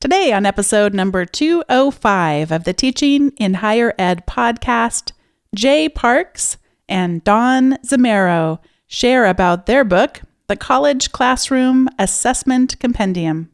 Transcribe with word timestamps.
Today, 0.00 0.32
on 0.32 0.46
episode 0.46 0.94
number 0.94 1.24
205 1.24 2.52
of 2.52 2.62
the 2.62 2.72
Teaching 2.72 3.30
in 3.30 3.54
Higher 3.54 3.94
Ed 3.98 4.28
podcast, 4.28 5.10
Jay 5.56 5.88
Parkes 5.88 6.56
and 6.88 7.24
Dawn 7.24 7.78
Zimmaro 7.84 8.60
share 8.86 9.26
about 9.26 9.66
their 9.66 9.82
book, 9.82 10.20
The 10.46 10.54
College 10.54 11.10
Classroom 11.10 11.88
Assessment 11.98 12.78
Compendium. 12.78 13.50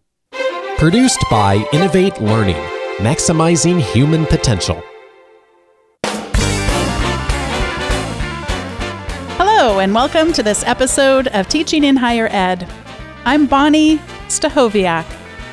Produced 0.77 1.25
by 1.31 1.67
Innovate 1.73 2.21
Learning, 2.21 2.63
maximizing 2.99 3.81
human 3.81 4.27
potential. 4.27 4.83
Hello, 9.39 9.79
and 9.79 9.95
welcome 9.95 10.35
to 10.35 10.43
this 10.43 10.63
episode 10.65 11.29
of 11.29 11.49
Teaching 11.49 11.85
in 11.85 11.97
Higher 11.97 12.29
Ed. 12.31 12.69
I'm 13.25 13.47
Bonnie 13.47 13.97
Stachowiak, 14.29 15.07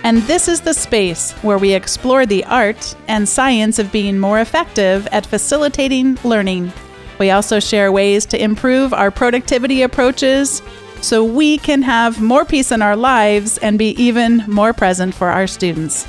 and 0.04 0.18
this 0.24 0.48
is 0.48 0.62
the 0.62 0.74
space 0.74 1.32
where 1.44 1.58
we 1.58 1.74
explore 1.74 2.26
the 2.26 2.44
art 2.46 2.96
and 3.08 3.28
science 3.28 3.78
of 3.80 3.92
being 3.92 4.18
more 4.18 4.40
effective 4.40 5.08
at 5.12 5.26
facilitating 5.26 6.18
learning. 6.24 6.72
We 7.20 7.30
also 7.30 7.60
share 7.60 7.92
ways 7.92 8.26
to 8.28 8.42
improve 8.42 8.94
our 8.94 9.12
productivity 9.12 9.84
approaches 9.84 10.62
so 11.02 11.24
we 11.24 11.58
can 11.58 11.84
have 11.84 12.22
more 12.22 12.46
peace 12.46 12.72
in 12.72 12.82
our 12.82 12.96
lives 12.96 13.58
and 13.60 13.78
be 13.78 13.90
even 14.02 14.44
more 14.48 14.74
present 14.74 15.14
for 15.14 15.30
our 15.30 15.48
students. 15.48 16.08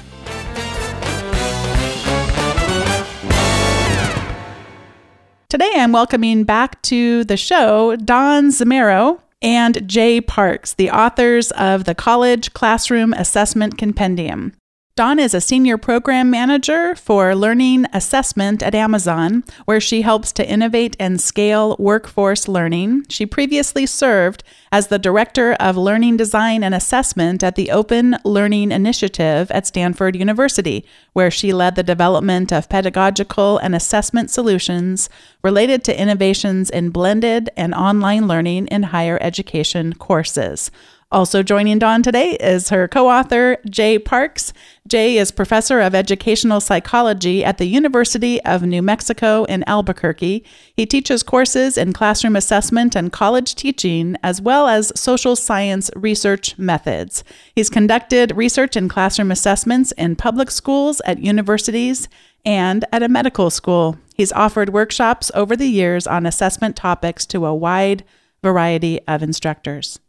Today, 5.49 5.71
I'm 5.77 5.93
welcoming 5.93 6.45
back 6.45 6.81
to 6.83 7.25
the 7.25 7.37
show 7.37 7.95
Dawn 7.97 8.49
Zimmaro 8.49 9.21
and 9.43 9.87
Jay 9.89 10.21
Parkes, 10.21 10.73
the 10.75 10.91
authors 10.91 11.51
of 11.53 11.85
the 11.85 11.95
College 11.95 12.53
Classroom 12.53 13.13
Assessment 13.13 13.77
Compendium. 13.77 14.53
Dawn 14.95 15.19
is 15.19 15.33
a 15.33 15.41
senior 15.41 15.79
program 15.79 16.29
manager 16.29 16.95
for 16.95 17.35
learning 17.35 17.87
assessment 17.95 18.63
at 18.63 18.75
Amazon, 18.75 19.43
where 19.65 19.81
she 19.81 20.03
helps 20.03 20.33
to 20.33 20.47
innovate 20.47 20.97
and 21.01 21.19
scale 21.19 21.77
workforce 21.79 22.47
learning. 22.47 23.07
She 23.09 23.25
previously 23.25 23.87
served 23.87 24.45
as 24.71 24.89
the 24.89 24.99
director 24.99 25.55
of 25.55 25.79
learning 25.79 26.19
design 26.19 26.63
and 26.63 26.75
assessment 26.75 27.43
at 27.43 27.57
the 27.57 27.71
Open 27.71 28.19
Learning 28.23 28.71
Initiative 28.71 29.51
at 29.51 29.67
Stanford 29.67 30.15
University, 30.15 30.85
where 31.15 31.31
she 31.31 31.55
led 31.55 31.75
the 31.75 31.83
development 31.83 32.53
of 32.53 32.69
pedagogical 32.69 33.57
and 33.57 33.75
assessment 33.75 34.31
solutions 34.31 35.09
related 35.43 35.85
to 35.85 35.99
innovations 35.99 36.69
in 36.69 36.91
blended 36.91 37.49
and 37.57 37.75
online 37.75 38.29
learning 38.29 38.67
in 38.67 38.83
higher 38.83 39.17
education 39.23 39.95
courses. 39.95 40.71
Also 41.13 41.43
joining 41.43 41.79
Dawn 41.79 42.03
today 42.03 42.39
is 42.41 42.71
her 42.71 42.89
co 42.89 43.11
author, 43.11 43.59
Jay 43.69 43.99
Parkes. 43.99 44.55
Jay 44.89 45.19
is 45.19 45.31
professor 45.31 45.79
of 45.79 45.95
educational 45.95 46.59
psychology 46.59 47.45
at 47.45 47.59
the 47.59 47.67
University 47.67 48.43
of 48.45 48.63
New 48.63 48.81
Mexico 48.81 49.45
in 49.45 49.63
Albuquerque. 49.67 50.43
He 50.75 50.87
teaches 50.87 51.23
courses 51.23 51.77
in 51.77 51.93
classroom 51.93 52.35
assessment 52.35 52.97
and 52.97 53.13
college 53.13 53.55
teaching, 53.55 54.17
as 54.23 54.41
well 54.41 54.67
as 54.69 54.91
social 54.99 55.37
science 55.37 55.91
research 55.95 56.57
methods. 56.57 57.25
He's 57.55 57.69
conducted 57.69 58.35
research 58.35 58.75
in 58.75 58.89
classroom 58.89 59.31
assessments 59.31 59.93
in 59.93 60.17
public 60.17 60.51
schools, 60.51 61.03
at 61.05 61.19
universities, 61.19 62.09
and 62.47 62.87
at 62.91 63.03
a 63.03 63.09
medical 63.11 63.51
school. 63.51 63.99
He's 64.15 64.33
offered 64.33 64.71
workshops 64.73 65.31
over 65.35 65.57
the 65.57 65.69
years 65.69 66.07
on 66.07 66.25
assessment 66.25 66.75
topics 66.75 67.27
to 67.27 67.45
a 67.45 67.55
wide 67.55 68.03
variety 68.43 68.99
of 69.07 69.23
instructors. 69.23 70.01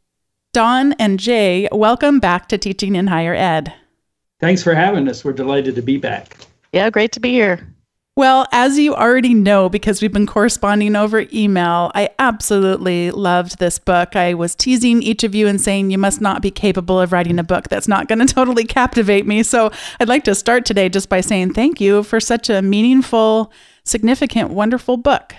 Dawn 0.53 0.93
and 0.99 1.19
Jay, 1.19 1.67
welcome 1.71 2.19
back 2.19 2.47
to 2.49 2.59
Teaching 2.59 2.95
in 2.95 3.07
Higher 3.07 3.33
Ed. 3.33 3.73
Thanks 4.39 4.61
for 4.61 4.75
having 4.75 5.09
us. 5.09 5.25
We're 5.25 5.33
delighted 5.33 5.73
to 5.73 5.81
be 5.81 5.97
back. 5.97 6.37
Yeah, 6.71 6.91
great 6.91 7.11
to 7.13 7.19
be 7.19 7.31
here. 7.31 7.73
Well, 8.15 8.45
as 8.51 8.77
you 8.77 8.93
already 8.93 9.33
know, 9.33 9.67
because 9.67 9.99
we've 9.99 10.13
been 10.13 10.27
corresponding 10.27 10.95
over 10.95 11.25
email, 11.33 11.91
I 11.95 12.11
absolutely 12.19 13.09
loved 13.09 13.57
this 13.57 13.79
book. 13.79 14.15
I 14.15 14.35
was 14.35 14.53
teasing 14.53 15.01
each 15.01 15.23
of 15.23 15.33
you 15.33 15.47
and 15.47 15.59
saying 15.59 15.89
you 15.89 15.97
must 15.97 16.21
not 16.21 16.43
be 16.43 16.51
capable 16.51 16.99
of 16.99 17.11
writing 17.11 17.39
a 17.39 17.43
book 17.43 17.69
that's 17.69 17.87
not 17.87 18.07
going 18.07 18.19
to 18.27 18.31
totally 18.31 18.65
captivate 18.65 19.25
me. 19.25 19.41
So 19.41 19.71
I'd 19.99 20.07
like 20.07 20.23
to 20.25 20.35
start 20.35 20.65
today 20.67 20.87
just 20.87 21.09
by 21.09 21.21
saying 21.21 21.53
thank 21.53 21.81
you 21.81 22.03
for 22.03 22.19
such 22.19 22.51
a 22.51 22.61
meaningful, 22.61 23.51
significant, 23.85 24.51
wonderful 24.51 24.97
book. 24.97 25.33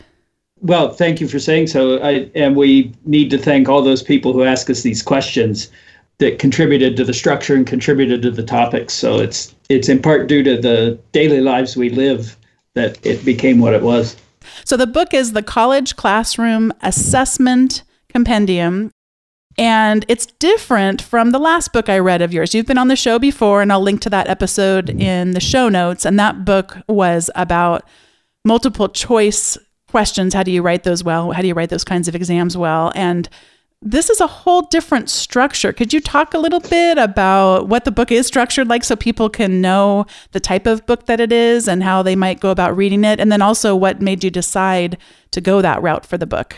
Well, 0.64 0.88
thank 0.88 1.20
you 1.20 1.28
for 1.28 1.38
saying 1.38 1.66
so. 1.66 1.98
I, 2.02 2.30
and 2.34 2.56
we 2.56 2.90
need 3.04 3.28
to 3.30 3.38
thank 3.38 3.68
all 3.68 3.82
those 3.82 4.02
people 4.02 4.32
who 4.32 4.44
ask 4.44 4.70
us 4.70 4.80
these 4.80 5.02
questions 5.02 5.70
that 6.18 6.38
contributed 6.38 6.96
to 6.96 7.04
the 7.04 7.12
structure 7.12 7.54
and 7.54 7.66
contributed 7.66 8.22
to 8.22 8.30
the 8.30 8.42
topics. 8.42 8.94
So 8.94 9.18
it's 9.18 9.54
it's 9.68 9.90
in 9.90 10.00
part 10.00 10.26
due 10.26 10.42
to 10.42 10.56
the 10.56 10.98
daily 11.12 11.42
lives 11.42 11.76
we 11.76 11.90
live 11.90 12.38
that 12.74 13.04
it 13.04 13.24
became 13.26 13.58
what 13.58 13.74
it 13.74 13.82
was. 13.82 14.16
So 14.64 14.78
the 14.78 14.86
book 14.86 15.12
is 15.12 15.32
the 15.32 15.42
College 15.42 15.96
Classroom 15.96 16.72
Assessment 16.80 17.82
Compendium. 18.08 18.90
And 19.58 20.04
it's 20.08 20.26
different 20.26 21.00
from 21.00 21.30
the 21.30 21.38
last 21.38 21.72
book 21.72 21.88
I 21.88 21.98
read 21.98 22.22
of 22.22 22.32
yours. 22.32 22.54
You've 22.54 22.66
been 22.66 22.78
on 22.78 22.88
the 22.88 22.96
show 22.96 23.18
before, 23.18 23.62
and 23.62 23.70
I'll 23.70 23.80
link 23.80 24.00
to 24.00 24.10
that 24.10 24.28
episode 24.28 24.90
in 24.90 25.30
the 25.30 25.40
show 25.40 25.68
notes. 25.68 26.04
And 26.04 26.18
that 26.18 26.44
book 26.44 26.78
was 26.88 27.30
about 27.36 27.86
multiple 28.44 28.88
choice 28.88 29.56
questions. 29.94 30.34
How 30.34 30.42
do 30.42 30.50
you 30.50 30.60
write 30.60 30.82
those 30.82 31.04
well? 31.04 31.30
How 31.30 31.40
do 31.40 31.46
you 31.46 31.54
write 31.54 31.70
those 31.70 31.84
kinds 31.84 32.08
of 32.08 32.16
exams 32.16 32.56
well? 32.56 32.90
And 32.96 33.28
this 33.80 34.10
is 34.10 34.20
a 34.20 34.26
whole 34.26 34.62
different 34.62 35.08
structure. 35.08 35.72
Could 35.72 35.92
you 35.92 36.00
talk 36.00 36.34
a 36.34 36.38
little 36.38 36.58
bit 36.58 36.98
about 36.98 37.68
what 37.68 37.84
the 37.84 37.92
book 37.92 38.10
is 38.10 38.26
structured 38.26 38.66
like 38.66 38.82
so 38.82 38.96
people 38.96 39.30
can 39.30 39.60
know 39.60 40.06
the 40.32 40.40
type 40.40 40.66
of 40.66 40.84
book 40.84 41.06
that 41.06 41.20
it 41.20 41.30
is 41.30 41.68
and 41.68 41.84
how 41.84 42.02
they 42.02 42.16
might 42.16 42.40
go 42.40 42.50
about 42.50 42.76
reading 42.76 43.04
it? 43.04 43.20
And 43.20 43.30
then 43.30 43.40
also 43.40 43.76
what 43.76 44.02
made 44.02 44.24
you 44.24 44.30
decide 44.30 44.98
to 45.30 45.40
go 45.40 45.62
that 45.62 45.80
route 45.80 46.04
for 46.04 46.18
the 46.18 46.26
book? 46.26 46.56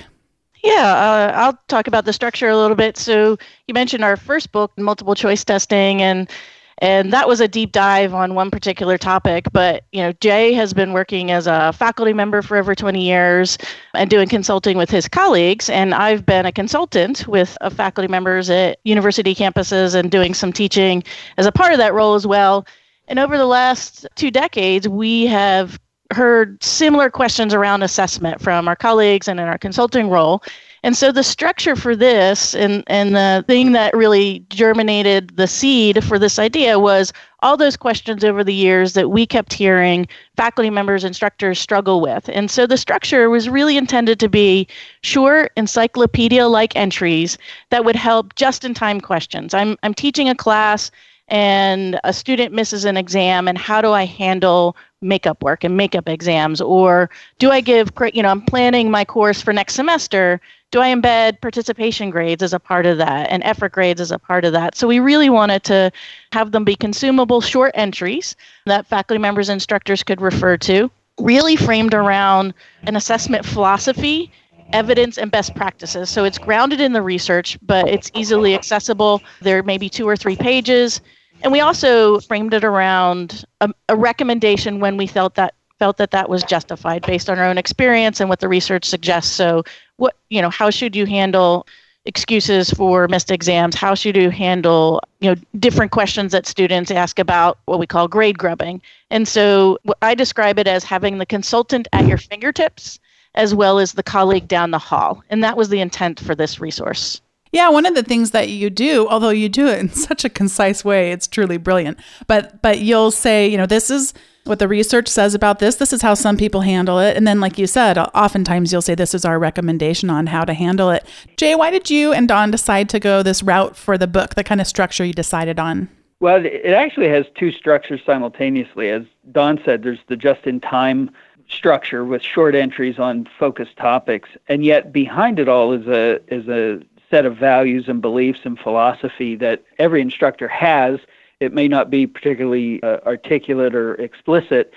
Yeah, 0.64 0.72
uh, 0.72 1.32
I'll 1.38 1.58
talk 1.69 1.88
about 1.88 2.06
the 2.06 2.14
structure 2.14 2.48
a 2.48 2.56
little 2.56 2.75
bit. 2.75 2.96
So 2.96 3.36
you 3.69 3.75
mentioned 3.75 4.02
our 4.02 4.16
first 4.16 4.50
book, 4.50 4.72
multiple 4.78 5.14
choice 5.14 5.44
testing, 5.44 6.00
and 6.00 6.30
and 6.78 7.12
that 7.12 7.26
was 7.26 7.41
a 7.41 7.48
deep 7.48 7.72
dive 7.72 8.12
on 8.12 8.34
one 8.34 8.50
particular 8.50 8.98
topic 8.98 9.47
but 9.53 9.84
you 9.92 10.03
know 10.03 10.12
jay 10.20 10.53
has 10.53 10.72
been 10.72 10.92
working 10.92 11.31
as 11.31 11.47
a 11.47 11.72
faculty 11.72 12.12
member 12.12 12.42
for 12.42 12.56
over 12.56 12.75
20 12.75 13.03
years 13.03 13.56
and 13.94 14.10
doing 14.10 14.28
consulting 14.28 14.76
with 14.76 14.91
his 14.91 15.09
colleagues 15.09 15.70
and 15.70 15.94
i've 15.94 16.26
been 16.26 16.47
a 16.47 16.53
consultant 16.53 17.26
with 17.28 17.56
uh, 17.60 17.70
faculty 17.70 18.09
members 18.09 18.50
at 18.50 18.78
university 18.84 19.34
campuses 19.34 19.94
and 19.94 20.10
doing 20.10 20.34
some 20.34 20.53
teaching 20.53 21.03
as 21.37 21.47
a 21.47 21.53
part 21.53 21.72
of 21.72 21.78
that 21.78 21.94
role 21.94 22.14
as 22.14 22.26
well. 22.26 22.66
And 23.08 23.19
over 23.19 23.37
the 23.37 23.47
last 23.47 24.06
two 24.14 24.31
decades 24.31 24.88
we 24.88 25.26
have 25.26 25.78
heard 26.12 26.62
similar 26.62 27.10
questions 27.10 27.53
around 27.53 27.82
assessment 27.82 28.41
from 28.41 28.69
our 28.69 28.76
colleagues 28.76 29.28
and 29.28 29.41
in 29.41 29.47
our 29.47 29.58
consulting 29.58 30.08
role 30.08 30.43
and 30.86 30.97
so 30.97 31.10
the 31.10 31.24
structure 31.24 31.74
for 31.74 31.97
this 31.97 32.54
and, 32.54 32.84
and 32.86 33.16
the 33.16 33.44
thing 33.48 33.72
that 33.72 33.92
really 33.92 34.47
germinated 34.50 35.36
the 35.36 35.48
seed 35.48 36.04
for 36.04 36.16
this 36.16 36.38
idea 36.38 36.78
was 36.78 37.12
all 37.41 37.56
those 37.56 37.76
questions 37.76 38.22
over 38.22 38.44
the 38.44 38.54
years 38.54 38.92
that 38.92 39.10
we 39.10 39.26
kept 39.26 39.52
hearing 39.52 40.06
faculty 40.36 40.70
members, 40.70 41.02
instructors 41.02 41.58
struggle 41.58 42.00
with. 42.00 42.28
And 42.28 42.48
so 42.52 42.69
the 42.69 42.76
structure 42.76 43.28
was 43.28 43.48
really 43.48 43.76
intended 43.76 44.20
to 44.20 44.28
be 44.28 44.69
short 45.02 45.50
encyclopedia 45.56 46.46
like 46.46 46.76
entries 46.76 47.36
that 47.70 47.84
would 47.84 47.96
help 47.96 48.36
just 48.36 48.64
in 48.64 48.72
time 48.72 49.00
questions. 49.00 49.54
I'm, 49.54 49.76
I'm 49.82 49.92
teaching 49.92 50.28
a 50.28 50.36
class 50.36 50.92
and 51.26 51.98
a 52.04 52.12
student 52.12 52.52
misses 52.52 52.84
an 52.84 52.96
exam 52.96 53.48
and 53.48 53.58
how 53.58 53.80
do 53.80 53.91
I 53.91 54.04
handle 54.04 54.76
makeup 55.00 55.42
work 55.42 55.64
and 55.64 55.76
makeup 55.76 56.08
exams 56.08 56.60
or 56.60 57.10
do 57.38 57.50
I 57.50 57.60
give 57.60 57.91
you 58.12 58.22
know 58.22 58.28
I'm 58.28 58.42
planning 58.42 58.91
my 58.91 59.04
course 59.04 59.42
for 59.42 59.52
next 59.52 59.75
semester 59.75 60.41
do 60.71 60.81
I 60.81 60.93
embed 60.93 61.41
participation 61.41 62.10
grades 62.10 62.43
as 62.43 62.53
a 62.53 62.59
part 62.59 62.87
of 62.87 62.99
that 62.99 63.31
and 63.31 63.43
effort 63.44 63.72
grades 63.72 64.00
as 64.00 64.10
a 64.10 64.19
part 64.19 64.44
of 64.44 64.53
that? 64.53 64.77
So 64.77 64.88
we 64.88 64.99
really 64.99 65.31
wanted 65.31 65.62
to 65.65 65.93
have 66.32 66.53
them 66.53 66.65
be 66.65 66.77
consumable 66.77 67.41
short 67.41 67.72
entries 67.75 68.35
that 68.67 68.87
faculty 68.87 69.19
members 69.19 69.49
and 69.49 69.56
instructors 69.56 70.02
could 70.02 70.20
refer 70.20 70.56
to, 70.58 70.90
really 71.20 71.56
framed 71.56 71.94
around 71.94 72.52
an 72.82 72.96
assessment 72.96 73.46
philosophy 73.46 74.31
evidence 74.73 75.19
and 75.19 75.31
best 75.31 75.55
practices. 75.55 76.11
So 76.11 76.25
it's 76.25 76.38
grounded 76.38 76.81
in 76.81 76.93
the 76.93 77.02
research, 77.02 77.58
but 77.62 77.88
it's 77.88 78.11
easily 78.14 78.55
accessible. 78.55 79.23
There 79.40 79.62
may 79.62 79.79
be 79.79 79.88
two 79.88 80.08
or 80.08 80.17
three 80.17 80.37
pages. 80.37 81.00
And 81.43 81.52
we 81.52 81.61
also 81.61 82.20
framed 82.20 82.55
it 82.55 82.64
around 82.64 83.44
a, 83.61 83.70
a, 83.88 83.96
recommendation 83.96 84.81
when 84.81 84.96
we 84.96 85.06
felt 85.06 85.35
that 85.35 85.55
felt 85.78 85.96
that 85.99 86.11
that 86.11 86.28
was 86.28 86.43
justified 86.43 87.02
based 87.06 87.28
on 87.28 87.38
our 87.38 87.44
own 87.44 87.58
experience 87.58 88.20
and 88.20 88.28
what 88.28 88.40
the 88.40 88.49
research 88.49 88.84
suggests. 88.84 89.31
So 89.31 89.62
what 89.96 90.17
you 90.31 90.43
know 90.43 90.50
how 90.50 90.70
should 90.70 90.94
you 90.94 91.06
handle 91.06 91.67
excuses 92.05 92.70
for 92.70 93.08
missed 93.08 93.32
exams 93.32 93.75
how 93.75 93.94
should 93.94 94.17
you 94.17 94.31
handle 94.31 95.00
you 95.20 95.28
know 95.28 95.40
different 95.58 95.90
questions 95.90 96.32
that 96.32 96.46
students 96.46 96.90
ask 96.90 97.19
about 97.19 97.58
what 97.67 97.81
we 97.81 97.87
call 97.87 98.06
grade 98.06 98.38
grubbing 98.38 98.81
and 99.11 99.26
so 99.26 99.76
i 100.02 100.14
describe 100.14 100.58
it 100.58 100.69
as 100.69 100.84
having 100.84 101.19
the 101.19 101.26
consultant 101.26 101.88
at 101.93 102.06
your 102.06 102.19
fingertips 102.19 103.00
as 103.34 103.55
well 103.55 103.78
as 103.78 103.93
the 103.93 104.02
colleague 104.05 104.46
down 104.46 104.70
the 104.70 104.78
hall 104.78 105.23
and 105.31 105.43
that 105.43 105.56
was 105.56 105.69
the 105.69 105.81
intent 105.81 106.20
for 106.20 106.34
this 106.34 106.61
resource 106.61 107.20
Yeah, 107.52 107.70
one 107.70 107.87
of 107.87 107.94
the 107.94 108.02
things 108.02 108.32
that 108.32 108.49
you 108.50 108.70
do, 108.70 109.06
although 109.08 109.31
you 109.31 109.49
do 109.49 109.67
it 109.67 109.78
in 109.78 109.88
such 109.88 110.25
a 110.25 110.28
concise 110.28 110.84
way, 110.84 111.12
it's 111.12 111.26
truly 111.26 111.58
brilliant. 111.58 111.99
But 112.26 112.61
but 112.61 112.81
you'll 112.81 113.12
say, 113.12 113.49
you 113.49 113.56
know, 113.56 113.67
this 113.67 113.88
is 113.88 114.12
what 114.46 114.58
the 114.58 114.69
research 114.69 115.08
says 115.08 115.34
about 115.34 115.58
this. 115.58 115.76
This 115.76 115.93
is 115.93 116.02
how 116.02 116.14
some 116.14 116.37
people 116.37 116.62
handle 116.62 116.98
it. 116.98 117.16
And 117.16 117.26
then 117.26 117.40
like 117.40 117.58
you 117.58 117.66
said, 117.66 117.98
oftentimes 117.98 118.72
you'll 118.72 118.82
say 118.82 118.94
this 118.94 119.14
is 119.14 119.25
our 119.25 119.38
recommendation 119.38 120.10
on 120.10 120.26
how 120.26 120.44
to 120.44 120.54
handle 120.54 120.90
it. 120.90 121.06
Jay, 121.37 121.54
why 121.54 121.70
did 121.70 121.90
you 121.90 122.12
and 122.12 122.28
Dawn 122.28 122.50
decide 122.50 122.88
to 122.90 123.00
go 123.00 123.22
this 123.22 123.43
route 123.43 123.76
for 123.76 123.98
the 123.98 124.06
book? 124.06 124.34
The 124.34 124.44
kind 124.44 124.60
of 124.60 124.66
structure 124.66 125.04
you 125.04 125.12
decided 125.12 125.58
on? 125.58 125.88
Well, 126.20 126.44
it 126.44 126.72
actually 126.72 127.08
has 127.08 127.26
two 127.34 127.52
structures 127.52 128.00
simultaneously. 128.06 128.88
As 128.90 129.02
Dawn 129.32 129.60
said, 129.64 129.82
there's 129.82 129.98
the 130.08 130.16
just 130.16 130.46
in 130.46 130.60
time 130.60 131.10
structure 131.49 132.04
with 132.04 132.22
short 132.22 132.54
entries 132.54 132.99
on 132.99 133.28
focused 133.38 133.76
topics, 133.76 134.31
and 134.49 134.64
yet 134.64 134.92
behind 134.92 135.38
it 135.38 135.49
all 135.49 135.72
is 135.72 135.87
a 135.87 136.20
is 136.34 136.49
a 136.49 136.81
set 137.10 137.26
of 137.26 137.37
values 137.37 137.84
and 137.87 138.00
beliefs 138.00 138.40
and 138.44 138.58
philosophy 138.58 139.37
that 139.37 139.62
every 139.78 140.00
instructor 140.00 140.49
has. 140.49 140.99
It 141.41 141.53
may 141.53 141.69
not 141.69 141.91
be 141.91 142.06
particularly 142.06 142.83
uh, 142.83 142.99
articulate 143.05 143.75
or 143.75 143.94
explicit, 143.94 144.73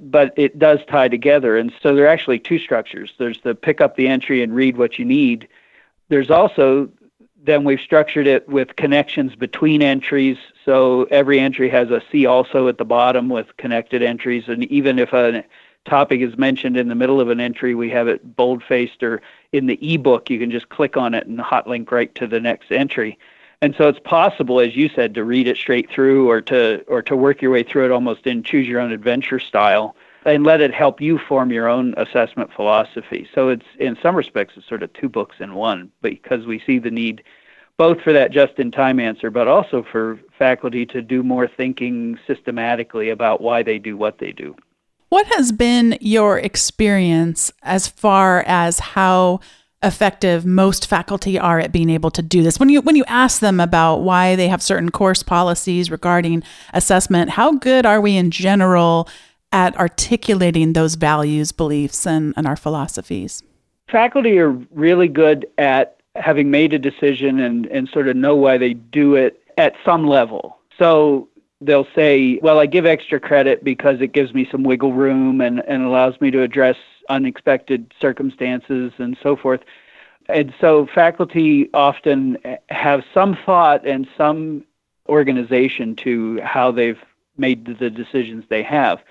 but 0.00 0.32
it 0.36 0.58
does 0.58 0.80
tie 0.88 1.08
together. 1.08 1.56
And 1.56 1.72
so 1.82 1.94
there 1.94 2.04
are 2.04 2.08
actually 2.08 2.38
two 2.38 2.58
structures. 2.58 3.12
There's 3.18 3.40
the 3.40 3.54
pick 3.54 3.80
up 3.80 3.96
the 3.96 4.08
entry 4.08 4.42
and 4.42 4.54
read 4.54 4.76
what 4.76 4.98
you 4.98 5.04
need. 5.04 5.48
There's 6.08 6.30
also 6.30 6.90
then 7.44 7.64
we've 7.64 7.80
structured 7.80 8.26
it 8.26 8.48
with 8.48 8.76
connections 8.76 9.36
between 9.36 9.82
entries. 9.82 10.38
So 10.64 11.04
every 11.10 11.38
entry 11.38 11.68
has 11.68 11.90
a 11.90 12.00
see 12.10 12.24
also 12.24 12.68
at 12.68 12.78
the 12.78 12.86
bottom 12.86 13.28
with 13.28 13.56
connected 13.58 14.02
entries. 14.02 14.44
And 14.48 14.64
even 14.64 14.98
if 14.98 15.12
a 15.12 15.44
topic 15.84 16.22
is 16.22 16.38
mentioned 16.38 16.78
in 16.78 16.88
the 16.88 16.94
middle 16.94 17.20
of 17.20 17.28
an 17.28 17.40
entry, 17.40 17.74
we 17.74 17.90
have 17.90 18.08
it 18.08 18.34
bold 18.34 18.62
faced 18.62 19.02
or 19.02 19.20
in 19.52 19.66
the 19.66 19.78
ebook, 19.94 20.30
you 20.30 20.38
can 20.38 20.50
just 20.50 20.70
click 20.70 20.96
on 20.96 21.12
it 21.12 21.26
and 21.26 21.38
hot 21.38 21.66
link 21.66 21.92
right 21.92 22.14
to 22.14 22.26
the 22.26 22.40
next 22.40 22.72
entry. 22.72 23.18
And 23.62 23.74
so 23.76 23.88
it's 23.88 24.00
possible, 24.00 24.60
as 24.60 24.76
you 24.76 24.88
said, 24.88 25.14
to 25.14 25.24
read 25.24 25.46
it 25.46 25.56
straight 25.56 25.90
through 25.90 26.28
or 26.28 26.40
to 26.42 26.84
or 26.86 27.02
to 27.02 27.16
work 27.16 27.40
your 27.40 27.50
way 27.50 27.62
through 27.62 27.86
it 27.86 27.90
almost 27.90 28.26
in 28.26 28.42
choose 28.42 28.66
your 28.66 28.80
own 28.80 28.92
adventure 28.92 29.38
style 29.38 29.96
and 30.24 30.44
let 30.44 30.60
it 30.60 30.72
help 30.72 31.00
you 31.00 31.18
form 31.18 31.50
your 31.50 31.68
own 31.68 31.94
assessment 31.96 32.52
philosophy. 32.54 33.28
So 33.34 33.48
it's 33.48 33.66
in 33.78 33.96
some 34.02 34.16
respects 34.16 34.54
it's 34.56 34.66
sort 34.66 34.82
of 34.82 34.92
two 34.92 35.08
books 35.08 35.36
in 35.38 35.54
one 35.54 35.90
because 36.02 36.46
we 36.46 36.60
see 36.60 36.78
the 36.78 36.90
need 36.90 37.22
both 37.76 38.00
for 38.02 38.12
that 38.12 38.30
just 38.30 38.58
in 38.58 38.70
time 38.70 39.00
answer 39.00 39.30
but 39.30 39.48
also 39.48 39.82
for 39.82 40.18
faculty 40.38 40.86
to 40.86 41.02
do 41.02 41.22
more 41.22 41.48
thinking 41.48 42.18
systematically 42.26 43.10
about 43.10 43.40
why 43.40 43.62
they 43.62 43.78
do 43.78 43.96
what 43.96 44.18
they 44.18 44.32
do. 44.32 44.54
What 45.10 45.26
has 45.36 45.52
been 45.52 45.96
your 46.00 46.38
experience 46.38 47.52
as 47.62 47.86
far 47.86 48.42
as 48.46 48.80
how 48.80 49.40
effective 49.84 50.44
most 50.46 50.86
faculty 50.86 51.38
are 51.38 51.60
at 51.60 51.72
being 51.72 51.90
able 51.90 52.10
to 52.12 52.22
do 52.22 52.42
this? 52.42 52.58
When 52.58 52.68
you 52.68 52.80
when 52.80 52.96
you 52.96 53.04
ask 53.06 53.40
them 53.40 53.60
about 53.60 53.98
why 53.98 54.36
they 54.36 54.48
have 54.48 54.62
certain 54.62 54.90
course 54.90 55.22
policies 55.22 55.90
regarding 55.90 56.42
assessment, 56.72 57.30
how 57.30 57.52
good 57.52 57.86
are 57.86 58.00
we 58.00 58.16
in 58.16 58.30
general 58.30 59.08
at 59.52 59.76
articulating 59.76 60.72
those 60.72 60.96
values, 60.96 61.52
beliefs, 61.52 62.06
and, 62.06 62.34
and 62.36 62.46
our 62.46 62.56
philosophies? 62.56 63.42
Faculty 63.90 64.38
are 64.38 64.50
really 64.72 65.08
good 65.08 65.46
at 65.58 66.00
having 66.16 66.50
made 66.50 66.72
a 66.72 66.78
decision 66.78 67.40
and, 67.40 67.66
and 67.66 67.88
sort 67.88 68.08
of 68.08 68.16
know 68.16 68.34
why 68.34 68.58
they 68.58 68.74
do 68.74 69.14
it 69.14 69.40
at 69.58 69.74
some 69.84 70.06
level. 70.06 70.58
So 70.78 71.28
they'll 71.60 71.86
say, 71.94 72.38
well, 72.42 72.58
I 72.58 72.66
give 72.66 72.86
extra 72.86 73.20
credit 73.20 73.64
because 73.64 74.00
it 74.00 74.12
gives 74.12 74.34
me 74.34 74.46
some 74.50 74.64
wiggle 74.64 74.92
room 74.92 75.40
and, 75.40 75.60
and 75.66 75.84
allows 75.84 76.20
me 76.20 76.30
to 76.32 76.42
address 76.42 76.76
unexpected 77.08 77.92
circumstances 78.00 78.92
and 78.98 79.16
so 79.22 79.36
forth. 79.36 79.60
And 80.28 80.54
so 80.60 80.86
faculty 80.86 81.68
often 81.74 82.38
have 82.70 83.02
some 83.12 83.36
thought 83.44 83.86
and 83.86 84.08
some 84.16 84.64
organization 85.08 85.96
to 85.96 86.40
how 86.40 86.70
they've 86.70 87.02
made 87.36 87.78
the 87.78 87.90
decisions 87.90 88.44
they 88.48 88.62
have. 88.62 89.02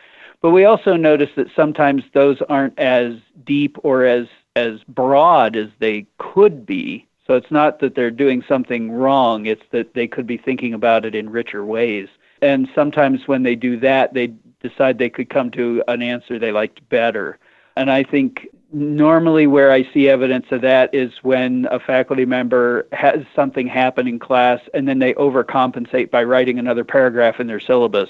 But 0.41 0.51
we 0.51 0.65
also 0.65 0.95
notice 0.95 1.29
that 1.35 1.47
sometimes 1.55 2.03
those 2.13 2.41
aren't 2.49 2.77
as 2.77 3.15
deep 3.45 3.77
or 3.83 4.05
as 4.05 4.27
as 4.55 4.83
broad 4.87 5.55
as 5.55 5.69
they 5.79 6.05
could 6.19 6.65
be. 6.65 7.07
So 7.25 7.35
it's 7.35 7.49
not 7.49 7.79
that 7.79 7.95
they're 7.95 8.11
doing 8.11 8.43
something 8.47 8.91
wrong, 8.91 9.45
it's 9.45 9.63
that 9.71 9.93
they 9.93 10.07
could 10.07 10.27
be 10.27 10.37
thinking 10.37 10.73
about 10.73 11.05
it 11.05 11.15
in 11.15 11.29
richer 11.29 11.65
ways. 11.65 12.09
And 12.41 12.67
sometimes 12.75 13.27
when 13.27 13.43
they 13.43 13.55
do 13.55 13.79
that, 13.79 14.13
they 14.13 14.33
decide 14.61 14.97
they 14.97 15.09
could 15.09 15.29
come 15.29 15.49
to 15.51 15.83
an 15.87 16.01
answer 16.01 16.37
they 16.37 16.51
liked 16.51 16.87
better. 16.89 17.39
And 17.75 17.89
I 17.91 18.03
think 18.03 18.47
normally 18.73 19.45
where 19.45 19.71
I 19.71 19.87
see 19.93 20.09
evidence 20.09 20.47
of 20.51 20.61
that 20.61 20.93
is 20.93 21.11
when 21.21 21.67
a 21.69 21.79
faculty 21.79 22.25
member 22.25 22.87
has 22.91 23.23
something 23.35 23.67
happen 23.67 24.07
in 24.07 24.17
class 24.19 24.59
and 24.73 24.87
then 24.87 24.99
they 24.99 25.13
overcompensate 25.13 26.09
by 26.09 26.23
writing 26.23 26.57
another 26.57 26.83
paragraph 26.83 27.39
in 27.39 27.47
their 27.47 27.59
syllabus 27.59 28.09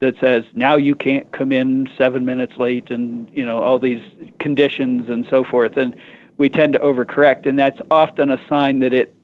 that 0.00 0.18
says 0.18 0.44
now 0.54 0.76
you 0.76 0.94
can't 0.94 1.30
come 1.32 1.52
in 1.52 1.88
seven 1.96 2.24
minutes 2.24 2.56
late 2.56 2.90
and 2.90 3.30
you 3.32 3.44
know 3.44 3.62
all 3.62 3.78
these 3.78 4.02
conditions 4.38 5.08
and 5.10 5.26
so 5.28 5.44
forth. 5.44 5.76
And 5.76 5.94
we 6.38 6.48
tend 6.48 6.72
to 6.72 6.78
overcorrect 6.78 7.46
and 7.46 7.58
that's 7.58 7.80
often 7.90 8.30
a 8.30 8.40
sign 8.48 8.80
that 8.80 8.94
it 8.94 9.14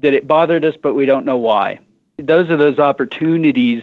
that 0.00 0.14
it 0.14 0.26
bothered 0.26 0.64
us 0.64 0.74
but 0.82 0.94
we 0.94 1.04
don't 1.04 1.26
know 1.26 1.36
why. 1.36 1.78
Those 2.16 2.48
are 2.50 2.56
those 2.56 2.78
opportunities 2.78 3.82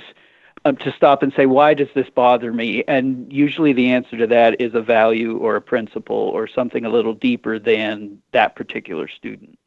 um, 0.66 0.76
to 0.78 0.92
stop 0.92 1.24
and 1.24 1.34
say 1.34 1.46
why 1.46 1.74
does 1.74 1.88
this 1.96 2.10
bother 2.10 2.52
me? 2.52 2.84
And 2.88 3.32
usually 3.32 3.74
the 3.74 3.92
answer 3.92 4.18
to 4.18 4.28
that 4.28 4.60
is 4.60 4.74
a 4.74 4.82
value 4.82 5.38
or 5.38 5.56
a 5.56 5.62
principle 5.62 6.16
or 6.16 6.48
something 6.48 6.86
a 6.86 6.90
little 6.90 7.14
deeper 7.14 7.60
than 7.60 8.22
that 8.32 8.56
particular 8.56 9.08
student. 9.08 9.58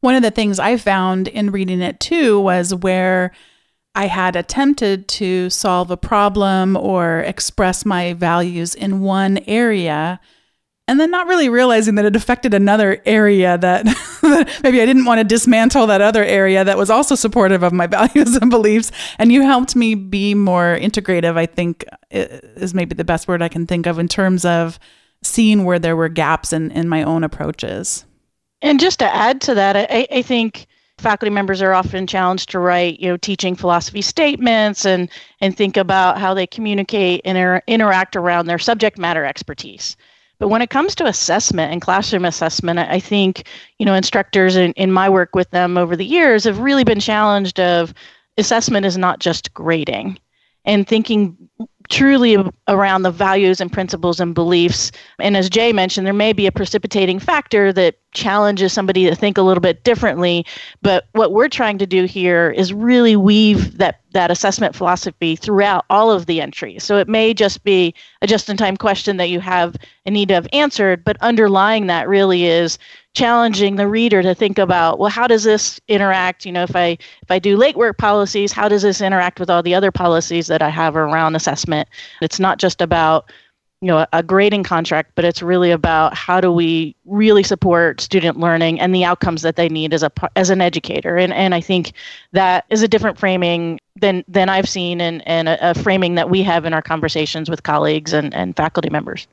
One 0.00 0.14
of 0.14 0.22
the 0.22 0.30
things 0.30 0.58
i 0.58 0.76
found 0.76 1.28
in 1.28 1.50
reading 1.50 1.82
it 1.82 2.00
too 2.00 2.40
was 2.40 2.74
where 2.74 3.32
I 3.94 4.06
had 4.06 4.36
attempted 4.36 5.08
to 5.08 5.50
solve 5.50 5.90
a 5.90 5.96
problem 5.96 6.76
or 6.76 7.20
express 7.20 7.84
my 7.84 8.12
values 8.14 8.74
in 8.74 9.00
one 9.00 9.38
area 9.46 10.20
and 10.90 10.98
then 10.98 11.08
not 11.08 11.28
really 11.28 11.48
realizing 11.48 11.94
that 11.94 12.04
it 12.04 12.16
affected 12.16 12.52
another 12.52 13.00
area 13.06 13.56
that 13.56 13.84
maybe 14.64 14.82
I 14.82 14.86
didn't 14.86 15.04
want 15.04 15.20
to 15.20 15.24
dismantle 15.24 15.86
that 15.86 16.00
other 16.00 16.24
area 16.24 16.64
that 16.64 16.76
was 16.76 16.90
also 16.90 17.14
supportive 17.14 17.62
of 17.62 17.72
my 17.72 17.86
values 17.98 18.34
and 18.34 18.50
beliefs. 18.50 18.90
And 19.16 19.30
you 19.30 19.42
helped 19.42 19.76
me 19.76 19.94
be 19.94 20.34
more 20.34 20.76
integrative, 20.80 21.36
I 21.36 21.46
think 21.46 21.84
is 22.10 22.74
maybe 22.74 22.96
the 22.96 23.04
best 23.04 23.28
word 23.28 23.40
I 23.40 23.46
can 23.46 23.68
think 23.68 23.86
of 23.86 24.00
in 24.00 24.08
terms 24.08 24.44
of 24.44 24.80
seeing 25.22 25.64
where 25.64 25.78
there 25.78 25.94
were 25.94 26.08
gaps 26.08 26.52
in, 26.52 26.72
in 26.72 26.88
my 26.88 27.04
own 27.04 27.22
approaches. 27.22 28.04
And 28.60 28.80
just 28.80 28.98
to 28.98 29.14
add 29.14 29.40
to 29.42 29.54
that, 29.54 29.76
I, 29.76 30.08
I 30.10 30.22
think 30.22 30.66
faculty 30.98 31.30
members 31.30 31.62
are 31.62 31.72
often 31.72 32.08
challenged 32.08 32.50
to 32.50 32.58
write, 32.58 32.98
you 32.98 33.10
know, 33.10 33.16
teaching 33.16 33.54
philosophy 33.54 34.02
statements 34.02 34.84
and 34.84 35.08
and 35.40 35.56
think 35.56 35.76
about 35.76 36.18
how 36.18 36.34
they 36.34 36.48
communicate 36.48 37.20
and 37.24 37.38
inter- 37.38 37.62
interact 37.68 38.16
around 38.16 38.46
their 38.46 38.58
subject 38.58 38.98
matter 38.98 39.24
expertise. 39.24 39.96
But 40.40 40.48
when 40.48 40.62
it 40.62 40.70
comes 40.70 40.94
to 40.96 41.06
assessment 41.06 41.70
and 41.70 41.82
classroom 41.82 42.24
assessment, 42.24 42.78
I 42.78 42.98
think, 42.98 43.46
you 43.78 43.84
know, 43.84 43.94
instructors 43.94 44.56
in, 44.56 44.72
in 44.72 44.90
my 44.90 45.08
work 45.08 45.34
with 45.34 45.50
them 45.50 45.76
over 45.76 45.94
the 45.94 46.04
years 46.04 46.44
have 46.44 46.58
really 46.58 46.82
been 46.82 46.98
challenged 46.98 47.60
of 47.60 47.92
assessment 48.38 48.86
is 48.86 48.96
not 48.96 49.20
just 49.20 49.52
grading 49.52 50.18
and 50.64 50.88
thinking 50.88 51.36
truly 51.90 52.36
around 52.68 53.02
the 53.02 53.10
values 53.10 53.60
and 53.60 53.70
principles 53.70 54.20
and 54.20 54.34
beliefs. 54.34 54.92
And 55.18 55.36
as 55.36 55.50
Jay 55.50 55.72
mentioned, 55.72 56.06
there 56.06 56.14
may 56.14 56.32
be 56.32 56.46
a 56.46 56.52
precipitating 56.52 57.18
factor 57.18 57.72
that 57.72 57.96
challenges 58.12 58.72
somebody 58.72 59.04
to 59.04 59.14
think 59.14 59.36
a 59.36 59.42
little 59.42 59.60
bit 59.60 59.84
differently. 59.84 60.46
But 60.82 61.06
what 61.12 61.32
we're 61.32 61.48
trying 61.48 61.78
to 61.78 61.86
do 61.86 62.04
here 62.04 62.50
is 62.50 62.72
really 62.72 63.16
weave 63.16 63.78
that, 63.78 64.00
that 64.12 64.30
assessment 64.30 64.74
philosophy 64.74 65.36
throughout 65.36 65.84
all 65.90 66.10
of 66.10 66.26
the 66.26 66.40
entries. 66.40 66.84
So 66.84 66.96
it 66.96 67.08
may 67.08 67.34
just 67.34 67.62
be 67.64 67.94
a 68.22 68.26
just 68.26 68.48
in 68.48 68.56
time 68.56 68.76
question 68.76 69.16
that 69.16 69.28
you 69.28 69.40
have 69.40 69.76
a 70.06 70.10
need 70.10 70.28
to 70.28 70.34
have 70.34 70.48
answered, 70.52 71.04
but 71.04 71.16
underlying 71.20 71.86
that 71.88 72.08
really 72.08 72.46
is 72.46 72.78
challenging 73.14 73.76
the 73.76 73.88
reader 73.88 74.22
to 74.22 74.34
think 74.34 74.58
about 74.58 74.98
well 74.98 75.10
how 75.10 75.26
does 75.26 75.42
this 75.42 75.80
interact? 75.88 76.46
You 76.46 76.52
know 76.52 76.62
if 76.62 76.76
i 76.76 76.96
if 77.22 77.30
i 77.30 77.38
do 77.38 77.56
late 77.56 77.76
work 77.76 77.98
policies 77.98 78.52
how 78.52 78.68
does 78.68 78.82
this 78.82 79.00
interact 79.00 79.40
with 79.40 79.50
all 79.50 79.62
the 79.62 79.74
other 79.74 79.90
policies 79.90 80.46
that 80.46 80.62
i 80.62 80.68
have 80.68 80.96
around 80.96 81.34
assessment? 81.34 81.88
It's 82.22 82.38
not 82.38 82.58
just 82.58 82.80
about 82.80 83.30
you 83.80 83.88
know 83.88 84.06
a 84.12 84.22
grading 84.22 84.62
contract 84.62 85.12
but 85.16 85.24
it's 85.24 85.42
really 85.42 85.70
about 85.70 86.14
how 86.14 86.40
do 86.40 86.52
we 86.52 86.94
really 87.04 87.42
support 87.42 88.00
student 88.00 88.38
learning 88.38 88.78
and 88.78 88.94
the 88.94 89.04
outcomes 89.04 89.42
that 89.42 89.56
they 89.56 89.68
need 89.68 89.92
as 89.92 90.02
a 90.04 90.12
as 90.36 90.50
an 90.50 90.60
educator. 90.60 91.16
And 91.16 91.32
and 91.32 91.52
i 91.54 91.60
think 91.60 91.92
that 92.32 92.64
is 92.70 92.82
a 92.82 92.88
different 92.88 93.18
framing 93.18 93.80
than 93.96 94.22
than 94.28 94.48
i've 94.48 94.68
seen 94.68 95.00
and 95.00 95.26
and 95.26 95.48
a, 95.48 95.70
a 95.70 95.74
framing 95.74 96.14
that 96.14 96.30
we 96.30 96.42
have 96.44 96.64
in 96.64 96.72
our 96.72 96.82
conversations 96.82 97.50
with 97.50 97.64
colleagues 97.64 98.12
and 98.12 98.32
and 98.34 98.56
faculty 98.56 98.88
members 98.88 99.26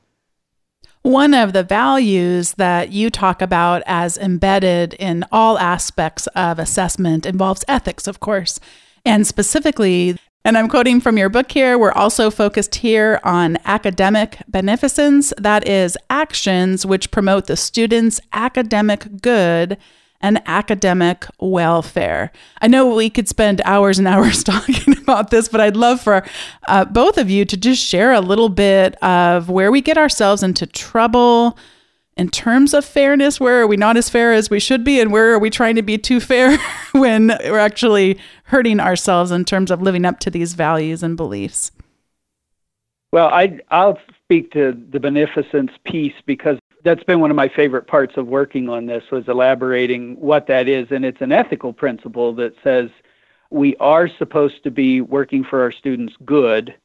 one 1.01 1.33
of 1.33 1.53
the 1.53 1.63
values 1.63 2.53
that 2.53 2.91
you 2.91 3.09
talk 3.09 3.41
about 3.41 3.81
as 3.85 4.17
embedded 4.17 4.93
in 4.95 5.25
all 5.31 5.57
aspects 5.57 6.27
of 6.27 6.59
assessment 6.59 7.25
involves 7.25 7.63
ethics, 7.67 8.07
of 8.07 8.19
course. 8.19 8.59
And 9.05 9.25
specifically, 9.25 10.17
and 10.43 10.57
I'm 10.57 10.69
quoting 10.69 11.01
from 11.01 11.17
your 11.17 11.29
book 11.29 11.51
here, 11.51 11.77
we're 11.77 11.91
also 11.91 12.29
focused 12.29 12.75
here 12.75 13.19
on 13.23 13.57
academic 13.65 14.41
beneficence. 14.47 15.33
That 15.37 15.67
is, 15.67 15.97
actions 16.09 16.85
which 16.85 17.11
promote 17.11 17.47
the 17.47 17.57
student's 17.57 18.21
academic 18.31 19.21
good 19.21 19.77
and 20.21 20.41
academic 20.45 21.25
welfare. 21.39 22.31
I 22.61 22.67
know 22.67 22.95
we 22.95 23.09
could 23.09 23.27
spend 23.27 23.61
hours 23.65 23.99
and 23.99 24.07
hours 24.07 24.43
talking 24.43 24.97
about 24.97 25.29
this, 25.29 25.47
but 25.47 25.61
I'd 25.61 25.77
love 25.77 26.01
for 26.01 26.25
uh, 26.67 26.85
both 26.85 27.17
of 27.17 27.29
you 27.29 27.45
to 27.45 27.57
just 27.57 27.83
share 27.83 28.13
a 28.13 28.21
little 28.21 28.49
bit 28.49 28.95
of 29.03 29.49
where 29.49 29.71
we 29.71 29.81
get 29.81 29.97
ourselves 29.97 30.43
into 30.43 30.65
trouble 30.65 31.57
in 32.15 32.29
terms 32.29 32.73
of 32.73 32.83
fairness. 32.83 33.39
Where 33.39 33.61
are 33.61 33.67
we 33.67 33.77
not 33.77 33.95
as 33.95 34.09
fair 34.09 34.33
as 34.33 34.49
we 34.49 34.59
should 34.59 34.83
be, 34.83 34.99
and 34.99 35.11
where 35.11 35.33
are 35.33 35.39
we 35.39 35.49
trying 35.49 35.75
to 35.75 35.83
be 35.83 35.97
too 35.97 36.19
fair 36.19 36.57
when 36.91 37.27
we're 37.45 37.59
actually 37.59 38.19
hurting 38.45 38.79
ourselves 38.79 39.31
in 39.31 39.45
terms 39.45 39.71
of 39.71 39.81
living 39.81 40.05
up 40.05 40.19
to 40.21 40.31
these 40.31 40.53
values 40.53 41.03
and 41.03 41.15
beliefs? 41.15 41.71
Well, 43.11 43.27
I, 43.27 43.59
I'll 43.69 43.99
speak 44.23 44.51
to 44.51 44.73
the 44.91 44.99
beneficence 44.99 45.71
piece 45.85 46.13
because 46.25 46.57
that's 46.87 47.03
been 47.03 47.19
one 47.19 47.29
of 47.29 47.35
my 47.35 47.49
favorite 47.49 47.85
parts 47.85 48.15
of 48.17 48.27
working 48.27 48.69
on 48.69 48.85
this 48.85 49.03
was 49.11 49.27
elaborating 49.27 50.15
what 50.19 50.47
that 50.47 50.67
is. 50.67 50.87
And 50.89 51.03
it's 51.03 51.21
an 51.21 51.31
ethical 51.31 51.73
principle 51.73 52.33
that 52.35 52.53
says 52.63 52.89
we 53.49 53.75
are 53.77 54.07
supposed 54.07 54.63
to 54.63 54.71
be 54.71 55.01
working 55.01 55.43
for 55.43 55.61
our 55.61 55.71
students 55.71 56.15
good 56.25 56.75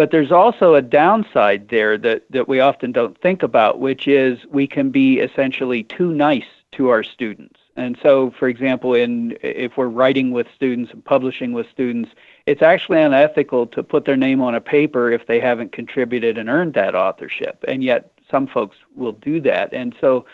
but 0.00 0.10
there's 0.10 0.32
also 0.32 0.74
a 0.74 0.80
downside 0.80 1.68
there 1.68 1.98
that, 1.98 2.22
that 2.30 2.48
we 2.48 2.58
often 2.58 2.90
don't 2.90 3.20
think 3.20 3.42
about 3.42 3.80
which 3.80 4.08
is 4.08 4.38
we 4.46 4.66
can 4.66 4.88
be 4.88 5.18
essentially 5.18 5.82
too 5.82 6.10
nice 6.14 6.46
to 6.72 6.88
our 6.88 7.02
students. 7.02 7.60
And 7.76 7.98
so 8.02 8.30
for 8.38 8.48
example 8.48 8.94
in 8.94 9.36
if 9.42 9.76
we're 9.76 9.88
writing 9.88 10.30
with 10.30 10.46
students 10.56 10.90
and 10.90 11.04
publishing 11.04 11.52
with 11.52 11.68
students 11.68 12.12
it's 12.46 12.62
actually 12.62 13.02
unethical 13.02 13.66
to 13.66 13.82
put 13.82 14.06
their 14.06 14.16
name 14.16 14.40
on 14.40 14.54
a 14.54 14.60
paper 14.62 15.12
if 15.12 15.26
they 15.26 15.38
haven't 15.38 15.72
contributed 15.72 16.38
and 16.38 16.48
earned 16.48 16.72
that 16.72 16.94
authorship. 16.94 17.62
And 17.68 17.84
yet 17.84 18.10
some 18.30 18.46
folks 18.46 18.76
will 18.94 19.12
do 19.12 19.40
that. 19.42 19.72
And 19.72 19.94
so 20.00 20.24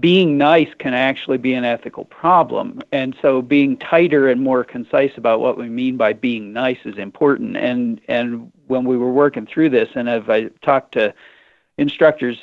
being 0.00 0.38
nice 0.38 0.68
can 0.78 0.94
actually 0.94 1.38
be 1.38 1.52
an 1.52 1.64
ethical 1.64 2.06
problem. 2.06 2.80
And 2.92 3.14
so 3.20 3.42
being 3.42 3.76
tighter 3.76 4.28
and 4.28 4.40
more 4.40 4.64
concise 4.64 5.12
about 5.16 5.40
what 5.40 5.58
we 5.58 5.68
mean 5.68 5.96
by 5.96 6.14
being 6.14 6.52
nice 6.52 6.78
is 6.84 6.96
important. 6.96 7.56
And 7.56 8.00
and 8.08 8.50
when 8.68 8.84
we 8.84 8.96
were 8.96 9.12
working 9.12 9.46
through 9.46 9.70
this 9.70 9.90
and 9.94 10.08
as 10.08 10.22
I 10.28 10.50
talked 10.62 10.92
to 10.92 11.12
instructors 11.76 12.38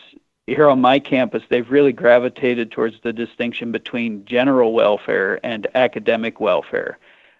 here 0.45 0.69
on 0.69 0.81
my 0.81 0.99
campus, 0.99 1.43
they've 1.49 1.69
really 1.69 1.93
gravitated 1.93 2.71
towards 2.71 3.01
the 3.01 3.13
distinction 3.13 3.71
between 3.71 4.25
general 4.25 4.73
welfare 4.73 5.39
and 5.43 5.67
academic 5.75 6.39
welfare. 6.39 6.97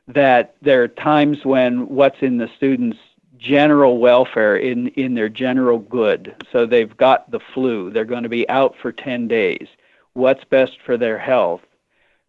That 0.08 0.56
there 0.62 0.82
are 0.84 0.88
times 0.88 1.46
when 1.46 1.88
what's 1.88 2.22
in 2.22 2.38
the 2.38 2.50
student's 2.58 3.00
general 3.39 3.98
welfare 3.98 4.58
in, 4.58 4.89
in 4.89 5.15
their 5.15 5.29
general 5.29 5.79
good. 5.79 6.36
So 6.51 6.65
they've 6.65 6.96
got 6.98 7.31
the 7.31 7.39
flu, 7.39 7.89
they're 7.89 8.05
going 8.05 8.24
to 8.24 8.29
be 8.29 8.48
out 8.50 8.75
for 8.81 8.91
10 8.91 9.27
days. 9.27 9.67
What's 10.13 10.43
best 10.43 10.77
for 10.86 10.98
their 10.98 11.17
health 11.17 11.62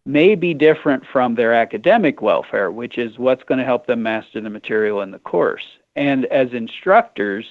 may 0.05 0.35
be 0.35 0.53
different 0.53 1.05
from 1.05 1.35
their 1.35 1.53
academic 1.53 2.21
welfare, 2.21 2.71
which 2.71 2.97
is 2.97 3.19
what's 3.19 3.43
going 3.43 3.59
to 3.59 3.65
help 3.65 3.85
them 3.85 4.01
master 4.01 4.41
the 4.41 4.49
material 4.49 5.01
in 5.01 5.11
the 5.11 5.19
course. 5.19 5.65
And 5.95 6.25
as 6.27 6.53
instructors, 6.53 7.45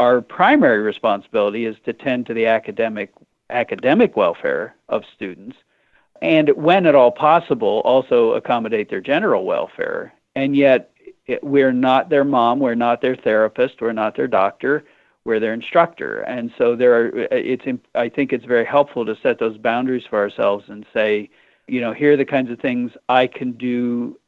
our 0.00 0.20
primary 0.20 0.78
responsibility 0.78 1.66
is 1.66 1.76
to 1.84 1.92
tend 1.92 2.26
to 2.26 2.34
the 2.34 2.46
academic 2.46 3.12
academic 3.50 4.16
welfare 4.16 4.74
of 4.88 5.02
students 5.14 5.56
and 6.22 6.48
when 6.56 6.86
at 6.86 6.94
all 6.94 7.10
possible 7.10 7.82
also 7.84 8.32
accommodate 8.32 8.88
their 8.88 9.02
general 9.02 9.44
welfare 9.44 10.14
and 10.34 10.56
yet 10.56 10.90
we're 11.42 11.72
not 11.72 12.10
their 12.10 12.24
mom, 12.24 12.60
we're 12.60 12.74
not 12.74 13.00
their 13.00 13.16
therapist, 13.16 13.80
we're 13.80 13.92
not 13.92 14.16
their 14.16 14.26
doctor, 14.26 14.84
we're 15.24 15.40
their 15.40 15.54
instructor. 15.54 16.20
And 16.20 16.52
so 16.58 16.76
there 16.76 16.94
are, 16.94 17.22
uh, 17.22 17.26
it's, 17.30 17.64
I 17.94 18.08
think 18.08 18.32
it's 18.32 18.44
very 18.44 18.64
helpful 18.64 19.06
to 19.06 19.16
set 19.22 19.38
those 19.38 19.56
boundaries 19.56 20.04
for 20.08 20.18
ourselves 20.18 20.66
and 20.68 20.84
say, 20.92 21.30
you 21.66 21.80
know, 21.80 21.92
here 21.92 22.12
are 22.12 22.16
the 22.16 22.26
kinds 22.26 22.50
of 22.50 22.60
things 22.60 22.92
I 23.08 23.26
can 23.26 23.52
do 23.52 24.18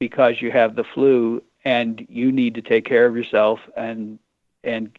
because 0.00 0.42
you 0.42 0.50
have 0.50 0.74
the 0.74 0.84
flu 0.84 1.42
and 1.64 2.06
you 2.08 2.32
need 2.32 2.54
to 2.54 2.62
take 2.62 2.84
care 2.84 3.06
of 3.06 3.16
yourself 3.16 3.60
and 3.76 4.18
and 4.64 4.96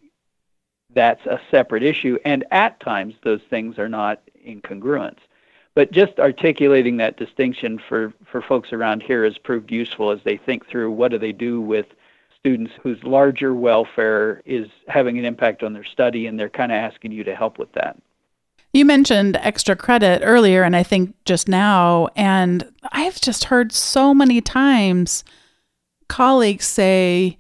that's 0.94 1.26
a 1.26 1.40
separate 1.52 1.84
issue 1.84 2.18
and 2.26 2.46
at 2.52 2.80
times 2.80 3.14
those 3.24 3.42
things 3.50 3.78
are 3.78 3.90
not 3.90 4.22
in 4.44 4.62
congruence 4.62 5.20
but 5.78 5.92
just 5.92 6.18
articulating 6.18 6.98
that 6.98 7.18
distinction 7.18 7.80
for, 7.88 8.12
for 8.32 8.42
folks 8.42 8.74
around 8.74 9.04
here 9.04 9.24
has 9.24 9.38
proved 9.38 9.72
useful 9.72 10.10
as 10.10 10.18
they 10.24 10.36
think 10.36 10.68
through 10.68 10.90
what 10.90 11.12
do 11.12 11.20
they 11.20 11.32
do 11.32 11.62
with 11.62 11.86
students 12.36 12.72
whose 12.82 12.98
larger 13.04 13.54
welfare 13.54 14.42
is 14.44 14.66
having 14.88 15.20
an 15.20 15.24
impact 15.24 15.62
on 15.62 15.74
their 15.74 15.84
study 15.84 16.26
and 16.26 16.40
they're 16.40 16.50
kind 16.50 16.72
of 16.72 16.78
asking 16.78 17.12
you 17.12 17.24
to 17.24 17.36
help 17.36 17.60
with 17.60 17.72
that. 17.74 17.96
You 18.74 18.86
mentioned 18.86 19.38
extra 19.40 19.76
credit 19.76 20.24
earlier, 20.26 20.64
and 20.64 20.76
I 20.76 20.82
think 20.82 21.14
just 21.26 21.48
now, 21.48 22.08
and 22.16 22.72
I've 22.92 23.22
just 23.22 23.44
heard 23.44 23.72
so 23.72 24.16
many 24.16 24.42
times 24.42 25.24
colleagues 26.08 26.66
say, 26.66 27.38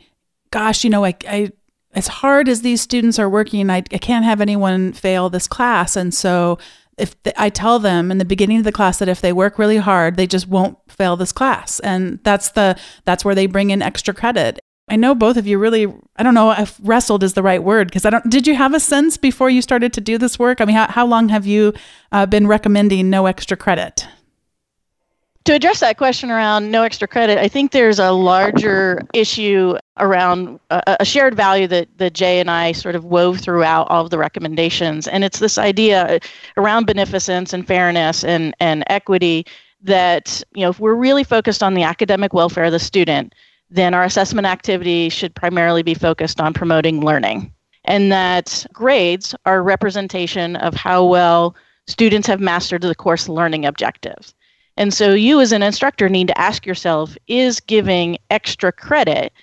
Gosh, 0.51 0.84
you 0.84 0.91
know, 0.91 1.03
I, 1.03 1.15
I 1.27 1.51
as 1.96 2.08
hard 2.08 2.48
as 2.48 2.62
these 2.62 2.82
students 2.82 3.17
are 3.17 3.29
working, 3.29 3.72
I, 3.72 3.77
I 3.77 3.98
can't 3.98 4.25
have 4.25 4.41
anyone 4.41 4.94
fail 4.94 5.32
this 5.32 5.48
class. 5.48 5.96
And 5.96 6.13
so 6.13 6.60
if 6.98 7.16
I 7.38 7.50
tell 7.50 7.80
them 7.80 8.12
in 8.12 8.18
the 8.18 8.25
beginning 8.25 8.58
of 8.58 8.63
the 8.63 8.72
class 8.72 9.00
that 9.00 9.10
if 9.10 9.22
they 9.22 9.34
work 9.34 9.60
really 9.60 9.77
hard, 9.77 10.16
they 10.16 10.27
just 10.27 10.48
won't 10.48 10.77
fail 10.89 11.16
this 11.16 11.32
class. 11.32 11.80
And 11.82 12.20
that's 12.24 12.50
the 12.50 12.77
that's 13.06 13.24
where 13.24 13.36
they 13.36 13.46
bring 13.46 13.70
in 13.70 13.82
extra 13.82 14.13
credit. 14.13 14.60
I 14.89 14.96
know 14.96 15.13
both 15.13 15.38
of 15.38 15.46
you 15.46 15.60
really 15.60 15.94
I 16.16 16.24
don't 16.24 16.34
know 16.34 16.51
if 16.51 16.80
wrestled 16.82 17.24
is 17.24 17.34
the 17.34 17.44
right 17.44 17.62
word 17.62 17.88
because 17.88 18.06
I 18.06 18.10
don't 18.10 18.30
did 18.30 18.48
you 18.48 18.56
have 18.56 18.74
a 18.74 18.80
sense 18.80 19.18
before 19.18 19.50
you 19.50 19.62
started 19.62 19.94
to 19.94 20.01
do 20.01 20.18
this 20.18 20.39
work? 20.39 20.60
I 20.60 20.66
mean, 20.66 20.75
how, 20.75 20.88
how 20.88 21.06
long 21.06 21.30
have 21.30 21.46
you 21.46 21.74
uh, 22.12 22.25
been 22.25 22.48
recommending 22.48 23.10
no 23.10 23.25
extra 23.25 23.58
credit? 23.58 24.08
To 25.48 25.54
address 25.54 25.80
that 25.80 25.98
question 25.98 26.30
around 26.30 26.72
no 26.72 26.84
extra 26.84 27.08
credit, 27.08 27.38
I 27.38 27.48
think 27.48 27.72
there's 27.72 28.00
a 28.00 28.12
larger 28.12 29.00
issue 29.13 29.77
around 29.98 30.60
a, 30.72 30.98
a, 31.00 31.06
shared 31.06 31.36
value 31.36 31.68
that, 31.68 31.88
that 32.00 32.12
Jay 32.12 32.42
and 32.42 32.51
I 32.51 32.74
sort 32.74 32.96
of 32.96 33.06
wove 33.06 33.39
throughout 33.39 33.89
all 33.89 34.04
of 34.04 34.10
the 34.10 34.18
recommendations. 34.18 35.08
And 35.08 35.24
it's 35.24 35.39
this 35.39 35.58
idea 35.58 36.20
around 36.58 36.86
beneficence 36.86 37.54
and 37.54 37.66
fairness 37.66 38.25
and, 38.25 38.54
and 38.60 38.84
equity 38.88 39.46
that, 39.82 40.44
you 40.54 40.63
know, 40.63 40.70
if 40.70 40.82
we're 40.82 40.96
really 40.96 41.24
focused 41.24 41.63
on 41.63 41.75
the 41.75 41.84
academic 41.84 42.34
welfare 42.34 42.66
of 42.66 42.74
the 42.74 42.77
student, 42.77 43.34
then 43.70 43.94
our 43.94 44.04
assessment 44.04 44.48
activity 44.48 45.08
should 45.08 45.34
primarily 45.34 45.82
be 45.82 45.94
focused 45.94 46.42
on 46.42 46.54
promoting 46.54 47.00
learning. 47.06 47.54
And 47.86 48.12
that 48.12 48.66
grades 48.74 49.34
are 49.46 49.60
a 49.60 49.62
representation 49.62 50.58
of 50.58 50.74
how 50.74 51.06
well 51.06 51.56
students 51.88 52.27
have 52.27 52.42
mastered 52.42 52.82
the 52.82 52.94
course 52.94 53.30
learning 53.30 53.66
objectives. 53.66 54.34
And 54.78 54.94
so 54.94 55.14
you 55.14 55.42
as 55.42 55.52
an 55.52 55.64
instructor 55.64 56.08
need 56.08 56.28
to 56.28 56.40
ask 56.40 56.66
yourself 56.66 57.18
is 57.28 57.60
giving 57.60 58.18
extra 58.30 58.72
credit 58.72 59.34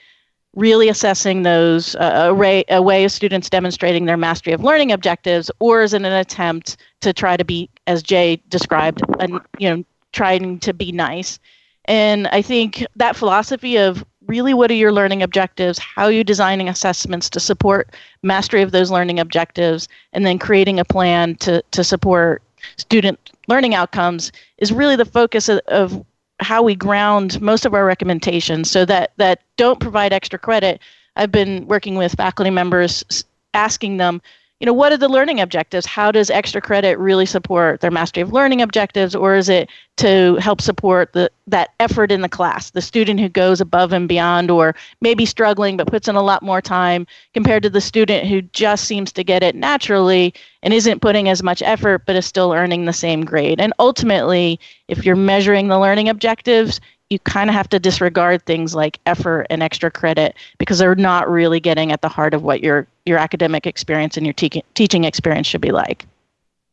really 0.55 0.89
assessing 0.89 1.43
those 1.43 1.97
uh, 1.97 2.29
array, 2.31 2.65
a 2.69 2.81
way 2.81 3.05
of 3.05 3.11
students 3.11 3.51
demonstrating 3.51 4.05
their 4.05 4.17
mastery 4.17 4.53
of 4.53 4.63
learning 4.63 4.93
objectives 4.93 5.51
or 5.59 5.83
is 5.83 5.93
it 5.93 6.03
an 6.03 6.13
attempt 6.13 6.77
to 7.01 7.13
try 7.13 7.37
to 7.37 7.45
be 7.45 7.69
as 7.89 8.03
Jay 8.03 8.41
described 8.49 9.03
and 9.19 9.41
you 9.59 9.69
know 9.69 9.85
trying 10.13 10.61
to 10.61 10.73
be 10.73 10.93
nice? 10.93 11.39
And 11.87 12.29
I 12.29 12.41
think 12.41 12.87
that 12.97 13.17
philosophy 13.17 13.77
of 13.77 14.05
really 14.27 14.55
what 14.55 14.71
are 14.71 14.75
your 14.75 14.93
learning 14.93 15.23
objectives 15.23 15.79
how 15.79 16.05
are 16.05 16.13
you 16.13 16.25
designing 16.25 16.69
assessments 16.69 17.29
to 17.29 17.39
support 17.39 17.95
mastery 18.23 18.63
of 18.63 18.71
those 18.71 18.91
learning 18.91 19.19
objectives 19.21 19.87
and 20.15 20.25
then 20.25 20.39
creating 20.39 20.81
a 20.81 20.85
plan 20.85 21.35
to, 21.37 21.63
to 21.73 21.85
support 21.85 22.43
student 22.77 23.31
learning 23.49 23.75
outcomes 23.75 24.33
is 24.59 24.73
really 24.73 24.97
the 24.97 25.05
focus 25.05 25.49
of, 25.49 25.59
of 25.69 26.05
how 26.41 26.63
we 26.63 26.75
ground 26.75 27.41
most 27.41 27.65
of 27.65 27.75
our 27.75 27.85
recommendations. 27.85 28.71
So 28.71 28.85
that 28.87 29.13
that 29.17 29.43
don't 29.57 29.81
provide 29.81 30.13
extra 30.13 30.39
credit 30.39 30.81
i've 31.17 31.31
been 31.33 31.67
working 31.67 31.95
with 31.97 32.13
faculty 32.15 32.51
members 32.51 33.25
asking 33.55 33.97
them 33.99 34.21
you 34.65 34.67
know 34.67 34.73
what 34.73 34.93
are 34.93 34.97
the 34.97 35.11
learning 35.11 35.41
objectives? 35.41 35.85
How 35.85 36.11
does 36.11 36.31
extra 36.31 36.59
credit 36.59 36.99
really 36.99 37.27
support 37.27 37.83
their 37.83 37.91
mastery 37.91 38.23
of 38.23 38.33
learning 38.33 38.63
objectives 38.63 39.15
or 39.15 39.35
is 39.35 39.51
it 39.51 39.69
to 39.99 40.37
help 40.37 40.63
support 40.63 41.13
the 41.13 41.31
that 41.47 41.75
effort 41.81 42.11
in 42.11 42.23
the 42.23 42.31
class? 42.31 42.71
The 42.71 42.81
student 42.81 43.21
who 43.21 43.29
goes 43.29 43.61
above 43.61 43.93
and 43.93 44.09
beyond 44.09 44.51
or 44.51 44.75
maybe 45.03 45.27
struggling 45.27 45.77
but 45.77 45.89
puts 45.89 46.09
in 46.09 46.17
a 46.17 46.23
lot 46.23 46.43
more 46.43 46.63
time 46.63 47.07
compared 47.35 47.63
to 47.65 47.69
the 47.69 47.83
student 47.83 48.27
who 48.27 48.41
just 48.41 48.87
seems 48.87 49.13
to 49.13 49.23
get 49.23 49.43
it 49.43 49.55
naturally 49.55 50.33
and 50.63 50.73
isn't 50.73 51.03
putting 51.03 51.29
as 51.29 51.43
much 51.43 51.61
effort 51.61 52.07
but 52.07 52.17
is 52.17 52.25
still 52.25 52.55
earning 52.55 52.87
the 52.87 52.93
same 52.95 53.23
grade. 53.23 53.61
And 53.61 53.75
ultimately 53.79 54.59
if 54.89 55.05
you're 55.05 55.15
measuring 55.15 55.69
the 55.69 55.79
learning 55.79 56.09
objectives 56.09 56.81
you 57.11 57.19
kind 57.19 57.51
of 57.51 57.55
have 57.55 57.69
to 57.69 57.79
disregard 57.79 58.47
things 58.47 58.75
like 58.75 58.99
effort 59.05 59.47
and 59.51 59.63
extra 59.63 59.91
credit 59.91 60.35
because 60.57 60.79
they're 60.79 60.95
not 60.95 61.31
really 61.31 61.61
getting 61.61 61.93
at 61.93 62.01
the 62.01 62.09
heart 62.09 62.33
of 62.33 62.43
what 62.43 62.63
your 62.63 62.87
your 63.07 63.19
academic 63.19 63.67
experience 63.67 64.17
and 64.17 64.27
your 64.27 64.33
te- 64.33 64.65
teaching 64.75 65.05
experience 65.05 65.47
should 65.47 65.61
be 65.61 65.73
like. 65.73 66.07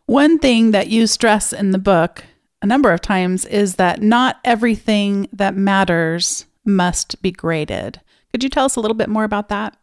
One 0.06 0.40
thing 0.40 0.72
that 0.72 0.88
you 0.88 1.08
stress 1.08 1.54
in 1.54 1.72
the 1.72 1.78
book 1.78 2.24
a 2.62 2.68
number 2.68 2.92
of 2.92 3.02
times 3.02 3.46
is 3.46 3.76
that 3.76 4.02
not 4.02 4.40
everything 4.44 5.28
that 5.34 5.56
matters 5.56 6.46
must 6.64 7.22
be 7.22 7.32
graded. 7.32 8.00
Could 8.32 8.44
you 8.44 8.50
tell 8.50 8.66
us 8.66 8.76
a 8.76 8.80
little 8.80 8.96
bit 8.96 9.10
more 9.10 9.24
about 9.24 9.50
that? 9.50 9.76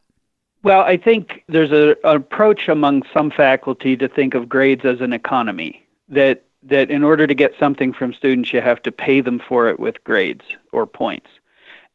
Well, 0.62 0.81
I 0.83 0.97
think 0.97 1.45
there's 1.49 1.73
a, 1.73 1.97
an 2.05 2.17
approach 2.17 2.69
among 2.69 3.02
some 3.12 3.31
faculty 3.31 3.97
to 3.97 4.09
think 4.09 4.35
of 4.35 4.49
grades 4.49 4.85
as 4.85 5.00
an 5.00 5.12
economy 5.12 5.85
that 6.09 6.45
that 6.64 6.90
in 6.90 7.05
order 7.05 7.26
to 7.26 7.35
get 7.35 7.55
something 7.59 7.93
from 7.93 8.12
students, 8.12 8.52
you 8.52 8.61
have 8.61 8.83
to 8.83 8.90
pay 8.90 9.21
them 9.21 9.40
for 9.49 9.69
it 9.69 9.78
with 9.78 10.02
grades 10.02 10.45
or 10.73 10.87
points. 10.87 11.28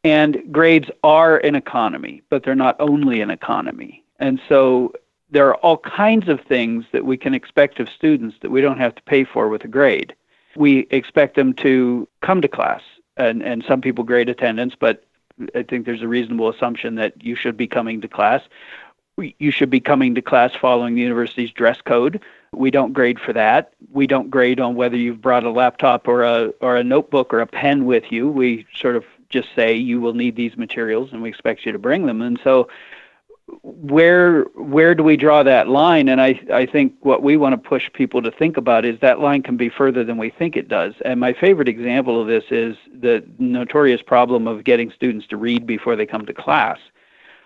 And 0.06 0.42
grades 0.52 0.90
are 1.04 1.38
an 1.38 1.56
economy, 1.56 2.22
but 2.30 2.44
they're 2.44 2.56
not 2.56 2.78
only 2.80 3.22
an 3.22 3.30
economy. 3.30 4.03
And 4.20 4.40
so 4.48 4.94
there 5.32 5.48
are 5.48 5.56
all 5.58 5.78
kinds 5.78 6.30
of 6.30 6.40
things 6.42 6.86
that 6.92 7.06
we 7.06 7.18
can 7.18 7.34
expect 7.34 7.80
of 7.80 7.90
students 7.90 8.38
that 8.42 8.52
we 8.52 8.62
don't 8.62 8.78
have 8.78 8.96
to 8.96 9.02
pay 9.04 9.24
for 9.24 9.50
with 9.50 9.64
a 9.64 9.68
grade. 9.68 10.16
We 10.56 10.88
expect 10.92 11.36
them 11.36 11.54
to 11.56 12.08
come 12.22 12.42
to 12.42 12.48
class, 12.48 12.82
and, 13.18 13.42
and 13.42 13.64
some 13.68 13.82
people 13.82 14.04
grade 14.04 14.30
attendance, 14.30 14.76
but 14.80 15.04
I 15.56 15.64
think 15.64 15.86
there's 15.86 16.04
a 16.04 16.08
reasonable 16.08 16.50
assumption 16.50 16.96
that 16.96 17.24
you 17.24 17.36
should 17.36 17.58
be 17.58 17.68
coming 17.68 18.02
to 18.02 18.08
class. 18.08 18.42
You 19.18 19.52
should 19.52 19.70
be 19.70 19.80
coming 19.80 20.16
to 20.16 20.22
class 20.22 20.54
following 20.56 20.96
the 20.96 21.02
university's 21.02 21.52
dress 21.52 21.82
code. 21.82 22.22
We 22.52 22.72
don't 22.72 22.94
grade 22.94 23.20
for 23.20 23.34
that. 23.34 23.74
We 23.92 24.08
don't 24.08 24.30
grade 24.30 24.60
on 24.60 24.76
whether 24.76 24.98
you've 24.98 25.22
brought 25.22 25.44
a 25.44 25.52
laptop 25.52 26.08
or 26.08 26.24
a 26.24 26.52
or 26.62 26.78
a 26.78 26.84
notebook 26.84 27.34
or 27.34 27.40
a 27.40 27.48
pen 27.48 27.86
with 27.86 28.12
you. 28.12 28.28
We 28.28 28.66
sort 28.76 28.96
of 28.96 29.06
just 29.30 29.50
say 29.56 29.76
you 29.76 30.00
will 30.00 30.14
need 30.14 30.36
these 30.36 30.58
materials 30.58 31.12
and 31.12 31.22
we 31.22 31.30
expect 31.30 31.66
you 31.66 31.72
to 31.72 31.80
bring 31.80 32.06
them. 32.06 32.22
And 32.22 32.40
so 32.44 32.68
where 33.62 34.44
where 34.56 34.96
do 34.96 35.04
we 35.04 35.18
draw 35.18 35.44
that 35.44 35.68
line? 35.68 36.10
And 36.10 36.22
I 36.22 36.40
I 36.52 36.66
think 36.66 36.94
what 37.02 37.24
we 37.24 37.38
want 37.38 37.54
to 37.54 37.70
push 37.70 37.92
people 37.94 38.22
to 38.22 38.32
think 38.32 38.58
about 38.58 38.86
is 38.86 39.00
that 39.00 39.20
line 39.20 39.44
can 39.44 39.58
be 39.58 39.70
further 39.70 40.04
than 40.04 40.18
we 40.18 40.30
think 40.30 40.56
it 40.56 40.68
does. 40.68 40.94
And 41.06 41.20
my 41.20 41.34
favorite 41.34 41.68
example 41.68 42.20
of 42.22 42.28
this 42.28 42.46
is 42.50 42.76
the 42.94 43.24
notorious 43.40 44.02
problem 44.02 44.48
of 44.48 44.64
getting 44.64 44.92
students 44.92 45.28
to 45.28 45.38
read 45.38 45.66
before 45.66 45.96
they 45.96 46.06
come 46.06 46.26
to 46.26 46.34
class. 46.34 46.80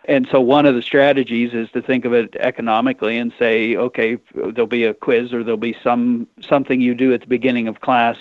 And 0.05 0.27
so 0.31 0.39
one 0.39 0.65
of 0.65 0.73
the 0.73 0.81
strategies 0.81 1.53
is 1.53 1.69
to 1.71 1.81
think 1.81 2.05
of 2.05 2.13
it 2.13 2.35
economically 2.39 3.17
and 3.17 3.33
say, 3.37 3.75
okay, 3.75 4.17
there'll 4.33 4.65
be 4.65 4.85
a 4.85 4.93
quiz 4.93 5.33
or 5.33 5.43
there'll 5.43 5.57
be 5.57 5.75
some 5.83 6.27
something 6.41 6.79
you 6.79 6.95
do 6.95 7.13
at 7.13 7.21
the 7.21 7.27
beginning 7.27 7.67
of 7.67 7.81
class 7.81 8.17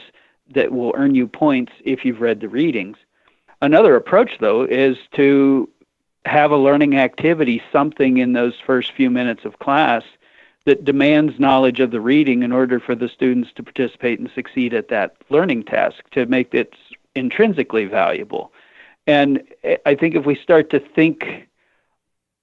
that 0.54 0.72
will 0.72 0.92
earn 0.96 1.14
you 1.14 1.26
points 1.26 1.72
if 1.84 2.04
you've 2.04 2.20
read 2.20 2.40
the 2.40 2.48
readings. 2.48 2.96
Another 3.62 3.96
approach 3.96 4.32
though 4.40 4.64
is 4.64 4.96
to 5.12 5.68
have 6.26 6.50
a 6.50 6.56
learning 6.56 6.96
activity, 6.96 7.62
something 7.72 8.18
in 8.18 8.32
those 8.32 8.54
first 8.66 8.92
few 8.92 9.10
minutes 9.10 9.44
of 9.44 9.58
class 9.58 10.02
that 10.64 10.84
demands 10.84 11.38
knowledge 11.38 11.78
of 11.80 11.92
the 11.92 12.00
reading 12.00 12.42
in 12.42 12.52
order 12.52 12.80
for 12.80 12.94
the 12.94 13.08
students 13.08 13.50
to 13.54 13.62
participate 13.62 14.18
and 14.18 14.30
succeed 14.34 14.74
at 14.74 14.88
that 14.88 15.16
learning 15.30 15.62
task 15.62 16.02
to 16.10 16.26
make 16.26 16.52
it 16.52 16.74
intrinsically 17.14 17.84
valuable. 17.84 18.52
And 19.06 19.42
I 19.86 19.94
think 19.94 20.16
if 20.16 20.26
we 20.26 20.34
start 20.34 20.70
to 20.70 20.80
think 20.80 21.48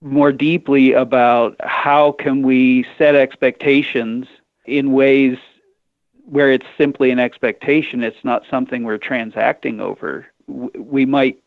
more 0.01 0.31
deeply 0.31 0.93
about 0.93 1.55
how 1.59 2.13
can 2.13 2.41
we 2.41 2.85
set 2.97 3.15
expectations 3.15 4.27
in 4.65 4.93
ways 4.93 5.37
where 6.25 6.51
it's 6.51 6.65
simply 6.77 7.11
an 7.11 7.19
expectation, 7.19 8.03
it's 8.03 8.23
not 8.23 8.43
something 8.49 8.83
we're 8.83 8.97
transacting 8.97 9.81
over, 9.81 10.25
we 10.47 11.05
might 11.05 11.42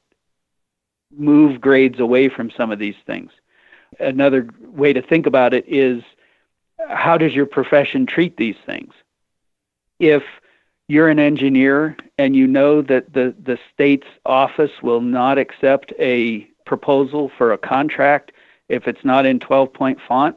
move 1.16 1.60
grades 1.60 1.98
away 2.00 2.28
from 2.28 2.50
some 2.50 2.70
of 2.70 2.78
these 2.78 2.96
things. 3.06 3.30
Another 3.98 4.48
way 4.60 4.92
to 4.92 5.02
think 5.02 5.26
about 5.26 5.54
it 5.54 5.64
is 5.66 6.02
how 6.88 7.16
does 7.16 7.34
your 7.34 7.46
profession 7.46 8.06
treat 8.06 8.36
these 8.36 8.56
things? 8.66 8.92
If 9.98 10.22
you're 10.88 11.08
an 11.08 11.18
engineer 11.18 11.96
and 12.18 12.36
you 12.36 12.46
know 12.46 12.82
that 12.82 13.12
the, 13.12 13.34
the 13.42 13.58
state's 13.72 14.06
office 14.24 14.82
will 14.82 15.00
not 15.00 15.38
accept 15.38 15.92
a 15.98 16.46
proposal 16.64 17.30
for 17.36 17.52
a 17.52 17.58
contract 17.58 18.32
if 18.68 18.86
it's 18.88 19.04
not 19.04 19.26
in 19.26 19.38
12 19.38 19.72
point 19.72 19.98
font, 20.06 20.36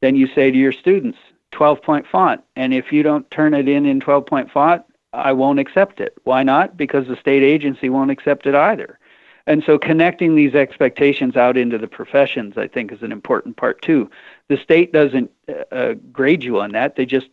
then 0.00 0.16
you 0.16 0.28
say 0.34 0.50
to 0.50 0.58
your 0.58 0.72
students, 0.72 1.18
12 1.52 1.82
point 1.82 2.06
font. 2.10 2.42
And 2.56 2.74
if 2.74 2.92
you 2.92 3.02
don't 3.02 3.28
turn 3.30 3.54
it 3.54 3.68
in 3.68 3.86
in 3.86 4.00
12 4.00 4.26
point 4.26 4.50
font, 4.50 4.82
I 5.12 5.32
won't 5.32 5.58
accept 5.58 6.00
it. 6.00 6.16
Why 6.24 6.42
not? 6.42 6.76
Because 6.76 7.06
the 7.06 7.16
state 7.16 7.42
agency 7.42 7.88
won't 7.88 8.10
accept 8.10 8.46
it 8.46 8.54
either. 8.54 8.98
And 9.48 9.64
so 9.64 9.78
connecting 9.78 10.34
these 10.34 10.54
expectations 10.54 11.34
out 11.34 11.56
into 11.56 11.78
the 11.78 11.88
professions, 11.88 12.58
I 12.58 12.68
think, 12.68 12.92
is 12.92 13.02
an 13.02 13.10
important 13.10 13.56
part 13.56 13.80
too. 13.80 14.10
The 14.48 14.58
state 14.58 14.92
doesn't 14.92 15.30
uh, 15.48 15.74
uh, 15.74 15.94
grade 16.12 16.44
you 16.44 16.60
on 16.60 16.72
that; 16.72 16.96
they 16.96 17.06
just 17.06 17.28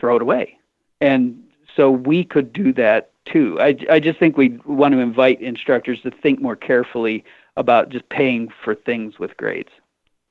throw 0.00 0.16
it 0.16 0.22
away. 0.22 0.58
And 1.00 1.40
so 1.76 1.88
we 1.88 2.24
could 2.24 2.52
do 2.52 2.72
that 2.72 3.12
too. 3.26 3.58
I, 3.60 3.76
I 3.88 4.00
just 4.00 4.18
think 4.18 4.36
we 4.36 4.58
want 4.66 4.92
to 4.94 4.98
invite 4.98 5.40
instructors 5.40 6.00
to 6.02 6.10
think 6.10 6.42
more 6.42 6.56
carefully 6.56 7.24
about 7.56 7.90
just 7.90 8.08
paying 8.08 8.52
for 8.64 8.74
things 8.74 9.20
with 9.20 9.36
grades. 9.36 9.70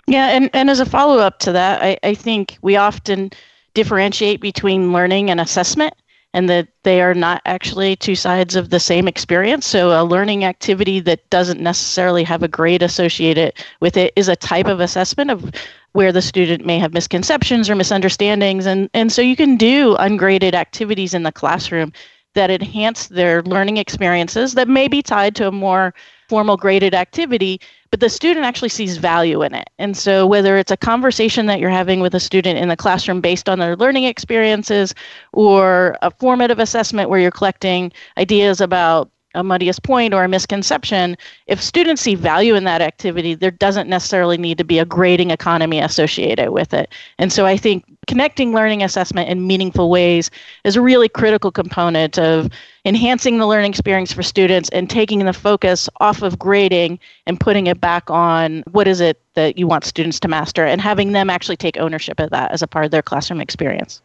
Yeah, 0.08 0.28
and, 0.28 0.50
and 0.54 0.70
as 0.70 0.82
a 0.82 0.86
follow 0.86 1.20
up 1.20 1.40
to 1.40 1.54
that, 1.54 1.82
I, 1.82 1.98
I 2.04 2.14
think 2.14 2.58
we 2.62 2.76
often 2.76 3.32
differentiate 3.74 4.42
between 4.42 4.92
learning 4.92 5.30
and 5.30 5.40
assessment 5.40 5.94
and 6.34 6.50
that 6.50 6.68
they 6.84 7.02
are 7.02 7.14
not 7.14 7.42
actually 7.46 7.96
two 7.96 8.16
sides 8.16 8.56
of 8.56 8.70
the 8.70 8.80
same 8.80 9.08
experience. 9.08 9.66
So, 9.66 9.90
a 9.90 10.04
learning 10.04 10.46
activity 10.46 11.00
that 11.02 11.30
doesn't 11.30 11.60
necessarily 11.60 12.24
have 12.24 12.44
a 12.44 12.48
grade 12.48 12.82
associated 12.82 13.54
with 13.80 13.98
it 13.98 14.14
is 14.16 14.28
a 14.28 14.36
type 14.36 14.68
of 14.68 14.80
assessment 14.80 15.32
of 15.32 15.52
where 15.94 16.12
the 16.12 16.22
student 16.22 16.66
may 16.66 16.80
have 16.80 16.94
misconceptions 16.94 17.70
or 17.70 17.76
misunderstandings. 17.76 18.66
And, 18.66 18.90
and 18.94 19.12
so, 19.12 19.22
you 19.22 19.36
can 19.36 19.58
do 19.58 19.96
ungraded 20.00 20.56
activities 20.56 21.14
in 21.14 21.24
the 21.24 21.32
classroom 21.32 21.92
that 22.34 22.50
enhance 22.50 23.08
their 23.08 23.42
learning 23.44 23.78
experiences 23.78 24.54
that 24.54 24.70
may 24.70 24.88
be 24.88 25.02
tied 25.02 25.36
to 25.36 25.48
a 25.48 25.52
more 25.52 25.94
formal 26.32 26.56
graded 26.56 26.96
activity, 26.96 27.60
but 27.90 28.00
the 28.00 28.08
student 28.08 28.46
actually 28.46 28.70
sees 28.70 28.96
value 28.96 29.42
in 29.42 29.54
it. 29.54 29.70
And 29.80 29.98
so, 29.98 30.26
whether 30.26 30.56
it's 30.56 30.72
a 30.72 30.78
conversation 30.78 31.46
that 31.48 31.60
you're 31.60 31.70
having 31.70 32.00
with 32.00 32.16
a 32.16 32.22
student 32.22 32.58
in 32.58 32.70
the 32.70 32.78
classroom 32.78 33.20
based 33.20 33.50
on 33.50 33.60
their 33.60 33.76
learning 33.76 34.06
experiences, 34.06 34.96
or 35.34 35.98
a 36.02 36.10
formative 36.10 36.58
assessment 36.58 37.10
where 37.10 37.20
you're 37.20 37.32
collecting 37.32 37.92
ideas 38.18 38.62
about 38.62 39.12
a 39.36 39.44
muddiest 39.44 39.84
point 39.84 40.14
or 40.14 40.24
a 40.24 40.28
misconception, 40.28 41.18
if 41.48 41.62
students 41.62 42.02
see 42.02 42.16
value 42.16 42.56
in 42.56 42.64
that 42.66 42.82
activity, 42.82 43.34
there 43.34 43.52
doesn't 43.52 43.90
necessarily 43.90 44.38
need 44.38 44.58
to 44.58 44.64
be 44.64 44.80
a 44.80 44.86
grading 44.86 45.32
economy 45.32 45.80
associated 45.80 46.50
with 46.52 46.74
it. 46.74 46.92
And 47.18 47.32
so 47.32 47.46
I 47.46 47.58
think 47.58 47.86
connecting 48.08 48.54
learning 48.54 48.84
assessment 48.84 49.30
in 49.30 49.48
meaningful 49.48 49.90
ways 49.90 50.32
is 50.64 50.76
a 50.76 50.82
really 50.82 51.08
critical 51.08 51.52
component 51.52 52.18
of 52.18 52.50
enhancing 52.84 53.38
the 53.38 53.48
learning 53.48 53.72
experience 53.72 54.12
for 54.12 54.24
students 54.24 54.70
and 54.70 54.90
taking 54.90 55.20
the 55.20 55.34
focus 55.34 55.88
off 56.00 56.22
of 56.22 56.40
grading 56.40 57.00
and 57.28 57.40
putting 57.40 57.68
it 57.68 57.80
back 57.80 58.10
on 58.10 58.64
what 58.72 58.88
is 58.88 59.00
it 59.00 59.22
that 59.36 59.58
you 59.58 59.68
want 59.68 59.86
students 59.86 60.20
to 60.20 60.28
master 60.28 60.66
and 60.66 60.82
having 60.82 61.12
them 61.12 61.30
actually 61.30 61.58
take 61.58 61.78
ownership 61.78 62.20
of 62.20 62.32
that 62.32 62.52
as 62.52 62.62
a 62.62 62.68
part 62.68 62.86
of 62.86 62.92
their 62.92 63.04
classroom 63.04 63.40
experience. 63.40 64.02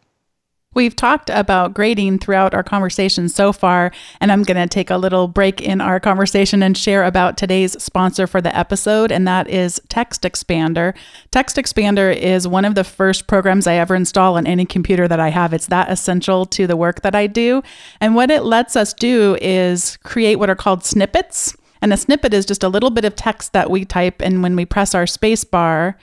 We've 0.73 0.95
talked 0.95 1.31
about 1.31 1.73
grading 1.73 2.19
throughout 2.19 2.53
our 2.53 2.61
conversation 2.61 3.29
so 3.29 3.51
far, 3.51 3.91
and 4.21 4.31
I'm 4.31 4.43
going 4.43 4.57
to 4.57 4.67
take 4.67 4.91
a 4.91 4.97
little 4.97 5.27
break 5.27 5.59
in 5.59 5.81
our 5.81 5.99
conversation 5.99 6.61
and 6.61 6.77
share 6.77 7.03
about 7.03 7.35
today's 7.35 7.81
sponsor 7.81 8.27
for 8.27 8.41
the 8.41 8.55
episode, 8.55 9.11
and 9.11 9.27
that 9.27 9.49
is 9.49 9.81
Text 9.89 10.21
Expander. 10.21 10.95
Text 11.31 11.55
Expander 11.55 12.15
is 12.15 12.47
one 12.47 12.63
of 12.63 12.75
the 12.75 12.83
first 12.83 13.25
programs 13.25 13.65
I 13.65 13.73
ever 13.75 13.95
install 13.95 14.37
on 14.37 14.45
any 14.45 14.65
computer 14.65 15.07
that 15.07 15.19
I 15.19 15.29
have. 15.29 15.51
It's 15.51 15.65
that 15.65 15.89
essential 15.89 16.45
to 16.45 16.67
the 16.67 16.77
work 16.77 17.01
that 17.01 17.15
I 17.15 17.25
do. 17.25 17.63
And 17.99 18.13
what 18.13 18.29
it 18.29 18.43
lets 18.43 18.75
us 18.75 18.93
do 18.93 19.35
is 19.41 19.97
create 20.03 20.35
what 20.35 20.49
are 20.49 20.55
called 20.55 20.85
snippets. 20.85 21.57
And 21.81 21.91
a 21.91 21.97
snippet 21.97 22.35
is 22.35 22.45
just 22.45 22.63
a 22.63 22.69
little 22.69 22.91
bit 22.91 23.05
of 23.05 23.15
text 23.15 23.53
that 23.53 23.71
we 23.71 23.83
type, 23.83 24.21
and 24.21 24.43
when 24.43 24.55
we 24.55 24.65
press 24.65 24.93
our 24.93 25.07
space 25.07 25.43
bar, 25.43 25.97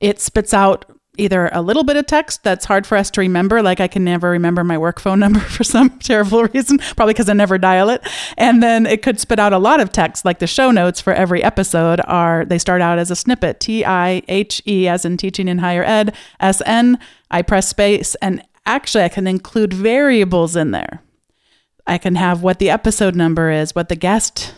it 0.00 0.18
spits 0.18 0.54
out 0.54 0.86
either 1.16 1.48
a 1.52 1.62
little 1.62 1.84
bit 1.84 1.96
of 1.96 2.06
text 2.06 2.42
that's 2.42 2.64
hard 2.64 2.86
for 2.86 2.96
us 2.96 3.10
to 3.12 3.20
remember, 3.20 3.62
like 3.62 3.80
I 3.80 3.88
can 3.88 4.04
never 4.04 4.30
remember 4.30 4.64
my 4.64 4.78
work 4.78 5.00
phone 5.00 5.20
number 5.20 5.40
for 5.40 5.64
some 5.64 5.90
terrible 5.98 6.44
reason, 6.44 6.78
probably 6.96 7.14
because 7.14 7.28
I 7.28 7.32
never 7.34 7.58
dial 7.58 7.88
it. 7.90 8.02
And 8.36 8.62
then 8.62 8.86
it 8.86 9.02
could 9.02 9.20
spit 9.20 9.38
out 9.38 9.52
a 9.52 9.58
lot 9.58 9.80
of 9.80 9.92
text, 9.92 10.24
like 10.24 10.38
the 10.38 10.46
show 10.46 10.70
notes 10.70 11.00
for 11.00 11.12
every 11.12 11.42
episode 11.42 12.00
are 12.06 12.44
they 12.44 12.58
start 12.58 12.80
out 12.80 12.98
as 12.98 13.10
a 13.10 13.16
snippet, 13.16 13.60
T 13.60 13.84
I 13.84 14.22
H 14.28 14.62
E 14.66 14.88
as 14.88 15.04
in 15.04 15.16
teaching 15.16 15.48
in 15.48 15.58
higher 15.58 15.84
ed, 15.84 16.14
S 16.40 16.62
N. 16.66 16.98
I 17.30 17.42
press 17.42 17.68
space, 17.68 18.14
and 18.16 18.42
actually 18.66 19.04
I 19.04 19.08
can 19.08 19.26
include 19.26 19.72
variables 19.72 20.56
in 20.56 20.70
there. 20.70 21.02
I 21.86 21.98
can 21.98 22.14
have 22.14 22.42
what 22.42 22.58
the 22.58 22.70
episode 22.70 23.14
number 23.14 23.50
is, 23.50 23.74
what 23.74 23.88
the 23.88 23.96
guest 23.96 24.54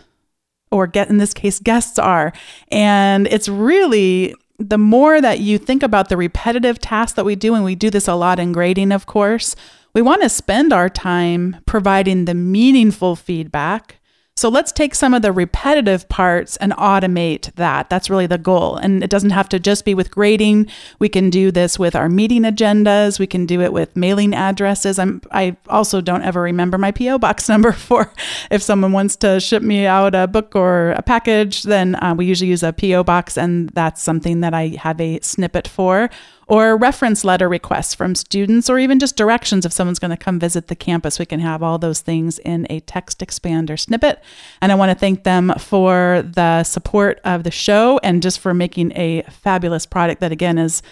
or 0.70 0.86
get 0.86 1.08
in 1.08 1.18
this 1.18 1.34
case 1.34 1.58
guests 1.58 1.98
are. 1.98 2.32
And 2.70 3.26
it's 3.28 3.48
really 3.48 4.34
the 4.58 4.78
more 4.78 5.20
that 5.20 5.40
you 5.40 5.58
think 5.58 5.82
about 5.82 6.08
the 6.08 6.16
repetitive 6.16 6.78
tasks 6.78 7.14
that 7.14 7.24
we 7.24 7.36
do, 7.36 7.54
and 7.54 7.64
we 7.64 7.74
do 7.74 7.90
this 7.90 8.08
a 8.08 8.14
lot 8.14 8.38
in 8.38 8.52
grading, 8.52 8.92
of 8.92 9.06
course, 9.06 9.54
we 9.92 10.02
want 10.02 10.22
to 10.22 10.28
spend 10.28 10.72
our 10.72 10.88
time 10.88 11.56
providing 11.66 12.24
the 12.24 12.34
meaningful 12.34 13.16
feedback 13.16 13.98
so 14.38 14.50
let's 14.50 14.70
take 14.70 14.94
some 14.94 15.14
of 15.14 15.22
the 15.22 15.32
repetitive 15.32 16.06
parts 16.10 16.58
and 16.58 16.72
automate 16.72 17.54
that. 17.54 17.88
That's 17.88 18.10
really 18.10 18.26
the 18.26 18.36
goal. 18.36 18.76
And 18.76 19.02
it 19.02 19.08
doesn't 19.08 19.30
have 19.30 19.48
to 19.48 19.58
just 19.58 19.86
be 19.86 19.94
with 19.94 20.10
grading. 20.10 20.68
We 20.98 21.08
can 21.08 21.30
do 21.30 21.50
this 21.50 21.78
with 21.78 21.96
our 21.96 22.10
meeting 22.10 22.42
agendas. 22.42 23.18
We 23.18 23.26
can 23.26 23.46
do 23.46 23.62
it 23.62 23.72
with 23.72 23.96
mailing 23.96 24.34
addresses. 24.34 24.98
I'm, 24.98 25.22
I 25.30 25.56
also 25.70 26.02
don't 26.02 26.22
ever 26.22 26.42
remember 26.42 26.76
my 26.76 26.90
PO 26.90 27.18
box 27.18 27.48
number 27.56 27.72
for 27.72 28.12
if 28.50 28.60
someone 28.60 28.92
wants 28.92 29.16
to 29.16 29.40
ship 29.40 29.62
me 29.62 29.86
out 29.86 30.14
a 30.14 30.26
book 30.26 30.54
or 30.54 30.90
a 30.90 31.02
package, 31.02 31.62
then 31.62 31.94
uh, 31.94 32.14
we 32.14 32.26
usually 32.26 32.50
use 32.50 32.62
a 32.62 32.74
PO 32.74 33.04
box, 33.04 33.38
and 33.38 33.70
that's 33.70 34.02
something 34.02 34.40
that 34.40 34.52
I 34.52 34.76
have 34.78 35.00
a 35.00 35.18
snippet 35.22 35.66
for 35.66 36.10
or 36.48 36.76
reference 36.76 37.24
letter 37.24 37.48
requests 37.48 37.94
from 37.94 38.14
students, 38.14 38.70
or 38.70 38.78
even 38.78 38.98
just 38.98 39.16
directions 39.16 39.66
if 39.66 39.72
someone's 39.72 39.98
going 39.98 40.12
to 40.12 40.16
come 40.16 40.38
visit 40.38 40.68
the 40.68 40.76
campus. 40.76 41.18
We 41.18 41.26
can 41.26 41.40
have 41.40 41.62
all 41.62 41.78
those 41.78 42.00
things 42.00 42.38
in 42.38 42.66
a 42.70 42.80
text 42.80 43.18
expander 43.18 43.78
snippet. 43.78 44.22
And 44.60 44.70
I 44.70 44.76
want 44.76 44.90
to 44.90 44.98
thank 44.98 45.24
them 45.24 45.52
for 45.58 46.22
the 46.24 46.62
support 46.62 47.20
of 47.24 47.42
the 47.42 47.50
show 47.50 47.98
and 48.02 48.22
just 48.22 48.38
for 48.38 48.54
making 48.54 48.92
a 48.96 49.22
fabulous 49.22 49.86
product 49.86 50.20
that, 50.20 50.32
again, 50.32 50.58
is 50.58 50.82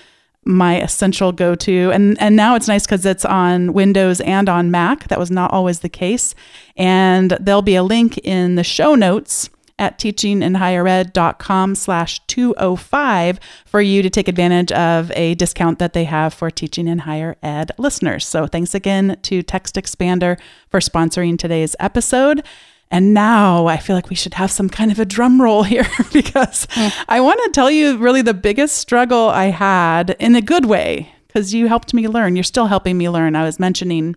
my 0.47 0.81
essential 0.81 1.33
go-to 1.33 1.91
and 1.93 2.21
and 2.21 2.37
now 2.37 2.55
it's 2.55 2.69
nice 2.69 2.85
because 2.85 3.07
it's 3.07 3.25
on 3.25 3.73
windows 3.73 4.21
and 4.21 4.47
on 4.47 4.71
mac 4.71 5.09
that 5.09 5.19
was 5.19 5.31
not 5.31 5.51
always 5.51 5.81
the 5.81 5.89
case 5.89 6.35
and 6.77 7.31
there'll 7.41 7.63
be 7.63 7.77
a 7.77 7.83
link 7.83 8.19
in 8.19 8.55
the 8.55 8.63
show 8.63 8.95
notes 8.95 9.49
at 9.79 9.99
teachinginhighered.com 9.99 11.75
slash 11.75 12.21
205 12.27 13.41
for 13.67 13.81
you 13.81 14.03
to 14.03 14.11
take 14.11 14.29
advantage 14.29 14.71
of 14.73 15.11
a 15.13 15.35
discount 15.35 15.79
that 15.79 15.93
they 15.93 16.05
have 16.05 16.33
for 16.33 16.51
teaching 16.51 16.87
in 16.87 17.01
higher 17.01 17.37
ed 17.43 17.73
listeners. 17.79 18.27
So 18.27 18.47
thanks 18.47 18.75
again 18.75 19.19
to 19.23 19.43
Text 19.43 19.75
Expander 19.75 20.39
for 20.69 20.81
sponsoring 20.81 21.39
today's 21.39 21.75
episode. 21.81 22.45
And 22.91 23.13
now 23.13 23.67
I 23.67 23.79
feel 23.79 23.97
like 23.97 24.11
we 24.11 24.15
should 24.15 24.35
have 24.35 24.51
some 24.51 24.69
kind 24.69 24.93
of 24.93 25.01
a 25.01 25.05
drum 25.05 25.43
roll 25.43 25.65
here 25.65 25.87
because. 26.13 26.69
I 27.09 27.21
want 27.21 27.41
to 27.45 27.51
tell 27.51 27.71
you 27.71 27.97
really 27.99 28.23
the 28.23 28.35
biggest 28.35 28.77
struggle 28.79 29.29
I 29.29 29.47
had 29.47 30.11
in 30.21 30.37
a 30.37 30.43
good 30.43 30.67
way 30.67 31.13
because 31.27 31.53
you 31.53 31.67
helped 31.67 31.93
me 31.93 32.07
learn. 32.07 32.37
You're 32.37 32.45
still 32.45 32.67
helping 32.67 32.97
me 32.97 33.09
learn. 33.09 33.35
I 33.35 33.45
was 33.45 33.59
mentioning 33.59 34.15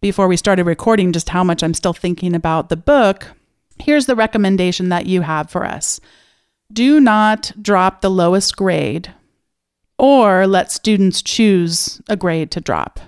before 0.00 0.28
we 0.28 0.36
started 0.36 0.64
recording 0.64 1.12
just 1.12 1.28
how 1.28 1.44
much 1.44 1.62
I'm 1.62 1.74
still 1.74 1.92
thinking 1.92 2.34
about 2.34 2.70
the 2.70 2.76
book 2.76 3.32
Here's 3.78 4.06
the 4.06 4.16
recommendation 4.16 4.88
that 4.88 5.06
you 5.06 5.22
have 5.22 5.50
for 5.50 5.64
us 5.64 6.00
do 6.72 7.00
not 7.00 7.52
drop 7.60 8.00
the 8.00 8.10
lowest 8.10 8.56
grade 8.56 9.14
or 9.98 10.46
let 10.46 10.72
students 10.72 11.22
choose 11.22 12.00
a 12.08 12.16
grade 12.16 12.50
to 12.50 12.60
drop. 12.60 13.00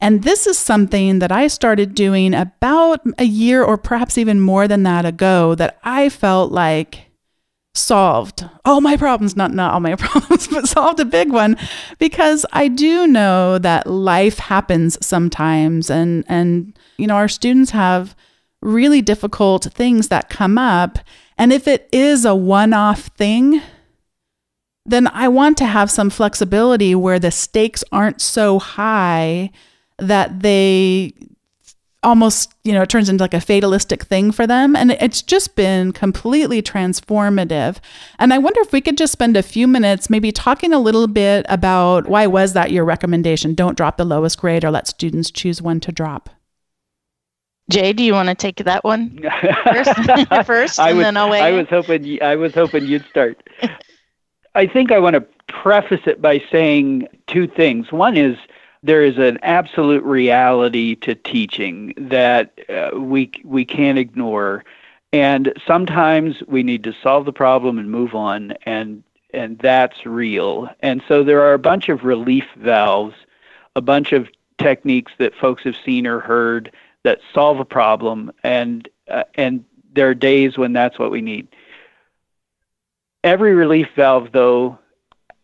And 0.00 0.24
this 0.24 0.46
is 0.46 0.58
something 0.58 1.20
that 1.20 1.32
I 1.32 1.46
started 1.46 1.94
doing 1.94 2.34
about 2.34 3.00
a 3.18 3.24
year 3.24 3.62
or 3.62 3.78
perhaps 3.78 4.18
even 4.18 4.40
more 4.40 4.68
than 4.68 4.82
that 4.82 5.06
ago 5.06 5.54
that 5.54 5.78
I 5.84 6.10
felt 6.10 6.52
like 6.52 7.06
solved 7.74 8.48
all 8.64 8.80
my 8.80 8.96
problems, 8.96 9.36
not, 9.36 9.52
not 9.52 9.72
all 9.72 9.80
my 9.80 9.94
problems, 9.96 10.48
but 10.48 10.68
solved 10.68 11.00
a 11.00 11.04
big 11.04 11.30
one 11.30 11.56
because 11.98 12.44
I 12.52 12.68
do 12.68 13.06
know 13.06 13.58
that 13.58 13.86
life 13.86 14.38
happens 14.38 14.98
sometimes 15.04 15.90
and, 15.90 16.24
and, 16.28 16.78
you 16.98 17.06
know, 17.06 17.16
our 17.16 17.28
students 17.28 17.70
have 17.70 18.14
really 18.62 19.02
difficult 19.02 19.64
things 19.72 20.08
that 20.08 20.30
come 20.30 20.58
up. 20.58 20.98
And 21.38 21.52
if 21.52 21.68
it 21.68 21.88
is 21.92 22.24
a 22.24 22.34
one 22.34 22.72
off 22.72 23.08
thing, 23.16 23.60
then 24.84 25.08
I 25.08 25.28
want 25.28 25.58
to 25.58 25.66
have 25.66 25.90
some 25.90 26.10
flexibility 26.10 26.94
where 26.94 27.18
the 27.18 27.30
stakes 27.30 27.82
aren't 27.92 28.20
so 28.20 28.58
high 28.58 29.50
that 29.98 30.40
they 30.40 31.12
almost, 32.02 32.54
you 32.62 32.72
know, 32.72 32.82
it 32.82 32.88
turns 32.88 33.08
into 33.08 33.24
like 33.24 33.34
a 33.34 33.40
fatalistic 33.40 34.04
thing 34.04 34.30
for 34.30 34.46
them. 34.46 34.76
And 34.76 34.92
it's 34.92 35.22
just 35.22 35.56
been 35.56 35.92
completely 35.92 36.62
transformative. 36.62 37.78
And 38.18 38.32
I 38.32 38.38
wonder 38.38 38.60
if 38.60 38.72
we 38.72 38.80
could 38.80 38.96
just 38.96 39.12
spend 39.12 39.36
a 39.36 39.42
few 39.42 39.66
minutes 39.66 40.08
maybe 40.08 40.30
talking 40.30 40.72
a 40.72 40.78
little 40.78 41.08
bit 41.08 41.44
about 41.48 42.06
why 42.06 42.28
was 42.28 42.52
that 42.52 42.70
your 42.70 42.84
recommendation? 42.84 43.54
Don't 43.54 43.76
drop 43.76 43.96
the 43.96 44.04
lowest 44.04 44.38
grade 44.38 44.64
or 44.64 44.70
let 44.70 44.86
students 44.86 45.32
choose 45.32 45.60
one 45.60 45.80
to 45.80 45.90
drop. 45.90 46.30
Jay, 47.68 47.92
do 47.92 48.04
you 48.04 48.12
want 48.12 48.28
to 48.28 48.34
take 48.34 48.56
that 48.58 48.84
one 48.84 49.18
first, 49.64 49.90
first 50.46 50.78
and 50.78 50.96
was, 50.96 51.04
then 51.04 51.16
I'll 51.16 51.30
wait. 51.30 51.42
I 51.42 51.50
was 51.52 51.66
hoping 51.68 52.22
I 52.22 52.36
was 52.36 52.54
hoping 52.54 52.86
you'd 52.86 53.04
start. 53.06 53.48
I 54.54 54.66
think 54.66 54.92
I 54.92 54.98
want 54.98 55.14
to 55.14 55.20
preface 55.48 56.02
it 56.06 56.22
by 56.22 56.42
saying 56.50 57.08
two 57.26 57.48
things. 57.48 57.90
One 57.90 58.16
is 58.16 58.38
there 58.82 59.02
is 59.02 59.18
an 59.18 59.38
absolute 59.42 60.04
reality 60.04 60.94
to 60.96 61.14
teaching 61.14 61.92
that 61.96 62.52
uh, 62.68 62.98
we 62.98 63.32
we 63.44 63.64
can't 63.64 63.98
ignore, 63.98 64.64
and 65.12 65.52
sometimes 65.66 66.42
we 66.46 66.62
need 66.62 66.84
to 66.84 66.94
solve 67.02 67.24
the 67.24 67.32
problem 67.32 67.78
and 67.78 67.90
move 67.90 68.14
on, 68.14 68.52
and 68.64 69.02
and 69.34 69.58
that's 69.58 70.06
real. 70.06 70.68
And 70.80 71.02
so 71.08 71.24
there 71.24 71.42
are 71.42 71.54
a 71.54 71.58
bunch 71.58 71.88
of 71.88 72.04
relief 72.04 72.46
valves, 72.56 73.16
a 73.74 73.80
bunch 73.80 74.12
of 74.12 74.28
techniques 74.58 75.12
that 75.18 75.34
folks 75.34 75.64
have 75.64 75.76
seen 75.84 76.06
or 76.06 76.20
heard 76.20 76.72
that 77.06 77.20
solve 77.32 77.60
a 77.60 77.64
problem, 77.64 78.32
and 78.42 78.88
uh, 79.08 79.22
and 79.36 79.64
there 79.92 80.08
are 80.08 80.14
days 80.14 80.58
when 80.58 80.72
that's 80.72 80.98
what 80.98 81.12
we 81.12 81.20
need. 81.20 81.46
Every 83.22 83.54
relief 83.54 83.86
valve, 83.94 84.32
though, 84.32 84.76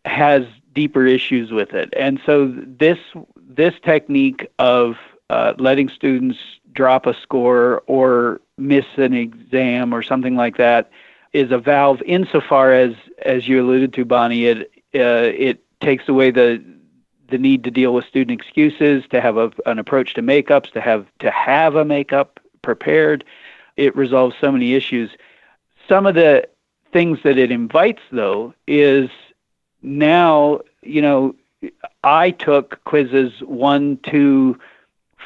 has 0.03 0.43
deeper 0.73 1.05
issues 1.07 1.51
with 1.51 1.73
it, 1.73 1.93
and 1.95 2.19
so 2.25 2.53
this 2.53 2.99
this 3.37 3.73
technique 3.81 4.45
of 4.59 4.97
uh, 5.29 5.53
letting 5.57 5.87
students 5.87 6.37
drop 6.73 7.05
a 7.05 7.13
score 7.13 7.81
or 7.87 8.41
miss 8.57 8.85
an 8.97 9.13
exam 9.13 9.93
or 9.93 10.03
something 10.03 10.35
like 10.35 10.57
that 10.57 10.91
is 11.31 11.51
a 11.51 11.57
valve 11.57 12.01
insofar 12.01 12.73
as 12.73 12.93
as 13.25 13.47
you 13.47 13.61
alluded 13.61 13.93
to 13.93 14.05
bonnie 14.05 14.45
it 14.45 14.71
uh, 14.95 15.31
it 15.35 15.63
takes 15.79 16.07
away 16.07 16.31
the 16.31 16.63
the 17.29 17.37
need 17.37 17.63
to 17.63 17.71
deal 17.71 17.93
with 17.93 18.05
student 18.05 18.39
excuses, 18.39 19.03
to 19.09 19.21
have 19.21 19.37
a, 19.37 19.51
an 19.65 19.79
approach 19.79 20.13
to 20.15 20.21
makeups, 20.21 20.71
to 20.71 20.81
have 20.81 21.05
to 21.19 21.31
have 21.31 21.75
a 21.75 21.85
makeup 21.85 22.39
prepared. 22.61 23.23
It 23.77 23.95
resolves 23.95 24.35
so 24.39 24.51
many 24.51 24.75
issues. 24.75 25.11
Some 25.87 26.05
of 26.05 26.15
the 26.15 26.47
things 26.91 27.19
that 27.23 27.37
it 27.37 27.51
invites, 27.51 28.01
though, 28.11 28.53
is 28.67 29.09
now 29.81 30.61
you 30.81 31.01
know 31.01 31.35
I 32.03 32.31
took 32.31 32.83
quizzes 32.83 33.39
one, 33.41 33.97
two, 34.03 34.59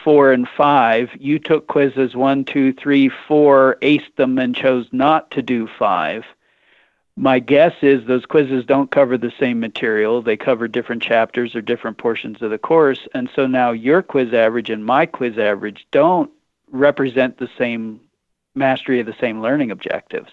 four, 0.04 0.32
and 0.32 0.48
five. 0.48 1.10
You 1.20 1.40
took 1.40 1.68
quizzes 1.68 2.16
one, 2.16 2.46
two, 2.46 2.74
three, 2.74 3.10
four, 3.10 3.78
aced 3.82 4.16
them, 4.16 4.38
and 4.38 4.56
chose 4.56 4.88
not 4.92 5.32
to 5.32 5.42
do 5.42 5.68
five 5.68 6.24
my 7.20 7.40
guess 7.40 7.74
is 7.82 8.06
those 8.06 8.28
quizzes 8.28 8.64
don't 8.64 8.92
cover 8.92 9.18
the 9.18 9.34
same 9.40 9.60
material. 9.60 10.22
They 10.22 10.38
cover 10.38 10.68
different 10.68 11.02
chapters 11.02 11.56
or 11.56 11.62
different 11.62 11.98
portions 11.98 12.44
of 12.44 12.52
the 12.52 12.60
course. 12.60 13.08
And 13.16 13.28
so 13.36 13.48
now 13.48 13.72
your 13.72 14.04
quiz 14.04 14.36
average 14.36 14.70
and 14.70 14.86
my 14.86 15.08
quiz 15.08 15.40
average 15.40 15.88
don't 15.90 16.30
represent 16.72 17.40
the 17.40 17.50
same 17.58 18.00
mastery 18.54 19.00
of 19.00 19.08
the 19.08 19.16
same 19.20 19.42
learning 19.42 19.72
objectives. 19.72 20.30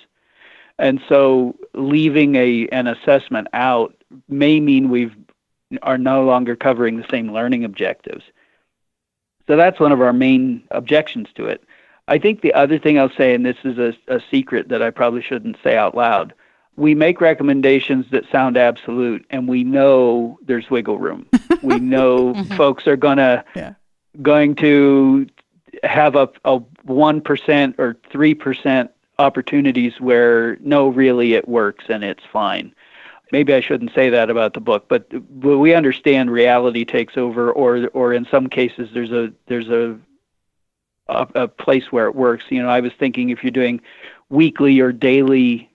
And 0.79 1.01
so 1.09 1.57
leaving 1.73 2.37
a 2.37 2.69
an 2.69 2.87
assessment 2.87 3.49
out 3.55 3.95
may 4.29 4.61
mean 4.61 4.91
we 4.91 5.11
are 5.83 5.99
no 5.99 6.25
longer 6.25 6.55
covering 6.55 6.99
the 6.99 7.09
same 7.11 7.33
learning 7.33 7.65
objectives. 7.65 8.25
So 9.47 9.57
that's 9.57 9.81
one 9.81 9.93
of 9.93 10.03
our 10.03 10.13
main 10.13 10.65
objections 10.71 11.29
to 11.37 11.47
it. 11.47 11.65
I 12.09 12.19
think 12.19 12.43
the 12.43 12.53
other 12.53 12.79
thing 12.79 12.99
I'll 12.99 13.11
say, 13.17 13.35
and 13.35 13.47
this 13.47 13.57
is 13.65 13.79
a, 13.79 13.95
a 14.09 14.21
secret 14.31 14.69
that 14.69 14.83
I 14.83 14.91
probably 14.91 15.23
shouldn't 15.23 15.57
say 15.65 15.77
out 15.77 15.95
loud, 15.95 16.35
we 16.77 16.95
make 16.95 17.21
recommendations 17.21 18.07
that 18.11 18.25
sound 18.31 18.57
absolute 18.57 19.25
and 19.31 19.49
we 19.49 19.65
know 19.65 20.39
there's 20.45 20.71
wiggle 20.71 20.99
room. 20.99 21.27
we 21.63 21.79
know 21.79 22.35
mm-hmm. 22.35 22.57
folks 22.57 22.87
are 22.87 22.97
gonna 22.97 23.45
yeah. 23.55 23.75
going 24.23 24.55
to 24.57 25.27
have 25.83 26.17
a, 26.17 26.29
a 26.45 26.61
1% 26.87 27.75
or 27.79 27.95
3% 27.95 28.89
opportunities 29.19 30.01
where 30.01 30.57
no 30.57 30.89
really 30.89 31.35
it 31.35 31.49
works 31.49 31.85
and 31.89 32.05
it's 32.05 32.25
fine. 32.33 32.75
Maybe 33.33 33.55
I 33.55 33.61
shouldn't 33.61 33.95
say 33.95 34.11
that 34.11 34.31
about 34.31 34.55
the 34.55 34.61
book, 34.61 34.87
but 34.89 35.11
we 35.41 35.75
understand 35.75 36.31
reality 36.31 36.85
takes 36.85 37.17
over 37.17 37.51
or 37.51 37.89
or 37.89 38.13
in 38.13 38.27
some 38.31 38.49
cases 38.49 38.91
there's 38.93 39.11
a 39.13 39.33
there's 39.47 39.69
a 39.69 39.99
a, 41.09 41.27
a 41.35 41.49
place 41.49 41.91
where 41.91 42.07
it 42.07 42.15
works. 42.15 42.45
You 42.49 42.63
know, 42.63 42.69
I 42.69 42.81
was 42.81 42.93
thinking 42.93 43.31
if 43.31 43.43
you're 43.43 43.51
doing 43.51 43.81
weekly 44.29 44.79
or 44.81 44.93
daily 44.93 45.71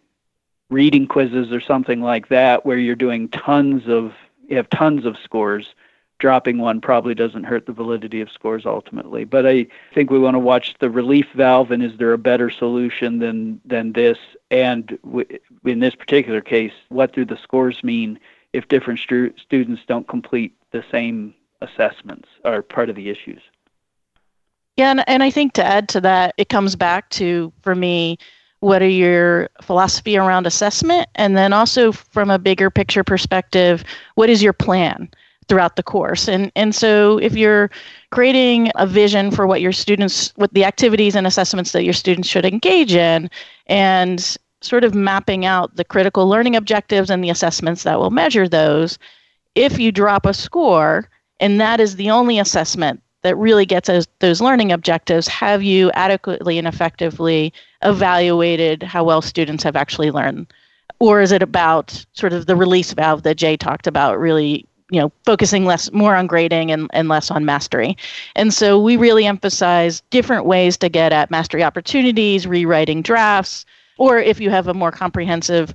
reading 0.69 1.07
quizzes 1.07 1.51
or 1.51 1.61
something 1.61 2.01
like 2.01 2.29
that 2.29 2.65
where 2.65 2.77
you're 2.77 2.95
doing 2.95 3.27
tons 3.29 3.83
of 3.87 4.13
you 4.47 4.55
have 4.57 4.69
tons 4.69 5.05
of 5.05 5.17
scores. 5.23 5.73
Dropping 6.19 6.57
one 6.57 6.81
probably 6.81 7.15
doesn't 7.15 7.45
hurt 7.45 7.65
the 7.65 7.71
validity 7.71 8.19
of 8.19 8.29
scores 8.29 8.65
ultimately. 8.65 9.23
But 9.23 9.47
i 9.47 9.65
think 9.93 10.11
we 10.11 10.19
want 10.19 10.35
to 10.35 10.39
watch 10.39 10.75
the 10.79 10.89
relief 10.89 11.27
valve 11.33 11.71
and 11.71 11.81
is 11.81 11.97
there 11.97 12.13
a 12.13 12.17
better 12.17 12.49
solution 12.49 13.19
than 13.19 13.61
than 13.65 13.93
this? 13.93 14.17
And 14.51 14.97
w- 15.03 15.39
in 15.65 15.79
this 15.79 15.95
particular 15.95 16.41
case 16.41 16.73
what 16.89 17.13
do 17.13 17.25
the 17.25 17.37
scores 17.37 17.83
mean 17.83 18.19
if 18.51 18.67
different 18.67 18.99
stu- 18.99 19.33
students 19.37 19.83
don't 19.87 20.07
complete 20.07 20.55
the 20.71 20.83
same 20.91 21.33
assessments 21.61 22.27
are 22.43 22.61
part 22.61 22.89
of 22.89 22.95
the 22.95 23.09
issues? 23.09 23.41
Yeah 24.75 24.91
and, 24.91 25.07
and 25.07 25.23
i 25.23 25.29
think 25.29 25.53
to 25.53 25.63
add 25.63 25.87
to 25.89 26.01
that 26.01 26.33
it 26.37 26.49
comes 26.49 26.75
back 26.75 27.09
to 27.11 27.53
for 27.61 27.75
me 27.75 28.17
what 28.61 28.81
are 28.81 28.87
your 28.87 29.49
philosophy 29.61 30.17
around 30.17 30.45
assessment? 30.45 31.07
And 31.15 31.37
then 31.37 31.53
also 31.53 31.91
from 31.91 32.29
a 32.29 32.39
bigger 32.39 32.69
picture 32.69 33.03
perspective 33.03 33.83
what 34.15 34.29
is 34.29 34.43
your 34.43 34.53
plan 34.53 35.09
throughout 35.47 35.75
the 35.75 35.83
course? 35.83 36.27
And 36.27 36.51
and 36.55 36.75
so 36.75 37.17
if 37.19 37.35
you're 37.35 37.69
creating 38.11 38.71
a 38.75 38.85
vision 38.85 39.31
for 39.31 39.47
what 39.47 39.61
your 39.61 39.71
students 39.71 40.33
what 40.35 40.53
the 40.53 40.65
activities 40.65 41.15
and 41.15 41.25
assessments 41.25 41.71
that 41.71 41.83
your 41.83 41.93
students 41.93 42.27
should 42.27 42.45
engage 42.45 42.93
in 42.93 43.29
and 43.67 44.37
sort 44.61 44.83
of 44.83 44.93
mapping 44.93 45.45
out 45.45 45.75
the 45.75 45.85
critical 45.85 46.27
learning 46.27 46.55
objectives 46.55 47.09
and 47.09 47.23
the 47.23 47.29
assessments 47.29 47.83
that 47.83 47.97
will 47.97 48.09
measure 48.09 48.47
those 48.47 48.99
if 49.55 49.79
you 49.79 49.91
drop 49.91 50.25
a 50.25 50.33
score 50.33 51.09
and 51.39 51.61
that 51.61 51.79
is 51.79 51.95
the 51.95 52.09
only 52.09 52.39
assessment 52.39 53.01
that 53.21 53.35
really 53.37 53.65
gets 53.65 53.89
us 53.89 54.07
those 54.19 54.41
learning 54.41 54.71
objectives, 54.71 55.27
have 55.27 55.61
you 55.61 55.91
adequately 55.93 56.57
and 56.57 56.67
effectively 56.67 57.53
evaluated 57.83 58.83
how 58.83 59.03
well 59.03 59.21
students 59.21 59.63
have 59.63 59.75
actually 59.75 60.11
learned? 60.11 60.47
Or 60.99 61.21
is 61.21 61.31
it 61.31 61.41
about 61.41 62.05
sort 62.13 62.33
of 62.33 62.45
the 62.45 62.55
release 62.55 62.93
valve 62.93 63.23
that 63.23 63.35
Jay 63.35 63.55
talked 63.57 63.87
about, 63.87 64.19
really 64.19 64.65
you 64.91 64.99
know 64.99 65.11
focusing 65.23 65.65
less 65.65 65.91
more 65.91 66.15
on 66.15 66.27
grading 66.27 66.71
and, 66.71 66.89
and 66.93 67.07
less 67.09 67.29
on 67.29 67.45
mastery 67.45 67.95
and 68.35 68.53
so 68.53 68.79
we 68.79 68.97
really 68.97 69.25
emphasize 69.25 70.01
different 70.09 70.45
ways 70.45 70.77
to 70.77 70.89
get 70.89 71.13
at 71.13 71.29
mastery 71.29 71.63
opportunities 71.63 72.47
rewriting 72.47 73.01
drafts 73.01 73.65
or 73.97 74.17
if 74.17 74.39
you 74.39 74.49
have 74.49 74.67
a 74.67 74.73
more 74.73 74.91
comprehensive 74.91 75.73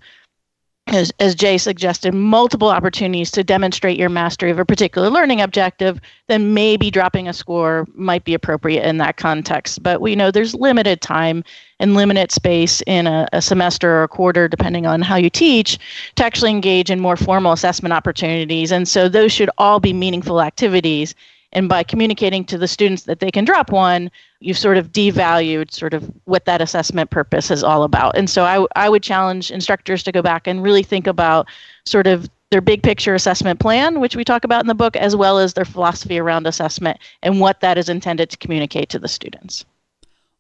as, 0.89 1.13
as 1.19 1.35
Jay 1.35 1.57
suggested, 1.57 2.13
multiple 2.13 2.69
opportunities 2.69 3.31
to 3.33 3.43
demonstrate 3.43 3.99
your 3.99 4.11
mastery 4.11 4.51
of 4.51 4.59
a 4.59 4.65
particular 4.65 5.09
learning 5.09 5.41
objective, 5.41 6.01
then 6.29 6.53
maybe 6.53 6.91
dropping 6.91 7.27
a 7.27 7.33
score 7.33 7.87
might 7.95 8.25
be 8.25 8.35
appropriate 8.35 8.87
in 8.87 8.99
that 8.99 9.17
context. 9.17 9.83
But 9.83 10.01
we 10.01 10.15
know 10.15 10.31
there's 10.31 10.55
limited 10.55 11.01
time 11.01 11.43
and 11.81 11.95
limited 11.95 12.31
space 12.31 12.83
in 12.87 13.07
a, 13.07 13.27
a 13.33 13.41
semester 13.41 13.91
or 13.91 14.03
a 14.03 14.09
quarter, 14.09 14.47
depending 14.47 14.87
on 14.87 15.01
how 15.01 15.17
you 15.17 15.31
teach, 15.31 15.79
to 16.17 16.25
actually 16.25 16.51
engage 16.51 16.91
in 16.91 17.01
more 17.01 17.17
formal 17.17 17.53
assessment 17.53 17.93
opportunities. 17.93 18.71
And 18.71 18.87
so 18.87 19.09
those 19.09 19.33
should 19.33 19.51
all 19.57 19.81
be 19.81 19.93
meaningful 19.93 20.43
activities 20.43 21.15
and 21.55 21.69
by 21.69 21.83
communicating 21.83 22.45
to 22.47 22.59
the 22.59 22.69
students 22.69 23.05
that 23.05 23.21
they 23.21 23.31
can 23.31 23.45
drop 23.45 23.71
one, 23.71 24.11
you've 24.41 24.59
sort 24.59 24.77
of 24.77 24.93
devalued 24.93 25.73
sort 25.73 25.95
of 25.95 26.11
what 26.25 26.45
that 26.45 26.61
assessment 26.61 27.11
purpose 27.11 27.51
is 27.51 27.63
all 27.63 27.85
about. 27.85 28.17
And 28.17 28.29
so 28.29 28.45
I, 28.45 28.67
I 28.77 28.89
would 28.89 29.03
challenge 29.03 29.51
instructors 29.51 30.03
to 30.03 30.13
go 30.13 30.23
back 30.23 30.47
and 30.47 30.63
really 30.63 30.83
think 30.83 31.07
about 31.07 31.47
sort 31.87 32.07
of 32.07 32.29
their 32.51 32.61
big 32.61 32.83
picture 32.83 33.15
assessment 33.15 33.61
plan, 33.61 34.01
which 34.01 34.17
we 34.17 34.25
talk 34.25 34.45
about 34.45 34.63
in 34.63 34.69
the 34.69 34.75
book, 34.75 34.97
as 34.97 35.17
well 35.17 35.39
as 35.39 35.55
their 35.55 35.65
philosophy 35.65 36.19
around 36.19 36.47
assessment 36.47 36.99
and 37.23 37.41
what 37.41 37.61
that 37.61 37.79
is 37.79 37.89
intended 37.89 38.31
to 38.31 38.37
communicate 38.37 38.89
to 38.91 38.99
the 38.99 39.09
students. 39.09 39.65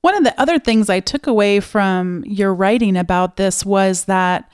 One 0.03 0.14
of 0.14 0.24
the 0.24 0.38
other 0.38 0.59
things 0.59 0.90
I 0.90 1.00
took 1.00 1.27
away 1.27 1.61
from 1.61 2.24
your 2.27 2.55
writing 2.55 2.96
about 2.96 3.37
this 3.37 3.64
was 3.64 4.05
that 4.05 4.50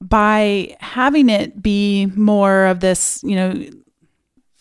by 0.00 0.76
having 0.80 1.28
it 1.28 1.62
be 1.62 2.06
more 2.14 2.66
of 2.66 2.80
this, 2.80 3.22
you 3.22 3.34
know, 3.34 3.64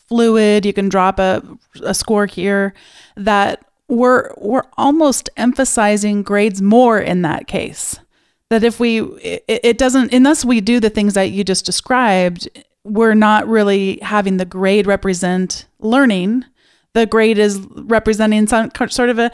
fluid, 0.10 0.66
you 0.66 0.74
can 0.74 0.90
drop 0.90 1.20
a, 1.20 1.42
a 1.84 1.94
score 1.94 2.26
here, 2.26 2.74
that 3.16 3.64
we're 3.88 4.34
we're 4.38 4.66
almost 4.78 5.30
emphasizing 5.38 6.24
grades 6.24 6.62
more 6.62 7.00
in 7.00 7.22
that 7.22 7.48
case. 7.48 8.00
That 8.50 8.64
if 8.64 8.80
we 8.80 9.02
it, 9.02 9.44
it 9.48 9.78
doesn't 9.78 10.14
unless 10.14 10.44
we 10.44 10.60
do 10.60 10.80
the 10.80 10.90
things 10.90 11.14
that 11.14 11.32
you 11.32 11.44
just 11.44 11.66
described, 11.66 12.50
we're 12.84 13.14
not 13.14 13.48
really 13.48 14.00
having 14.02 14.38
the 14.38 14.46
grade 14.46 14.88
represent 14.88 15.68
learning. 15.80 16.46
The 16.94 17.06
grade 17.06 17.38
is 17.38 17.60
representing 17.76 18.48
some 18.48 18.72
sort 18.90 19.10
of 19.10 19.20
a 19.20 19.32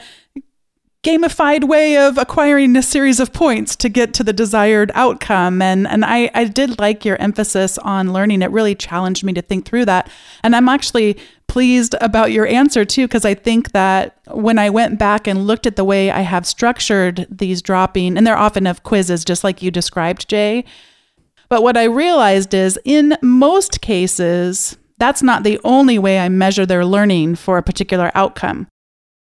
gamified 1.02 1.64
way 1.64 1.96
of 1.96 2.18
acquiring 2.18 2.74
a 2.76 2.82
series 2.82 3.20
of 3.20 3.32
points 3.32 3.76
to 3.76 3.88
get 3.88 4.12
to 4.14 4.24
the 4.24 4.32
desired 4.32 4.90
outcome. 4.94 5.62
And 5.62 5.86
and 5.86 6.04
I, 6.04 6.30
I 6.34 6.44
did 6.44 6.78
like 6.78 7.04
your 7.04 7.16
emphasis 7.18 7.78
on 7.78 8.12
learning. 8.12 8.42
It 8.42 8.50
really 8.50 8.74
challenged 8.74 9.22
me 9.22 9.32
to 9.34 9.42
think 9.42 9.66
through 9.66 9.84
that. 9.84 10.10
And 10.42 10.56
I'm 10.56 10.68
actually 10.68 11.16
pleased 11.46 11.94
about 12.00 12.32
your 12.32 12.46
answer 12.46 12.84
too, 12.84 13.06
because 13.06 13.24
I 13.24 13.34
think 13.34 13.70
that 13.70 14.18
when 14.32 14.58
I 14.58 14.68
went 14.68 14.98
back 14.98 15.28
and 15.28 15.46
looked 15.46 15.66
at 15.66 15.76
the 15.76 15.84
way 15.84 16.10
I 16.10 16.22
have 16.22 16.44
structured 16.44 17.26
these 17.30 17.62
dropping, 17.62 18.16
and 18.16 18.26
they're 18.26 18.36
often 18.36 18.66
of 18.66 18.82
quizzes, 18.82 19.24
just 19.24 19.44
like 19.44 19.62
you 19.62 19.70
described, 19.70 20.28
Jay. 20.28 20.64
But 21.48 21.62
what 21.62 21.76
I 21.76 21.84
realized 21.84 22.52
is 22.52 22.80
in 22.84 23.16
most 23.22 23.80
cases, 23.80 24.76
that's 24.98 25.22
not 25.22 25.44
the 25.44 25.60
only 25.62 26.00
way 26.00 26.18
I 26.18 26.28
measure 26.28 26.66
their 26.66 26.84
learning 26.84 27.36
for 27.36 27.58
a 27.58 27.62
particular 27.62 28.10
outcome. 28.16 28.66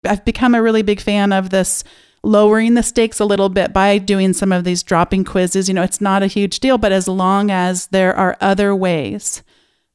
I've 0.04 0.24
become 0.24 0.54
a 0.54 0.62
really 0.62 0.82
big 0.82 1.00
fan 1.00 1.32
of 1.32 1.50
this 1.50 1.84
lowering 2.22 2.74
the 2.74 2.82
stakes 2.82 3.20
a 3.20 3.24
little 3.24 3.48
bit 3.48 3.72
by 3.72 3.98
doing 3.98 4.32
some 4.32 4.52
of 4.52 4.64
these 4.64 4.82
dropping 4.82 5.24
quizzes. 5.24 5.68
You 5.68 5.74
know, 5.74 5.82
it's 5.82 6.00
not 6.00 6.22
a 6.22 6.26
huge 6.26 6.60
deal, 6.60 6.78
but 6.78 6.92
as 6.92 7.08
long 7.08 7.50
as 7.50 7.86
there 7.88 8.14
are 8.14 8.36
other 8.40 8.74
ways 8.74 9.42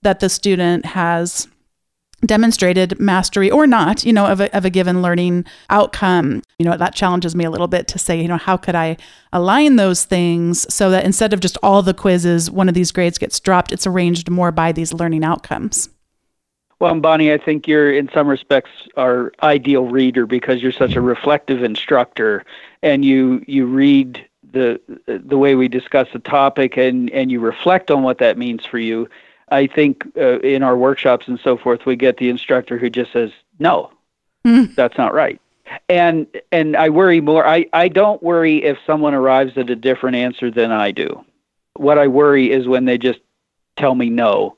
that 0.02 0.20
the 0.20 0.30
student 0.30 0.86
has 0.86 1.48
demonstrated 2.26 3.00
mastery 3.00 3.52
or 3.52 3.68
not, 3.68 4.06
you 4.06 4.14
know, 4.14 4.26
of 4.26 4.40
a, 4.40 4.56
of 4.56 4.64
a 4.64 4.70
given 4.70 5.02
learning 5.02 5.46
outcome, 5.70 6.42
you 6.58 6.66
know, 6.66 6.78
that 6.78 6.96
challenges 6.96 7.36
me 7.36 7.44
a 7.44 7.52
little 7.52 7.68
bit 7.68 7.88
to 7.90 8.00
say, 8.00 8.22
you 8.22 8.28
know, 8.28 8.38
how 8.38 8.56
could 8.56 8.76
I 8.76 8.98
align 9.34 9.76
those 9.76 10.06
things 10.06 10.72
so 10.74 10.90
that 10.90 11.04
instead 11.04 11.34
of 11.34 11.42
just 11.42 11.58
all 11.62 11.82
the 11.82 11.94
quizzes, 11.94 12.50
one 12.50 12.70
of 12.70 12.76
these 12.76 12.94
grades 12.94 13.18
gets 13.18 13.40
dropped, 13.40 13.74
it's 13.74 13.88
arranged 13.88 14.30
more 14.30 14.52
by 14.52 14.72
these 14.72 14.94
learning 14.94 15.26
outcomes. 15.26 15.90
Well, 16.84 17.00
Bonnie, 17.00 17.32
I 17.32 17.38
think 17.38 17.66
you're 17.66 17.94
in 17.94 18.10
some 18.14 18.28
respects 18.28 18.70
our 18.98 19.32
ideal 19.42 19.86
reader 19.86 20.26
because 20.26 20.62
you're 20.62 20.74
such 20.74 20.98
a 20.98 21.02
reflective 21.02 21.64
instructor, 21.64 22.44
and 22.82 23.06
you 23.06 23.42
you 23.48 23.66
read 23.68 24.28
the 24.52 24.82
the 25.08 25.38
way 25.38 25.56
we 25.56 25.70
discuss 25.70 26.10
the 26.12 26.20
topic 26.20 26.76
and 26.76 27.10
and 27.12 27.32
you 27.32 27.40
reflect 27.40 27.90
on 27.90 28.04
what 28.04 28.18
that 28.18 28.38
means 28.38 28.66
for 28.66 28.80
you. 28.80 29.08
I 29.48 29.66
think 29.66 30.06
uh, 30.18 30.40
in 30.40 30.62
our 30.62 30.76
workshops 30.76 31.26
and 31.30 31.40
so 31.40 31.56
forth, 31.56 31.86
we 31.86 31.96
get 31.96 32.18
the 32.18 32.28
instructor 32.28 32.78
who 32.78 32.90
just 32.90 33.14
says, 33.14 33.32
"No, 33.60 33.90
mm. 34.46 34.76
that's 34.76 34.98
not 34.98 35.14
right." 35.14 35.40
And 35.88 36.28
and 36.52 36.76
I 36.76 36.90
worry 36.90 37.22
more. 37.22 37.48
I 37.48 37.66
I 37.72 37.88
don't 37.88 38.22
worry 38.22 38.62
if 38.62 38.78
someone 38.86 39.14
arrives 39.14 39.58
at 39.58 39.70
a 39.70 39.76
different 39.78 40.18
answer 40.18 40.52
than 40.52 40.74
I 40.74 40.92
do. 40.92 41.24
What 41.78 41.98
I 41.98 42.08
worry 42.08 42.52
is 42.52 42.68
when 42.68 42.84
they 42.84 42.98
just 42.98 43.22
tell 43.78 43.96
me 43.96 44.10
no 44.10 44.58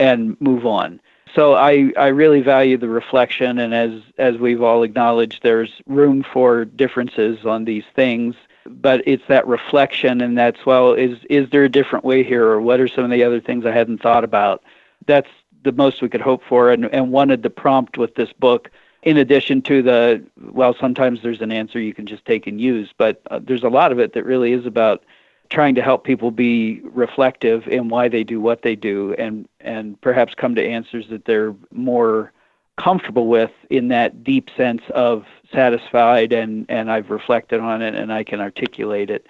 and 0.00 0.40
move 0.40 0.64
on 0.64 1.00
so 1.36 1.54
I, 1.54 1.92
I 1.98 2.08
really 2.08 2.40
value 2.40 2.78
the 2.78 2.88
reflection 2.88 3.58
and 3.58 3.72
as 3.72 4.00
as 4.18 4.38
we've 4.38 4.62
all 4.62 4.82
acknowledged 4.82 5.42
there's 5.42 5.70
room 5.86 6.24
for 6.24 6.64
differences 6.64 7.44
on 7.44 7.66
these 7.66 7.84
things 7.94 8.34
but 8.68 9.06
it's 9.06 9.22
that 9.28 9.46
reflection 9.46 10.20
and 10.20 10.36
that's 10.36 10.66
well 10.66 10.94
is 10.94 11.18
is 11.30 11.48
there 11.50 11.62
a 11.62 11.68
different 11.68 12.04
way 12.04 12.24
here 12.24 12.46
or 12.46 12.60
what 12.60 12.80
are 12.80 12.88
some 12.88 13.04
of 13.04 13.10
the 13.10 13.22
other 13.22 13.40
things 13.40 13.64
I 13.64 13.70
hadn't 13.70 14.02
thought 14.02 14.24
about? 14.24 14.64
That's 15.06 15.28
the 15.62 15.72
most 15.72 16.02
we 16.02 16.08
could 16.08 16.20
hope 16.20 16.42
for 16.48 16.70
and, 16.70 16.86
and 16.86 17.12
wanted 17.12 17.42
to 17.42 17.50
prompt 17.50 17.98
with 17.98 18.14
this 18.14 18.32
book 18.32 18.70
in 19.02 19.16
addition 19.18 19.62
to 19.62 19.82
the 19.82 20.24
well 20.40 20.74
sometimes 20.80 21.22
there's 21.22 21.42
an 21.42 21.52
answer 21.52 21.78
you 21.78 21.94
can 21.94 22.06
just 22.06 22.24
take 22.24 22.46
and 22.46 22.60
use 22.60 22.92
but 22.96 23.20
uh, 23.30 23.38
there's 23.42 23.62
a 23.62 23.68
lot 23.68 23.92
of 23.92 23.98
it 23.98 24.14
that 24.14 24.24
really 24.24 24.52
is 24.52 24.66
about 24.66 25.04
trying 25.50 25.74
to 25.74 25.82
help 25.82 26.04
people 26.04 26.30
be 26.30 26.80
reflective 26.84 27.66
in 27.68 27.88
why 27.88 28.08
they 28.08 28.24
do 28.24 28.40
what 28.40 28.62
they 28.62 28.76
do 28.76 29.14
and 29.14 29.48
and 29.60 30.00
perhaps 30.00 30.34
come 30.34 30.54
to 30.54 30.64
answers 30.64 31.08
that 31.08 31.24
they're 31.24 31.54
more 31.72 32.32
comfortable 32.76 33.26
with 33.26 33.50
in 33.70 33.88
that 33.88 34.22
deep 34.22 34.50
sense 34.56 34.82
of 34.90 35.24
satisfied 35.52 36.32
and 36.32 36.66
and 36.68 36.90
I've 36.90 37.10
reflected 37.10 37.60
on 37.60 37.82
it 37.82 37.94
and 37.94 38.12
I 38.12 38.24
can 38.24 38.40
articulate 38.40 39.10
it 39.10 39.26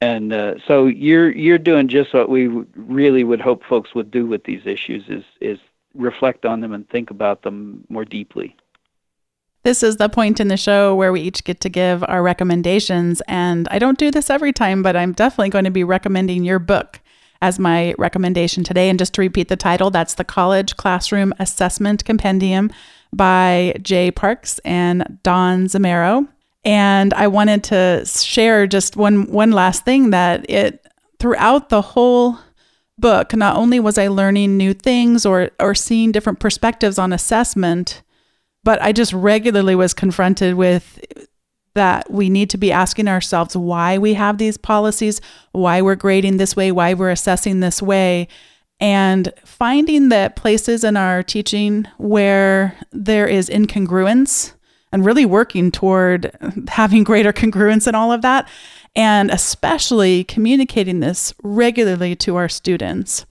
and 0.00 0.32
uh, 0.32 0.54
so 0.66 0.86
you're 0.86 1.30
you're 1.30 1.58
doing 1.58 1.88
just 1.88 2.12
what 2.12 2.28
we 2.28 2.48
really 2.48 3.24
would 3.24 3.40
hope 3.40 3.64
folks 3.64 3.94
would 3.94 4.10
do 4.10 4.26
with 4.26 4.44
these 4.44 4.66
issues 4.66 5.08
is 5.08 5.24
is 5.40 5.58
reflect 5.94 6.44
on 6.44 6.60
them 6.60 6.72
and 6.72 6.88
think 6.88 7.10
about 7.10 7.42
them 7.42 7.84
more 7.88 8.04
deeply. 8.04 8.56
This 9.64 9.82
is 9.82 9.96
the 9.96 10.10
point 10.10 10.40
in 10.40 10.48
the 10.48 10.58
show 10.58 10.94
where 10.94 11.10
we 11.10 11.22
each 11.22 11.42
get 11.42 11.60
to 11.62 11.70
give 11.70 12.04
our 12.06 12.22
recommendations. 12.22 13.22
And 13.26 13.66
I 13.70 13.78
don't 13.78 13.98
do 13.98 14.10
this 14.10 14.28
every 14.28 14.52
time, 14.52 14.82
but 14.82 14.94
I'm 14.94 15.12
definitely 15.12 15.48
going 15.48 15.64
to 15.64 15.70
be 15.70 15.84
recommending 15.84 16.44
your 16.44 16.58
book 16.58 17.00
as 17.40 17.58
my 17.58 17.94
recommendation 17.96 18.62
today. 18.62 18.90
And 18.90 18.98
just 18.98 19.14
to 19.14 19.22
repeat 19.22 19.48
the 19.48 19.56
title, 19.56 19.90
that's 19.90 20.14
the 20.14 20.24
College 20.24 20.76
Classroom 20.76 21.32
Assessment 21.38 22.04
Compendium 22.04 22.70
by 23.12 23.74
Jay 23.80 24.10
Parkes 24.10 24.58
and 24.60 25.18
Dawn 25.22 25.64
Zimmaro. 25.64 26.28
And 26.64 27.14
I 27.14 27.26
wanted 27.26 27.64
to 27.64 28.04
share 28.04 28.66
just 28.66 28.96
one 28.96 29.30
one 29.30 29.52
last 29.52 29.84
thing 29.84 30.10
that 30.10 30.48
it 30.48 30.86
throughout 31.18 31.70
the 31.70 31.82
whole 31.82 32.38
book, 32.98 33.34
not 33.34 33.56
only 33.56 33.80
was 33.80 33.98
I 33.98 34.08
learning 34.08 34.56
new 34.56 34.74
things 34.74 35.24
or 35.24 35.50
or 35.58 35.74
seeing 35.74 36.12
different 36.12 36.38
perspectives 36.38 36.98
on 36.98 37.12
assessment, 37.12 38.02
but 38.64 38.82
I 38.82 38.92
just 38.92 39.12
regularly 39.12 39.74
was 39.74 39.94
confronted 39.94 40.54
with 40.54 40.98
that 41.74 42.10
we 42.10 42.30
need 42.30 42.50
to 42.50 42.58
be 42.58 42.72
asking 42.72 43.08
ourselves 43.08 43.56
why 43.56 43.98
we 43.98 44.14
have 44.14 44.38
these 44.38 44.56
policies, 44.56 45.20
why 45.52 45.82
we're 45.82 45.96
grading 45.96 46.36
this 46.36 46.56
way, 46.56 46.72
why 46.72 46.94
we're 46.94 47.10
assessing 47.10 47.60
this 47.60 47.82
way, 47.82 48.28
and 48.80 49.32
finding 49.44 50.08
that 50.08 50.36
places 50.36 50.84
in 50.84 50.96
our 50.96 51.22
teaching 51.22 51.86
where 51.98 52.76
there 52.92 53.26
is 53.26 53.48
incongruence 53.48 54.54
and 54.92 55.04
really 55.04 55.26
working 55.26 55.70
toward 55.72 56.30
having 56.68 57.02
greater 57.02 57.32
congruence 57.32 57.88
in 57.88 57.94
all 57.94 58.12
of 58.12 58.22
that, 58.22 58.48
and 58.94 59.30
especially 59.30 60.22
communicating 60.24 61.00
this 61.00 61.34
regularly 61.42 62.14
to 62.14 62.36
our 62.36 62.48
students. 62.48 63.26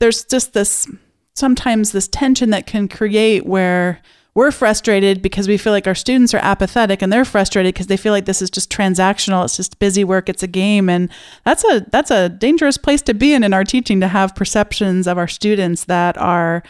There's 0.00 0.24
just 0.24 0.52
this 0.52 0.88
sometimes 1.34 1.92
this 1.92 2.08
tension 2.08 2.50
that 2.50 2.66
can 2.66 2.88
create 2.88 3.46
where 3.46 4.00
we're 4.36 4.52
frustrated 4.52 5.22
because 5.22 5.48
we 5.48 5.56
feel 5.56 5.72
like 5.72 5.86
our 5.86 5.94
students 5.94 6.34
are 6.34 6.42
apathetic 6.42 7.00
and 7.00 7.10
they're 7.10 7.24
frustrated 7.24 7.72
because 7.72 7.86
they 7.86 7.96
feel 7.96 8.12
like 8.12 8.26
this 8.26 8.42
is 8.42 8.50
just 8.50 8.70
transactional. 8.70 9.42
It's 9.42 9.56
just 9.56 9.78
busy 9.78 10.04
work. 10.04 10.28
It's 10.28 10.42
a 10.42 10.46
game. 10.46 10.90
And 10.90 11.08
that's 11.44 11.64
a 11.64 11.86
that's 11.90 12.10
a 12.10 12.28
dangerous 12.28 12.76
place 12.76 13.00
to 13.02 13.14
be 13.14 13.32
in 13.32 13.42
in 13.42 13.54
our 13.54 13.64
teaching 13.64 13.98
to 14.00 14.08
have 14.08 14.34
perceptions 14.34 15.06
of 15.06 15.16
our 15.16 15.26
students 15.26 15.84
that 15.84 16.18
are 16.18 16.62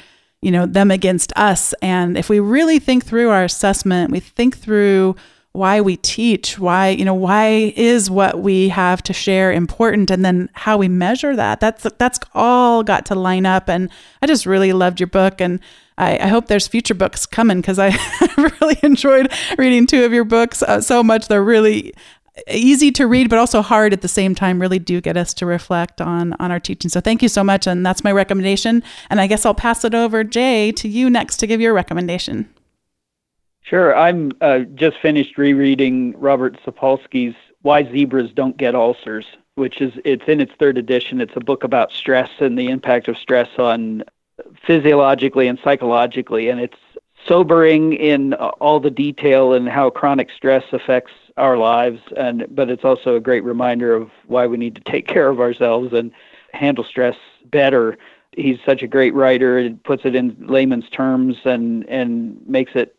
you 0.43 0.53
know 0.53 0.65
them 0.65 0.93
against 0.93 1.33
us. 1.35 1.75
And 1.83 2.17
if 2.17 2.29
we 2.29 2.39
really 2.39 2.79
think 2.79 3.05
through 3.05 3.31
our 3.31 3.43
assessment 3.43 4.13
we 4.13 4.21
think 4.21 4.57
through 4.57 5.17
why 5.51 5.81
we 5.81 5.97
teach 5.97 6.61
why 6.61 6.91
you 6.91 7.05
know 7.05 7.15
why 7.15 7.73
is 7.75 8.09
what 8.09 8.39
we 8.39 8.69
have 8.69 9.03
to 9.03 9.13
share 9.13 9.51
important 9.51 10.09
and 10.13 10.25
then 10.25 10.51
how 10.53 10.77
we 10.77 10.87
measure 10.87 11.35
that 11.35 11.59
that's 11.59 11.85
that's 11.99 12.21
all 12.33 12.85
got 12.85 13.07
to 13.07 13.17
line 13.17 13.45
up. 13.45 13.69
And 13.69 13.91
i 14.23 14.29
just 14.29 14.47
really 14.47 14.73
loved 14.73 15.01
your 15.01 15.09
book. 15.09 15.41
And 15.41 15.59
i, 15.99 16.19
I 16.19 16.27
hope 16.29 16.47
there's 16.47 16.69
future 16.69 16.95
books 16.95 17.27
coming 17.27 17.61
because 17.61 17.79
i 17.79 17.97
really 18.37 18.79
enjoyed 18.83 19.33
reading 19.59 19.87
two 19.87 20.05
of 20.05 20.13
your 20.13 20.25
books 20.25 20.63
uh, 20.63 20.81
so 20.81 21.03
much 21.03 21.29
they're 21.29 21.43
really 21.43 21.93
easy 22.49 22.91
to 22.93 23.07
read 23.07 23.31
but 23.31 23.39
also 23.39 23.63
hard 23.63 23.93
at 23.93 24.03
the 24.03 24.09
same 24.09 24.35
time 24.35 24.61
really 24.61 24.79
do 24.79 25.01
get 25.01 25.17
us 25.17 25.33
to 25.35 25.47
reflect 25.47 26.01
on 26.01 26.35
on 26.35 26.51
our 26.51 26.61
teaching 26.61 26.91
so 26.91 27.01
thank 27.01 27.23
you 27.23 27.29
so 27.29 27.43
much 27.43 27.67
and 27.67 27.85
that's 27.85 28.05
my 28.05 28.13
recommendation 28.13 28.83
and 29.11 29.21
i 29.21 29.27
guess 29.27 29.47
i'll 29.47 29.55
pass 29.55 29.85
it 29.85 29.95
over 29.95 30.23
jay 30.23 30.71
to 30.71 30.89
you 30.89 31.09
next 31.09 31.39
to 31.39 31.47
give 31.47 31.61
your 31.61 31.73
recommendation 31.73 32.49
Sure. 33.69 33.97
I'm 33.97 34.31
uh, 34.41 34.61
just 34.61 34.97
finished 34.99 35.37
rereading 35.37 36.15
Robert 36.19 36.57
Sapolsky's 36.65 37.35
Why 37.63 37.83
Zebras 37.83 38.31
Don't 38.33 38.57
Get 38.57 38.77
Ulcers, 38.77 39.27
which 39.57 39.81
is 39.81 39.93
it's 40.05 40.29
in 40.29 40.41
its 40.41 40.53
third 40.61 40.79
edition. 40.79 41.21
It's 41.21 41.35
a 41.35 41.41
book 41.41 41.65
about 41.65 41.91
stress 41.91 42.31
and 42.39 42.57
the 42.57 42.69
impact 42.69 43.09
of 43.09 43.19
stress 43.19 43.49
on 43.59 44.05
physiologically 44.67 45.47
and 45.47 45.59
psychologically, 45.63 46.49
and 46.49 46.61
it's 46.61 46.77
sobering 47.27 47.95
in 47.95 48.35
all 48.35 48.81
the 48.81 48.91
detail 48.91 49.53
and 49.53 49.69
how 49.69 49.91
chronic 49.91 50.31
stress 50.31 50.65
affects 50.73 51.13
our 51.37 51.57
lives. 51.57 52.01
And 52.17 52.47
but 52.51 52.71
it's 52.71 52.85
also 52.85 53.17
a 53.17 53.21
great 53.21 53.45
reminder 53.45 53.95
of 53.95 54.11
why 54.27 54.47
we 54.47 54.57
need 54.57 54.75
to 54.77 54.83
take 54.83 55.07
care 55.15 55.29
of 55.29 55.41
ourselves 55.41 55.93
and 55.93 56.13
handle 56.53 56.85
stress 56.85 57.17
better. 57.47 57.99
He's 58.33 58.59
such 58.67 58.83
a 58.83 58.87
great 58.87 59.15
writer 59.15 59.59
and 59.59 59.83
puts 59.83 60.05
it 60.05 60.15
in 60.15 60.37
layman's 60.47 60.91
terms 60.91 61.37
and 61.45 61.89
and 61.89 62.39
makes 62.47 62.73
it 62.75 62.99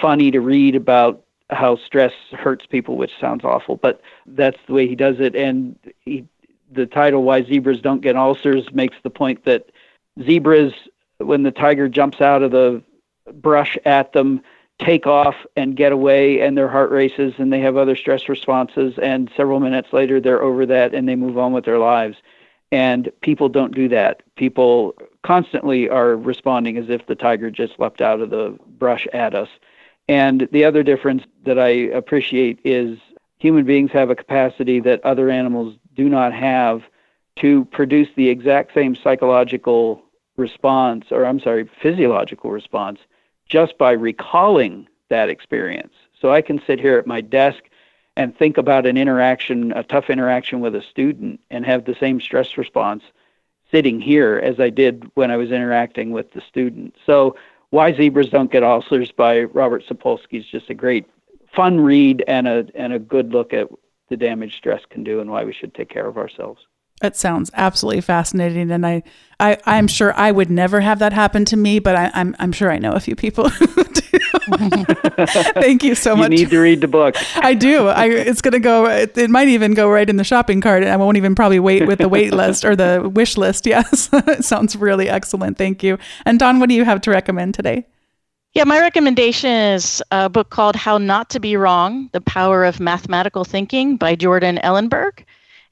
funny 0.00 0.30
to 0.30 0.40
read 0.40 0.74
about 0.74 1.22
how 1.50 1.76
stress 1.76 2.12
hurts 2.32 2.66
people, 2.66 2.96
which 2.96 3.12
sounds 3.18 3.44
awful, 3.44 3.76
but 3.76 4.02
that's 4.26 4.58
the 4.66 4.74
way 4.74 4.86
he 4.86 4.94
does 4.94 5.18
it. 5.18 5.34
And 5.34 5.78
he, 6.04 6.26
the 6.70 6.84
title 6.86 7.22
"Why 7.22 7.42
Zebras 7.42 7.80
Don't 7.80 8.02
Get 8.02 8.16
Ulcers" 8.16 8.70
makes 8.72 8.96
the 9.02 9.10
point 9.10 9.44
that 9.44 9.70
zebras, 10.22 10.72
when 11.18 11.42
the 11.42 11.50
tiger 11.50 11.88
jumps 11.88 12.20
out 12.20 12.42
of 12.42 12.50
the 12.50 12.82
brush 13.32 13.76
at 13.84 14.12
them, 14.12 14.42
take 14.78 15.06
off 15.06 15.34
and 15.56 15.76
get 15.76 15.92
away, 15.92 16.40
and 16.40 16.56
their 16.56 16.68
heart 16.68 16.90
races, 16.90 17.34
and 17.38 17.52
they 17.52 17.60
have 17.60 17.76
other 17.76 17.96
stress 17.96 18.28
responses. 18.28 18.94
And 18.98 19.30
several 19.36 19.60
minutes 19.60 19.92
later, 19.92 20.20
they're 20.20 20.42
over 20.42 20.66
that 20.66 20.94
and 20.94 21.08
they 21.08 21.16
move 21.16 21.38
on 21.38 21.52
with 21.52 21.64
their 21.64 21.78
lives. 21.78 22.16
And 22.70 23.10
people 23.22 23.48
don't 23.48 23.74
do 23.74 23.88
that. 23.88 24.22
People 24.36 24.94
constantly 25.22 25.88
are 25.88 26.16
responding 26.16 26.76
as 26.76 26.90
if 26.90 27.06
the 27.06 27.14
tiger 27.14 27.50
just 27.50 27.78
leapt 27.78 28.00
out 28.00 28.20
of 28.20 28.30
the 28.30 28.58
brush 28.66 29.06
at 29.12 29.34
us. 29.34 29.48
And 30.06 30.48
the 30.52 30.64
other 30.64 30.82
difference 30.82 31.24
that 31.44 31.58
I 31.58 31.68
appreciate 31.68 32.60
is 32.64 32.98
human 33.38 33.64
beings 33.64 33.90
have 33.92 34.10
a 34.10 34.14
capacity 34.14 34.80
that 34.80 35.04
other 35.04 35.30
animals 35.30 35.76
do 35.94 36.08
not 36.08 36.32
have 36.32 36.82
to 37.36 37.64
produce 37.66 38.08
the 38.16 38.28
exact 38.28 38.74
same 38.74 38.96
psychological 38.96 40.02
response, 40.38 41.06
or 41.10 41.26
I'm 41.26 41.40
sorry, 41.40 41.68
physiological 41.82 42.50
response, 42.50 43.00
just 43.48 43.76
by 43.78 43.92
recalling 43.92 44.88
that 45.10 45.28
experience. 45.28 45.94
So 46.20 46.32
I 46.32 46.42
can 46.42 46.60
sit 46.66 46.80
here 46.80 46.98
at 46.98 47.06
my 47.06 47.20
desk 47.20 47.64
and 48.16 48.36
think 48.36 48.58
about 48.58 48.86
an 48.86 48.96
interaction, 48.96 49.72
a 49.72 49.82
tough 49.82 50.10
interaction 50.10 50.60
with 50.60 50.74
a 50.74 50.82
student, 50.82 51.40
and 51.50 51.64
have 51.64 51.84
the 51.84 51.94
same 52.00 52.20
stress 52.20 52.58
response 52.58 53.02
sitting 53.70 54.00
here 54.00 54.40
as 54.42 54.58
I 54.58 54.70
did 54.70 55.10
when 55.14 55.30
I 55.30 55.36
was 55.36 55.52
interacting 55.52 56.10
with 56.10 56.32
the 56.32 56.40
student. 56.40 56.96
So 57.06 57.36
why 57.70 57.92
Zebras 57.92 58.30
Don't 58.30 58.50
Get 58.50 58.62
Ulcers 58.62 59.12
by 59.12 59.42
Robert 59.44 59.84
Sapolsky 59.86 60.40
is 60.40 60.46
just 60.46 60.70
a 60.70 60.74
great, 60.74 61.06
fun 61.54 61.80
read 61.80 62.24
and 62.26 62.48
a 62.48 62.66
and 62.74 62.92
a 62.92 62.98
good 62.98 63.32
look 63.32 63.52
at 63.52 63.68
the 64.08 64.16
damage 64.16 64.56
stress 64.56 64.82
can 64.88 65.04
do 65.04 65.20
and 65.20 65.30
why 65.30 65.44
we 65.44 65.52
should 65.52 65.74
take 65.74 65.90
care 65.90 66.06
of 66.06 66.16
ourselves. 66.16 66.66
It 67.02 67.16
sounds 67.16 67.50
absolutely 67.54 68.00
fascinating, 68.00 68.72
and 68.72 68.84
I, 68.84 69.04
I, 69.38 69.58
I'm 69.66 69.86
sure 69.86 70.12
I 70.14 70.32
would 70.32 70.50
never 70.50 70.80
have 70.80 70.98
that 70.98 71.12
happen 71.12 71.44
to 71.46 71.56
me, 71.56 71.78
but 71.78 71.94
I, 71.94 72.06
am 72.06 72.10
I'm, 72.14 72.36
I'm 72.40 72.52
sure 72.52 72.72
I 72.72 72.78
know 72.78 72.92
a 72.92 73.00
few 73.00 73.14
people 73.14 73.48
who 73.48 73.84
do. 73.84 74.18
Thank 75.54 75.84
you 75.84 75.94
so 75.94 76.16
much. 76.16 76.32
You 76.32 76.38
need 76.38 76.50
to 76.50 76.58
read 76.58 76.80
the 76.80 76.88
book. 76.88 77.14
I 77.36 77.54
do. 77.54 77.86
I, 77.86 78.06
it's 78.06 78.42
gonna 78.42 78.58
go. 78.58 78.86
It, 78.86 79.16
it, 79.16 79.30
might 79.30 79.48
even 79.48 79.74
go 79.74 79.88
right 79.88 80.08
in 80.08 80.16
the 80.16 80.24
shopping 80.24 80.60
cart, 80.60 80.82
and 80.82 80.90
I 80.90 80.96
won't 80.96 81.16
even 81.16 81.34
probably 81.34 81.60
wait 81.60 81.86
with 81.86 82.00
the 82.00 82.08
wait 82.08 82.32
list 82.32 82.64
or 82.64 82.74
the 82.74 83.08
wish 83.12 83.36
list. 83.36 83.66
Yes, 83.68 84.08
it 84.12 84.46
sounds 84.46 84.76
really 84.76 85.10
excellent. 85.10 85.58
Thank 85.58 85.82
you. 85.82 85.98
And 86.24 86.38
Dawn, 86.38 86.58
what 86.58 86.70
do 86.70 86.74
you 86.74 86.86
have 86.86 87.02
to 87.02 87.10
recommend 87.10 87.54
today? 87.54 87.86
Yeah, 88.54 88.64
my 88.64 88.80
recommendation 88.80 89.50
is 89.50 90.02
a 90.10 90.30
book 90.30 90.48
called 90.48 90.74
How 90.74 90.96
Not 90.96 91.28
to 91.30 91.40
Be 91.40 91.54
Wrong 91.54 92.08
The 92.12 92.22
Power 92.22 92.64
of 92.64 92.80
Mathematical 92.80 93.44
Thinking 93.44 93.98
by 93.98 94.14
Jordan 94.14 94.58
Ellenberg. 94.64 95.24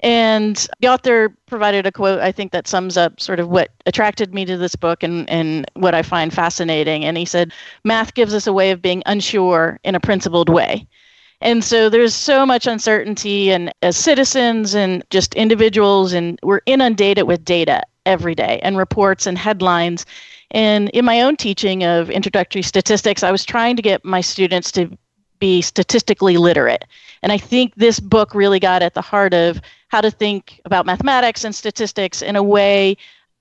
And 0.06 0.68
the 0.78 0.86
author 0.86 1.36
provided 1.46 1.84
a 1.84 1.90
quote, 1.90 2.20
I 2.20 2.30
think, 2.30 2.52
that 2.52 2.68
sums 2.68 2.96
up 2.96 3.18
sort 3.18 3.40
of 3.40 3.48
what 3.48 3.70
attracted 3.86 4.32
me 4.32 4.44
to 4.44 4.56
this 4.56 4.76
book 4.76 5.02
and, 5.02 5.28
and 5.28 5.68
what 5.74 5.96
I 5.96 6.02
find 6.02 6.32
fascinating. 6.32 7.04
And 7.04 7.18
he 7.18 7.24
said, 7.24 7.52
Math 7.82 8.14
gives 8.14 8.32
us 8.32 8.46
a 8.46 8.52
way 8.52 8.70
of 8.70 8.80
being 8.80 9.02
unsure 9.06 9.80
in 9.82 9.96
a 9.96 10.00
principled 10.00 10.48
way. 10.48 10.86
And 11.40 11.64
so 11.64 11.90
there's 11.90 12.14
so 12.14 12.46
much 12.46 12.68
uncertainty, 12.68 13.50
and 13.50 13.72
as 13.82 13.96
citizens 13.96 14.76
and 14.76 15.02
just 15.10 15.34
individuals, 15.34 16.12
and 16.12 16.38
we're 16.44 16.60
inundated 16.66 17.26
with 17.26 17.44
data 17.44 17.82
every 18.06 18.36
day 18.36 18.60
and 18.62 18.76
reports 18.76 19.26
and 19.26 19.36
headlines. 19.36 20.06
And 20.52 20.88
in 20.90 21.04
my 21.04 21.20
own 21.20 21.34
teaching 21.34 21.82
of 21.82 22.10
introductory 22.10 22.62
statistics, 22.62 23.24
I 23.24 23.32
was 23.32 23.44
trying 23.44 23.74
to 23.74 23.82
get 23.82 24.04
my 24.04 24.20
students 24.20 24.70
to 24.72 24.96
be 25.40 25.62
statistically 25.62 26.36
literate. 26.36 26.84
And 27.24 27.32
I 27.32 27.38
think 27.38 27.74
this 27.74 27.98
book 27.98 28.36
really 28.36 28.60
got 28.60 28.82
at 28.82 28.94
the 28.94 29.02
heart 29.02 29.34
of 29.34 29.60
how 29.88 30.00
to 30.00 30.10
think 30.10 30.60
about 30.64 30.86
mathematics 30.86 31.44
and 31.44 31.54
statistics 31.54 32.22
in 32.22 32.36
a 32.36 32.42
way 32.42 32.96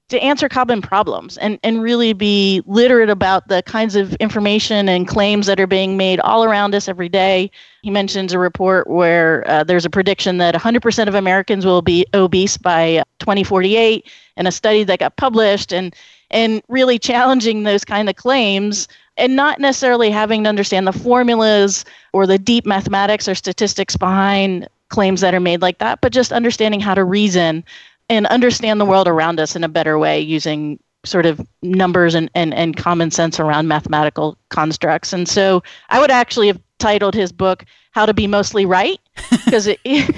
to 0.09 0.19
answer 0.21 0.47
common 0.47 0.83
problems 0.83 1.35
and, 1.39 1.57
and 1.63 1.81
really 1.81 2.13
be 2.13 2.61
literate 2.67 3.09
about 3.09 3.47
the 3.47 3.63
kinds 3.63 3.95
of 3.95 4.13
information 4.15 4.87
and 4.87 5.07
claims 5.07 5.47
that 5.47 5.59
are 5.59 5.65
being 5.65 5.97
made 5.97 6.19
all 6.19 6.43
around 6.43 6.75
us 6.75 6.87
every 6.87 7.09
day. 7.09 7.49
He 7.81 7.89
mentions 7.89 8.31
a 8.31 8.37
report 8.37 8.87
where 8.87 9.43
uh, 9.49 9.63
there's 9.63 9.85
a 9.85 9.89
prediction 9.89 10.37
that 10.37 10.53
100% 10.53 11.07
of 11.07 11.15
Americans 11.15 11.65
will 11.65 11.81
be 11.81 12.05
obese 12.13 12.55
by 12.55 13.03
2048, 13.17 14.07
and 14.37 14.47
a 14.47 14.51
study 14.51 14.83
that 14.83 14.99
got 14.99 15.15
published, 15.15 15.73
and 15.73 15.95
and 16.31 16.61
really 16.67 16.99
challenging 16.99 17.63
those 17.63 17.85
kind 17.85 18.09
of 18.09 18.15
claims 18.15 18.87
and 19.17 19.35
not 19.35 19.59
necessarily 19.59 20.09
having 20.09 20.43
to 20.43 20.49
understand 20.49 20.87
the 20.87 20.91
formulas 20.91 21.85
or 22.13 22.27
the 22.27 22.37
deep 22.37 22.65
mathematics 22.65 23.27
or 23.27 23.35
statistics 23.35 23.95
behind 23.95 24.67
claims 24.95 25.19
that 25.19 25.35
are 25.35 25.41
made 25.41 25.61
like 25.61 25.79
that, 25.79 25.99
but 25.99 26.13
just 26.13 26.31
understanding 26.31 26.79
how 26.79 26.93
to 26.93 27.03
reason 27.03 27.65
and 28.09 28.25
understand 28.27 28.79
the 28.79 28.85
world 28.85 29.09
around 29.09 29.41
us 29.41 29.53
in 29.53 29.63
a 29.65 29.67
better 29.67 29.99
way 29.99 30.21
using 30.21 30.79
sort 31.03 31.25
of 31.25 31.45
numbers 31.61 32.15
and, 32.15 32.31
and, 32.33 32.53
and 32.53 32.77
common 32.77 33.11
sense 33.11 33.37
around 33.37 33.67
mathematical 33.67 34.37
constructs. 34.49 35.11
And 35.11 35.27
so 35.27 35.61
I 35.89 35.99
would 35.99 36.11
actually 36.11 36.47
have 36.47 36.61
titled 36.79 37.13
his 37.13 37.33
book 37.33 37.65
How 37.91 38.05
to 38.05 38.13
Be 38.13 38.25
Mostly 38.25 38.65
Right, 38.65 39.01
because 39.45 39.67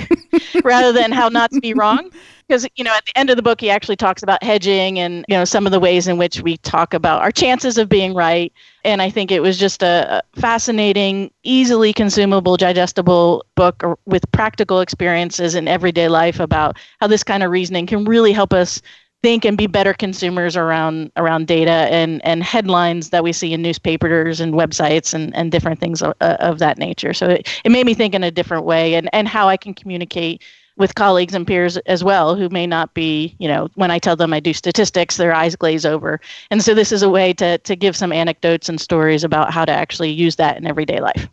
rather 0.64 0.94
than 0.94 1.12
How 1.12 1.28
Not 1.30 1.50
to 1.52 1.60
Be 1.60 1.74
Wrong 1.74 2.12
because 2.48 2.68
you 2.76 2.84
know 2.84 2.94
at 2.94 3.06
the 3.06 3.18
end 3.18 3.30
of 3.30 3.36
the 3.36 3.42
book 3.42 3.60
he 3.62 3.70
actually 3.70 3.96
talks 3.96 4.24
about 4.24 4.42
hedging 4.44 5.00
and 5.00 5.26
you 5.28 5.36
know 5.36 5.46
some 5.46 5.66
of 5.66 5.72
the 5.72 5.80
ways 5.80 6.08
in 6.08 6.18
which 6.18 6.42
we 6.42 6.58
talk 6.58 6.94
about 6.94 7.22
our 7.22 7.32
chances 7.32 7.78
of 7.78 7.90
being 7.90 8.14
right. 8.14 8.54
And 8.84 9.02
i 9.02 9.10
think 9.10 9.32
it 9.32 9.42
was 9.42 9.58
just 9.58 9.84
a 9.84 10.22
fascinating 10.36 11.32
easily 11.44 11.94
consumable 11.94 12.58
digestible 12.58 13.46
book 13.56 13.84
with 14.06 14.30
practical 14.32 14.80
experiences 14.80 15.56
in 15.56 15.68
everyday 15.68 16.08
life 16.08 16.40
about 16.40 16.78
how 17.00 17.08
this 17.08 17.24
kind 17.24 17.44
of 17.44 17.52
reasoning 17.52 17.86
can 17.86 18.06
really 18.06 18.32
help 18.32 18.54
us 18.54 18.82
think 19.24 19.46
and 19.46 19.58
be 19.58 19.68
better 19.68 19.94
consumers 19.94 20.56
around 20.56 21.12
around 21.18 21.48
data 21.48 21.88
and 21.92 22.24
and 22.24 22.44
headlines 22.44 23.10
that 23.10 23.24
we 23.24 23.34
see 23.34 23.52
in 23.52 23.62
newspapers 23.62 24.40
and 24.40 24.54
websites 24.54 25.14
and 25.14 25.36
and 25.36 25.52
different 25.52 25.80
things 25.80 26.02
of, 26.02 26.14
uh, 26.22 26.38
of 26.40 26.60
that 26.60 26.78
nature. 26.78 27.14
So 27.14 27.28
it, 27.28 27.62
it 27.66 27.72
made 27.72 27.86
me 27.86 27.94
think 27.94 28.14
in 28.14 28.24
a 28.24 28.32
different 28.32 28.64
way 28.64 28.94
and 28.94 29.10
and 29.14 29.28
how 29.28 29.50
i 29.50 29.58
can 29.58 29.74
communicate 29.74 30.44
with 30.78 30.96
colleagues 30.96 31.34
and 31.34 31.46
peers 31.46 31.78
as 31.78 32.04
well 32.04 32.36
who 32.36 32.50
may 32.50 32.68
not 32.68 32.94
be, 32.94 33.36
you 33.40 33.48
know, 33.48 33.68
when 33.76 33.92
I 33.92 34.00
tell 34.00 34.16
them 34.16 34.34
I 34.34 34.40
do 34.40 34.54
statistics, 34.54 35.18
their 35.18 35.34
eyes 35.34 35.56
glaze 35.56 35.86
over. 35.86 36.20
And 36.52 36.64
so 36.64 36.74
this 36.74 36.92
is 36.92 37.04
a 37.04 37.10
way 37.10 37.34
to, 37.34 37.58
to 37.58 37.76
give 37.76 37.96
some 37.96 38.14
anecdotes 38.14 38.70
and 38.70 38.80
stories 38.80 39.24
about 39.24 39.52
how 39.52 39.66
to 39.66 39.72
actually 39.72 40.12
use 40.12 40.36
that 40.38 40.58
in 40.58 40.68
everyday 40.68 41.00
life. 41.00 41.28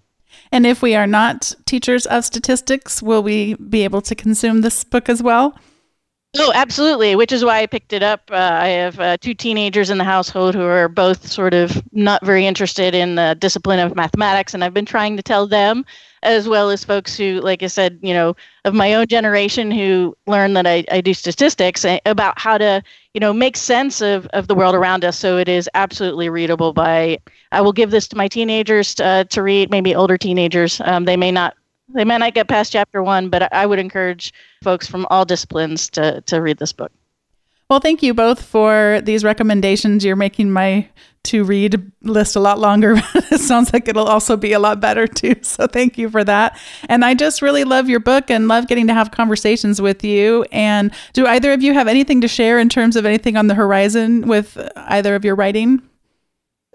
And 0.51 0.67
if 0.67 0.83
we 0.83 0.95
are 0.95 1.07
not 1.07 1.55
teachers 1.67 2.07
of 2.07 2.25
statistics, 2.25 3.03
will 3.03 3.23
we 3.23 3.55
be 3.55 3.85
able 3.85 4.01
to 4.03 4.15
consume 4.15 4.61
this 4.61 4.85
book 4.85 5.09
as 5.09 5.23
well? 5.23 5.57
Oh, 6.37 6.51
absolutely. 6.53 7.15
Which 7.15 7.31
is 7.31 7.45
why 7.45 7.61
I 7.61 7.67
picked 7.67 7.93
it 7.93 8.03
up. 8.03 8.29
Uh, 8.29 8.35
I 8.35 8.69
have 8.69 8.99
uh, 8.99 9.17
two 9.19 9.35
teenagers 9.35 9.89
in 9.89 9.99
the 9.99 10.05
household 10.05 10.57
who 10.57 10.63
are 10.63 10.89
both 10.89 11.31
sort 11.31 11.55
of 11.55 11.81
not 11.93 12.25
very 12.27 12.45
interested 12.45 12.93
in 12.93 13.15
the 13.15 13.37
discipline 13.39 13.79
of 13.79 13.95
mathematics, 13.95 14.53
and 14.53 14.65
I've 14.65 14.75
been 14.75 14.85
trying 14.85 15.17
to 15.17 15.23
tell 15.23 15.47
them, 15.47 15.85
as 16.25 16.49
well 16.49 16.71
as 16.71 16.85
folks 16.85 17.17
who, 17.17 17.41
like 17.41 17.63
I 17.63 17.69
said, 17.69 18.01
you 18.03 18.13
know, 18.13 18.35
of 18.65 18.75
my 18.75 18.95
own 18.95 19.07
generation 19.07 19.71
who 19.71 20.17
learn 20.27 20.55
that 20.55 20.67
I, 20.67 20.85
I 20.91 21.01
do 21.01 21.15
statistics 21.15 21.85
eh, 21.85 22.01
about 22.05 22.37
how 22.37 22.59
to, 22.59 22.83
you 23.13 23.21
know, 23.21 23.33
make 23.33 23.57
sense 23.57 24.01
of, 24.01 24.27
of 24.33 24.49
the 24.49 24.57
world 24.57 24.75
around 24.75 25.05
us. 25.05 25.17
So 25.17 25.39
it 25.39 25.49
is 25.49 25.71
absolutely 25.75 26.29
readable 26.29 26.73
by. 26.73 27.19
I 27.53 27.61
will 27.61 27.73
give 27.73 27.93
this 27.93 28.09
to 28.09 28.17
my 28.17 28.27
teenagers 28.27 28.99
uh, 28.99 29.23
to 29.31 29.41
read, 29.41 29.71
maybe 29.71 29.95
older 29.95 30.19
teenagers. 30.19 30.81
Um, 30.85 31.05
they 31.05 31.17
may 31.17 31.31
not 31.31 31.55
they 31.89 32.05
may 32.05 32.19
not 32.19 32.35
get 32.35 32.49
past 32.49 32.73
chapter 32.73 33.03
one, 33.03 33.29
but 33.29 33.53
I 33.53 33.67
would 33.67 33.79
encourage 33.79 34.33
folks 34.63 34.87
from 34.87 35.07
all 35.11 35.25
disciplines 35.25 35.89
to, 35.91 36.21
to 36.23 36.41
read 36.41 36.59
this 36.59 36.73
book. 36.73 36.93
Well, 37.71 37.81
thank 37.81 38.03
you 38.03 38.13
both 38.13 38.43
for 38.43 39.01
these 39.03 39.25
recommendations. 39.25 40.05
You're 40.05 40.17
making 40.17 40.51
my 40.53 40.89
to 41.25 41.43
read 41.43 41.91
list 42.03 42.37
a 42.37 42.41
lot 42.41 42.59
longer. 42.59 42.97
it 43.15 43.41
sounds 43.41 43.73
like 43.73 43.89
it'll 43.89 44.07
also 44.07 44.37
be 44.37 44.53
a 44.53 44.59
lot 44.59 44.81
better 44.81 45.07
too. 45.07 45.35
So 45.43 45.67
thank 45.67 45.97
you 45.97 46.11
for 46.11 46.25
that. 46.25 46.59
And 46.89 47.05
I 47.05 47.15
just 47.15 47.41
really 47.41 47.65
love 47.65 47.89
your 47.89 48.01
book 48.01 48.31
and 48.31 48.49
love 48.49 48.67
getting 48.67 48.87
to 48.89 48.95
have 48.95 49.13
conversations 49.13 49.81
with 49.81 50.03
you. 50.03 50.45
And 50.53 50.93
do 51.13 51.27
either 51.27 51.53
of 51.53 51.63
you 51.63 51.73
have 51.75 51.87
anything 51.87 52.21
to 52.23 52.29
share 52.29 52.59
in 52.59 52.69
terms 52.69 52.97
of 52.97 53.07
anything 53.07 53.37
on 53.37 53.47
the 53.47 53.55
horizon 53.55 54.27
with 54.27 54.59
either 54.77 55.15
of 55.15 55.25
your 55.25 55.35
writing? 55.35 55.81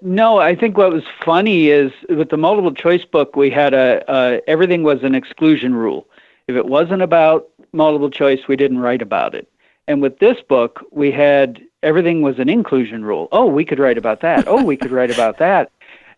No, 0.01 0.37
I 0.37 0.55
think 0.55 0.77
what 0.77 0.91
was 0.91 1.03
funny 1.23 1.69
is 1.69 1.91
with 2.07 2.29
the 2.29 2.37
multiple 2.37 2.73
choice 2.73 3.05
book, 3.05 3.35
we 3.35 3.49
had 3.49 3.73
a, 3.73 4.41
everything 4.47 4.83
was 4.83 5.03
an 5.03 5.15
exclusion 5.15 5.73
rule. 5.75 6.07
If 6.47 6.55
it 6.55 6.65
wasn't 6.65 7.01
about 7.01 7.49
multiple 7.73 8.09
choice, 8.09 8.47
we 8.47 8.55
didn't 8.55 8.79
write 8.79 9.01
about 9.01 9.35
it. 9.35 9.51
And 9.87 10.01
with 10.01 10.19
this 10.19 10.37
book, 10.47 10.85
we 10.91 11.11
had 11.11 11.61
everything 11.83 12.21
was 12.21 12.39
an 12.39 12.49
inclusion 12.49 13.03
rule. 13.03 13.27
Oh, 13.31 13.45
we 13.45 13.65
could 13.65 13.79
write 13.79 13.97
about 13.97 14.21
that. 14.21 14.47
Oh, 14.47 14.63
we 14.63 14.77
could 14.77 14.91
write 14.91 15.11
about 15.11 15.37
that. 15.39 15.71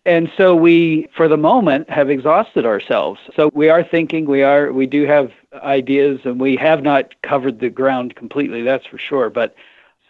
And 0.04 0.30
so 0.36 0.54
we, 0.56 1.08
for 1.16 1.28
the 1.28 1.36
moment, 1.36 1.88
have 1.88 2.10
exhausted 2.10 2.66
ourselves. 2.66 3.20
So 3.36 3.50
we 3.54 3.68
are 3.68 3.84
thinking, 3.84 4.26
we 4.26 4.42
are, 4.42 4.72
we 4.72 4.86
do 4.86 5.06
have 5.06 5.30
ideas, 5.54 6.20
and 6.24 6.40
we 6.40 6.56
have 6.56 6.82
not 6.82 7.14
covered 7.22 7.60
the 7.60 7.70
ground 7.70 8.16
completely. 8.16 8.62
That's 8.62 8.86
for 8.86 8.98
sure. 8.98 9.30
But 9.30 9.54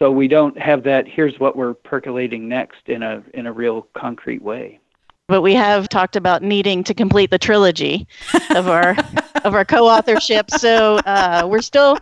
so 0.02 0.10
we 0.10 0.26
don't 0.26 0.58
have 0.58 0.82
that 0.82 1.06
here's 1.06 1.38
what 1.38 1.54
we're 1.54 1.74
percolating 1.74 2.48
next 2.48 2.88
in 2.88 3.04
a 3.04 3.22
in 3.34 3.46
a 3.46 3.52
real 3.52 3.86
concrete 3.94 4.42
way. 4.42 4.80
But 5.28 5.42
we 5.42 5.54
have 5.54 5.88
talked 5.88 6.16
about 6.16 6.42
needing 6.42 6.82
to 6.82 6.92
complete 6.92 7.30
the 7.30 7.38
trilogy 7.38 8.08
of 8.50 8.66
our 8.66 8.96
of 9.44 9.54
our 9.54 9.64
co-authorship. 9.64 10.50
So 10.50 10.96
uh, 11.06 11.46
we're 11.48 11.62
still 11.62 11.98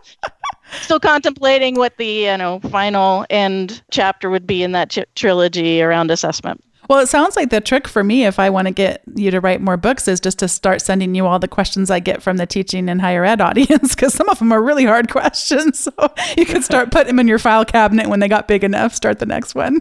still 0.81 0.99
contemplating 0.99 1.75
what 1.75 1.95
the 1.97 2.07
you 2.07 2.37
know 2.37 2.59
final 2.71 3.23
end 3.29 3.83
chapter 3.91 4.31
would 4.31 4.47
be 4.47 4.63
in 4.63 4.71
that 4.71 4.89
ch- 4.89 5.05
trilogy 5.13 5.83
around 5.83 6.09
assessment 6.09 6.63
well, 6.91 6.99
it 6.99 7.07
sounds 7.07 7.37
like 7.37 7.51
the 7.51 7.61
trick 7.61 7.87
for 7.87 8.03
me, 8.03 8.25
if 8.25 8.37
I 8.37 8.49
want 8.49 8.67
to 8.67 8.73
get 8.73 9.01
you 9.15 9.31
to 9.31 9.39
write 9.39 9.61
more 9.61 9.77
books, 9.77 10.09
is 10.09 10.19
just 10.19 10.39
to 10.39 10.49
start 10.49 10.81
sending 10.81 11.15
you 11.15 11.25
all 11.25 11.39
the 11.39 11.47
questions 11.47 11.89
I 11.89 12.01
get 12.01 12.21
from 12.21 12.35
the 12.35 12.45
teaching 12.45 12.89
and 12.89 12.99
higher 12.99 13.23
ed 13.23 13.39
audience, 13.41 13.95
because 13.95 14.13
some 14.13 14.27
of 14.27 14.39
them 14.39 14.51
are 14.51 14.61
really 14.61 14.83
hard 14.83 15.09
questions. 15.09 15.79
So 15.79 15.93
you 16.37 16.45
could 16.45 16.65
start 16.65 16.91
putting 16.91 17.07
them 17.07 17.19
in 17.19 17.29
your 17.29 17.39
file 17.39 17.63
cabinet 17.63 18.09
when 18.09 18.19
they 18.19 18.27
got 18.27 18.49
big 18.49 18.65
enough. 18.65 18.93
Start 18.93 19.19
the 19.19 19.25
next 19.25 19.55
one. 19.55 19.79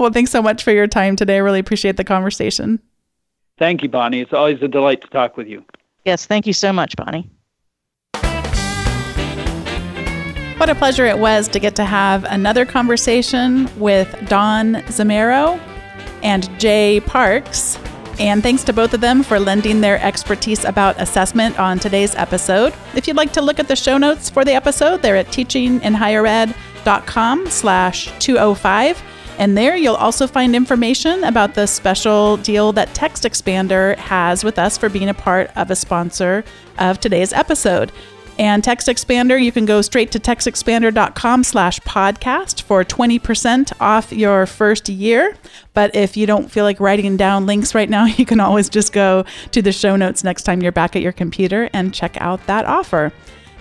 well, 0.00 0.10
thanks 0.10 0.32
so 0.32 0.42
much 0.42 0.64
for 0.64 0.72
your 0.72 0.88
time 0.88 1.14
today. 1.14 1.36
I 1.36 1.38
really 1.38 1.60
appreciate 1.60 1.96
the 1.96 2.02
conversation. 2.02 2.80
Thank 3.56 3.84
you, 3.84 3.88
Bonnie. 3.88 4.20
It's 4.20 4.32
always 4.32 4.60
a 4.62 4.68
delight 4.68 5.02
to 5.02 5.08
talk 5.10 5.36
with 5.36 5.46
you. 5.46 5.64
Yes, 6.04 6.26
thank 6.26 6.44
you 6.44 6.52
so 6.52 6.72
much, 6.72 6.96
Bonnie. 6.96 7.30
What 10.56 10.70
a 10.70 10.74
pleasure 10.74 11.06
it 11.06 11.20
was 11.20 11.46
to 11.48 11.60
get 11.60 11.76
to 11.76 11.84
have 11.84 12.24
another 12.24 12.66
conversation 12.66 13.70
with 13.78 14.12
Dawn 14.28 14.74
Zimmaro 14.88 15.60
and 16.22 16.48
Jay 16.58 17.00
Parkes. 17.00 17.78
And 18.18 18.42
thanks 18.42 18.64
to 18.64 18.72
both 18.72 18.94
of 18.94 19.02
them 19.02 19.22
for 19.22 19.38
lending 19.38 19.82
their 19.82 20.02
expertise 20.02 20.64
about 20.64 20.98
assessment 21.00 21.58
on 21.58 21.78
today's 21.78 22.14
episode. 22.14 22.72
If 22.94 23.06
you'd 23.06 23.16
like 23.16 23.34
to 23.34 23.42
look 23.42 23.58
at 23.58 23.68
the 23.68 23.76
show 23.76 23.98
notes 23.98 24.30
for 24.30 24.42
the 24.44 24.54
episode, 24.54 25.02
they're 25.02 25.16
at 25.16 25.26
teachinginhighered.com 25.26 27.46
slash 27.48 28.18
205. 28.18 29.02
And 29.38 29.54
there 29.56 29.76
you'll 29.76 29.94
also 29.96 30.26
find 30.26 30.56
information 30.56 31.22
about 31.24 31.54
the 31.54 31.66
special 31.66 32.38
deal 32.38 32.72
that 32.72 32.88
TextExpander 32.94 33.98
has 33.98 34.42
with 34.42 34.58
us 34.58 34.78
for 34.78 34.88
being 34.88 35.10
a 35.10 35.14
part 35.14 35.50
of 35.56 35.70
a 35.70 35.76
sponsor 35.76 36.42
of 36.78 37.00
today's 37.00 37.34
episode. 37.34 37.92
And 38.38 38.62
TextExpander, 38.62 39.42
you 39.42 39.50
can 39.50 39.64
go 39.64 39.80
straight 39.80 40.12
to 40.12 40.20
textexpander.com 40.20 41.44
slash 41.44 41.80
podcast 41.80 42.62
for 42.62 42.84
20% 42.84 43.72
off 43.80 44.12
your 44.12 44.44
first 44.46 44.88
year. 44.88 45.36
But 45.72 45.94
if 45.94 46.16
you 46.16 46.26
don't 46.26 46.50
feel 46.50 46.64
like 46.64 46.78
writing 46.78 47.16
down 47.16 47.46
links 47.46 47.74
right 47.74 47.88
now, 47.88 48.04
you 48.04 48.26
can 48.26 48.40
always 48.40 48.68
just 48.68 48.92
go 48.92 49.24
to 49.52 49.62
the 49.62 49.72
show 49.72 49.96
notes 49.96 50.22
next 50.22 50.42
time 50.42 50.62
you're 50.62 50.72
back 50.72 50.96
at 50.96 51.02
your 51.02 51.12
computer 51.12 51.70
and 51.72 51.94
check 51.94 52.20
out 52.20 52.46
that 52.46 52.66
offer. 52.66 53.12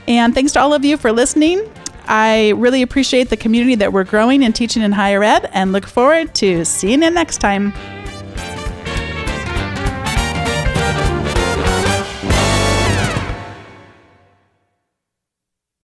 And 0.07 0.33
thanks 0.35 0.51
to 0.53 0.59
all 0.59 0.73
of 0.73 0.83
you 0.83 0.97
for 0.97 1.11
listening. 1.11 1.69
I 2.07 2.49
really 2.57 2.81
appreciate 2.81 3.29
the 3.29 3.37
community 3.37 3.75
that 3.75 3.91
we're 3.91 4.03
growing 4.03 4.43
and 4.43 4.53
teaching 4.53 4.83
in 4.83 4.91
higher 4.91 5.23
ed 5.23 5.49
and 5.53 5.71
look 5.71 5.87
forward 5.87 6.35
to 6.35 6.63
seeing 6.63 7.01
you 7.01 7.09
next 7.09 7.37
time. 7.37 7.73